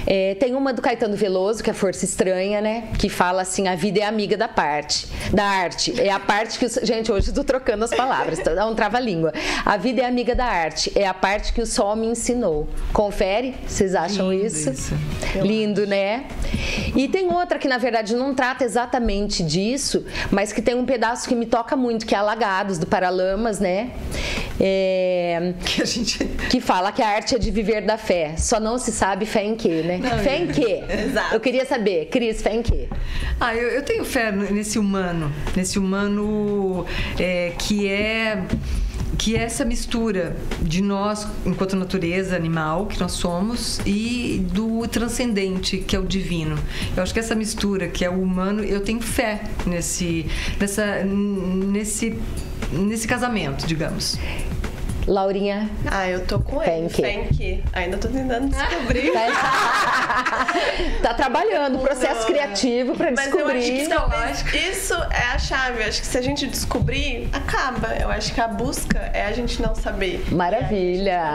É, 0.06 0.34
tem 0.36 0.54
uma 0.54 0.72
do 0.72 0.80
Caetano 0.80 1.14
Veloso, 1.14 1.62
que 1.62 1.68
é 1.68 1.72
Força 1.74 2.04
Estranha, 2.04 2.62
né? 2.62 2.88
Que 2.98 3.10
fala 3.10 3.42
assim: 3.42 3.68
a 3.68 3.74
vida 3.74 4.00
é 4.00 4.04
amiga 4.04 4.36
da 4.38 4.48
parte, 4.48 5.06
da 5.32 5.44
arte. 5.44 6.00
É 6.00 6.10
a 6.10 6.18
parte 6.18 6.58
que. 6.58 6.64
O, 6.64 6.86
gente, 6.86 7.12
hoje 7.12 7.28
eu 7.28 7.34
tô 7.34 7.44
trocando 7.44 7.84
as 7.84 7.90
palavras, 7.90 8.38
tá? 8.38 8.54
dá 8.54 8.66
um 8.66 8.74
trava-língua. 8.74 9.32
A 9.66 9.76
vida 9.76 10.00
é 10.00 10.06
amiga 10.06 10.34
da 10.34 10.46
arte, 10.46 10.90
é 10.94 11.06
a 11.06 11.12
parte 11.12 11.52
que 11.52 11.60
o 11.60 11.66
sol 11.66 11.94
me 11.94 12.06
ensinou. 12.06 12.66
Confere? 12.92 13.54
Vocês 13.66 13.94
acham 13.94 14.32
Lindo 14.32 14.46
isso? 14.46 14.70
isso. 14.70 14.94
Lindo, 15.42 15.86
né? 15.86 16.24
E 16.96 17.06
tem 17.06 17.30
outra 17.30 17.58
que, 17.58 17.68
na 17.68 17.78
verdade, 17.78 18.16
não 18.16 18.34
trata 18.34 18.64
exatamente 18.64 19.42
disso, 19.42 20.06
mas 20.30 20.52
que 20.52 20.62
tem 20.62 20.74
um 20.74 20.86
pedaço 20.86 21.28
que 21.28 21.34
me 21.34 21.44
toca 21.44 21.76
muito, 21.76 22.06
que 22.06 22.14
é 22.14 22.18
Alagados, 22.18 22.78
do 22.78 22.86
Paralamas, 22.86 23.57
né? 23.60 23.90
É, 24.60 25.54
que 25.64 25.82
a 25.82 25.84
gente. 25.84 26.18
que 26.50 26.60
fala 26.60 26.92
que 26.92 27.02
a 27.02 27.08
arte 27.08 27.34
é 27.34 27.38
de 27.38 27.50
viver 27.50 27.82
da 27.82 27.96
fé. 27.96 28.36
Só 28.36 28.58
não 28.58 28.78
se 28.78 28.92
sabe 28.92 29.26
fé 29.26 29.44
em 29.44 29.54
quê, 29.54 29.82
né? 29.82 30.00
fé 30.22 30.38
em 30.38 30.46
quê? 30.48 30.82
Exato. 30.88 31.34
Eu 31.34 31.40
queria 31.40 31.64
saber, 31.64 32.06
Cris, 32.06 32.42
fé 32.42 32.54
em 32.54 32.62
quê? 32.62 32.88
Ah, 33.40 33.54
eu, 33.54 33.68
eu 33.68 33.82
tenho 33.82 34.04
fé 34.04 34.32
nesse 34.32 34.78
humano, 34.78 35.32
nesse 35.56 35.78
humano 35.78 36.86
é, 37.18 37.52
que 37.58 37.88
é 37.88 38.42
que 39.18 39.36
é 39.36 39.42
essa 39.42 39.64
mistura 39.64 40.36
de 40.62 40.80
nós, 40.80 41.26
enquanto 41.44 41.74
natureza 41.74 42.36
animal 42.36 42.86
que 42.86 42.98
nós 43.00 43.12
somos, 43.12 43.80
e 43.84 44.46
do 44.52 44.86
transcendente, 44.86 45.78
que 45.78 45.96
é 45.96 45.98
o 45.98 46.06
divino. 46.06 46.56
Eu 46.96 47.02
acho 47.02 47.12
que 47.12 47.18
essa 47.18 47.34
mistura, 47.34 47.88
que 47.88 48.04
é 48.04 48.08
o 48.08 48.22
humano, 48.22 48.62
eu 48.62 48.80
tenho 48.80 49.00
fé 49.00 49.42
nesse, 49.66 50.24
nessa, 50.60 51.02
nesse, 51.04 52.16
nesse 52.72 53.06
casamento, 53.06 53.66
digamos. 53.66 54.18
Laurinha? 55.08 55.68
Ah, 55.90 56.06
eu 56.06 56.24
tô 56.26 56.38
com 56.38 56.62
ele. 56.62 56.88
quê? 57.34 57.60
Ainda 57.72 57.96
tô 57.96 58.08
tentando 58.08 58.48
descobrir. 58.48 59.10
tá 61.02 61.14
trabalhando, 61.14 61.78
processo 61.78 62.26
criativo 62.26 62.94
pra 62.94 63.10
Mas 63.10 63.32
eu 63.32 63.46
acho 63.46 63.54
que 63.54 63.72
descobrir. 63.72 63.88
talvez 63.88 64.44
isso 64.54 64.94
é 64.94 65.34
a 65.34 65.38
chave. 65.38 65.82
Eu 65.82 65.88
acho 65.88 66.00
que 66.00 66.06
se 66.06 66.18
a 66.18 66.20
gente 66.20 66.46
descobrir, 66.46 67.28
acaba. 67.32 67.94
Eu 67.94 68.10
acho 68.10 68.34
que 68.34 68.40
a 68.40 68.48
busca 68.48 68.98
é 69.14 69.24
a 69.24 69.32
gente 69.32 69.62
não 69.62 69.74
saber. 69.74 70.22
Maravilha! 70.30 71.34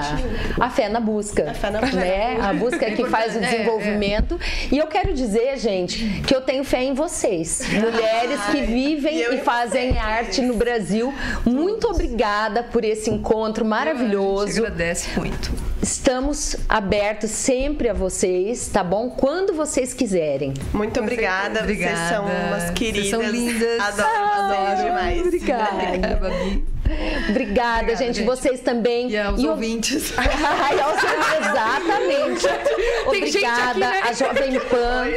A 0.59 0.69
fé 0.69 0.87
na 0.87 0.99
busca. 0.99 1.49
A 1.49 1.53
fé 1.55 1.71
na 1.71 1.81
busca. 1.81 1.95
Né? 1.97 2.37
A 2.39 2.53
busca 2.53 2.85
é 2.85 2.91
que 2.91 3.05
faz 3.05 3.33
o 3.33 3.37
importante, 3.37 3.55
é, 3.55 3.57
desenvolvimento. 3.57 4.39
E 4.71 4.77
eu 4.77 4.85
quero 4.85 5.13
dizer, 5.13 5.57
gente, 5.57 6.21
que 6.27 6.35
eu 6.35 6.41
tenho 6.41 6.63
fé 6.63 6.83
em 6.83 6.93
vocês. 6.93 7.63
Mulheres 7.71 8.39
que 8.51 8.61
vivem 8.61 9.17
e 9.17 9.23
e 9.23 9.35
em 9.35 9.37
fazem 9.39 9.97
arte 9.97 10.41
no 10.41 10.53
Brasil. 10.53 11.11
Muito 11.43 11.87
obrigada 11.87 12.61
por 12.61 12.83
esse 12.83 13.09
encontro 13.09 13.62
A 13.63 13.65
gente 13.65 13.69
maravilhoso. 13.69 14.59
agradece 14.59 15.17
muito. 15.17 15.51
Estamos 15.81 16.55
abertos 16.67 17.31
sempre 17.31 17.87
a 17.87 17.93
vocês, 17.93 18.67
tá 18.67 18.83
bom? 18.83 19.09
Quando 19.09 19.53
vocês 19.53 19.93
quiserem. 19.93 20.53
Muito 20.73 20.99
obrigada. 20.99 21.61
Obrigada. 21.61 21.95
Vocês 21.95 22.09
são 22.09 22.25
umas 22.25 22.69
queridas. 22.71 23.09
Vocês 23.09 23.23
são 23.23 23.31
lindas. 23.31 23.79
Adoro, 23.79 24.09
adoro 24.09 24.83
demais. 24.83 25.21
Obrigada. 25.21 26.15
Babi. 26.21 26.65
Obrigada, 27.29 27.81
Obrigada, 27.83 27.95
gente. 27.95 28.17
gente. 28.17 28.25
Vocês 28.25 28.59
também. 28.61 29.09
E 29.09 29.17
aos 29.17 29.41
o- 29.43 29.49
ouvintes. 29.49 30.13
Ai, 30.17 30.79
aos- 30.79 31.03
exatamente. 31.47 32.47
Aqui, 32.47 33.07
Obrigada 33.07 33.79
né? 33.79 34.01
a 34.09 34.13
Jovem 34.13 34.59
Pan 34.59 35.07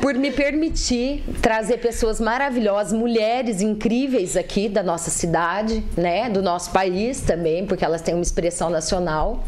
por 0.00 0.14
me 0.14 0.30
permitir 0.30 1.24
trazer 1.40 1.78
pessoas 1.78 2.20
maravilhosas, 2.20 2.92
mulheres 2.92 3.60
incríveis 3.60 4.36
aqui 4.36 4.68
da 4.68 4.82
nossa 4.82 5.10
cidade, 5.10 5.82
né, 5.96 6.28
do 6.28 6.42
nosso 6.42 6.70
país 6.70 7.20
também, 7.20 7.66
porque 7.66 7.84
elas 7.84 8.02
têm 8.02 8.14
uma 8.14 8.22
expressão 8.22 8.68
nacional, 8.70 9.44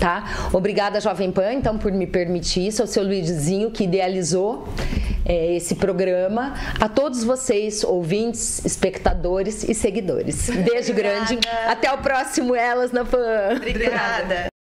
tá? 0.00 0.48
Obrigada 0.52 1.00
Jovem 1.00 1.30
Pan, 1.30 1.52
então, 1.52 1.76
por 1.78 1.92
me 1.92 2.06
permitir 2.06 2.66
isso, 2.68 2.82
ao 2.82 2.88
seu 2.88 3.02
Luizinho 3.02 3.70
que 3.70 3.84
idealizou 3.84 4.66
é, 5.24 5.56
esse 5.56 5.74
programa, 5.74 6.54
a 6.80 6.88
todos 6.88 7.22
vocês, 7.22 7.84
ouvintes, 7.84 8.64
espectadores 8.64 9.62
e 9.68 9.74
seguidores. 9.74 10.48
Beijo 10.48 10.94
grande. 10.98 11.38
Até 11.66 11.92
o 11.92 11.98
próximo 11.98 12.54
Elas 12.54 12.92
na 12.92 13.04
Pan. 13.04 13.56
Obrigada. 13.56 14.48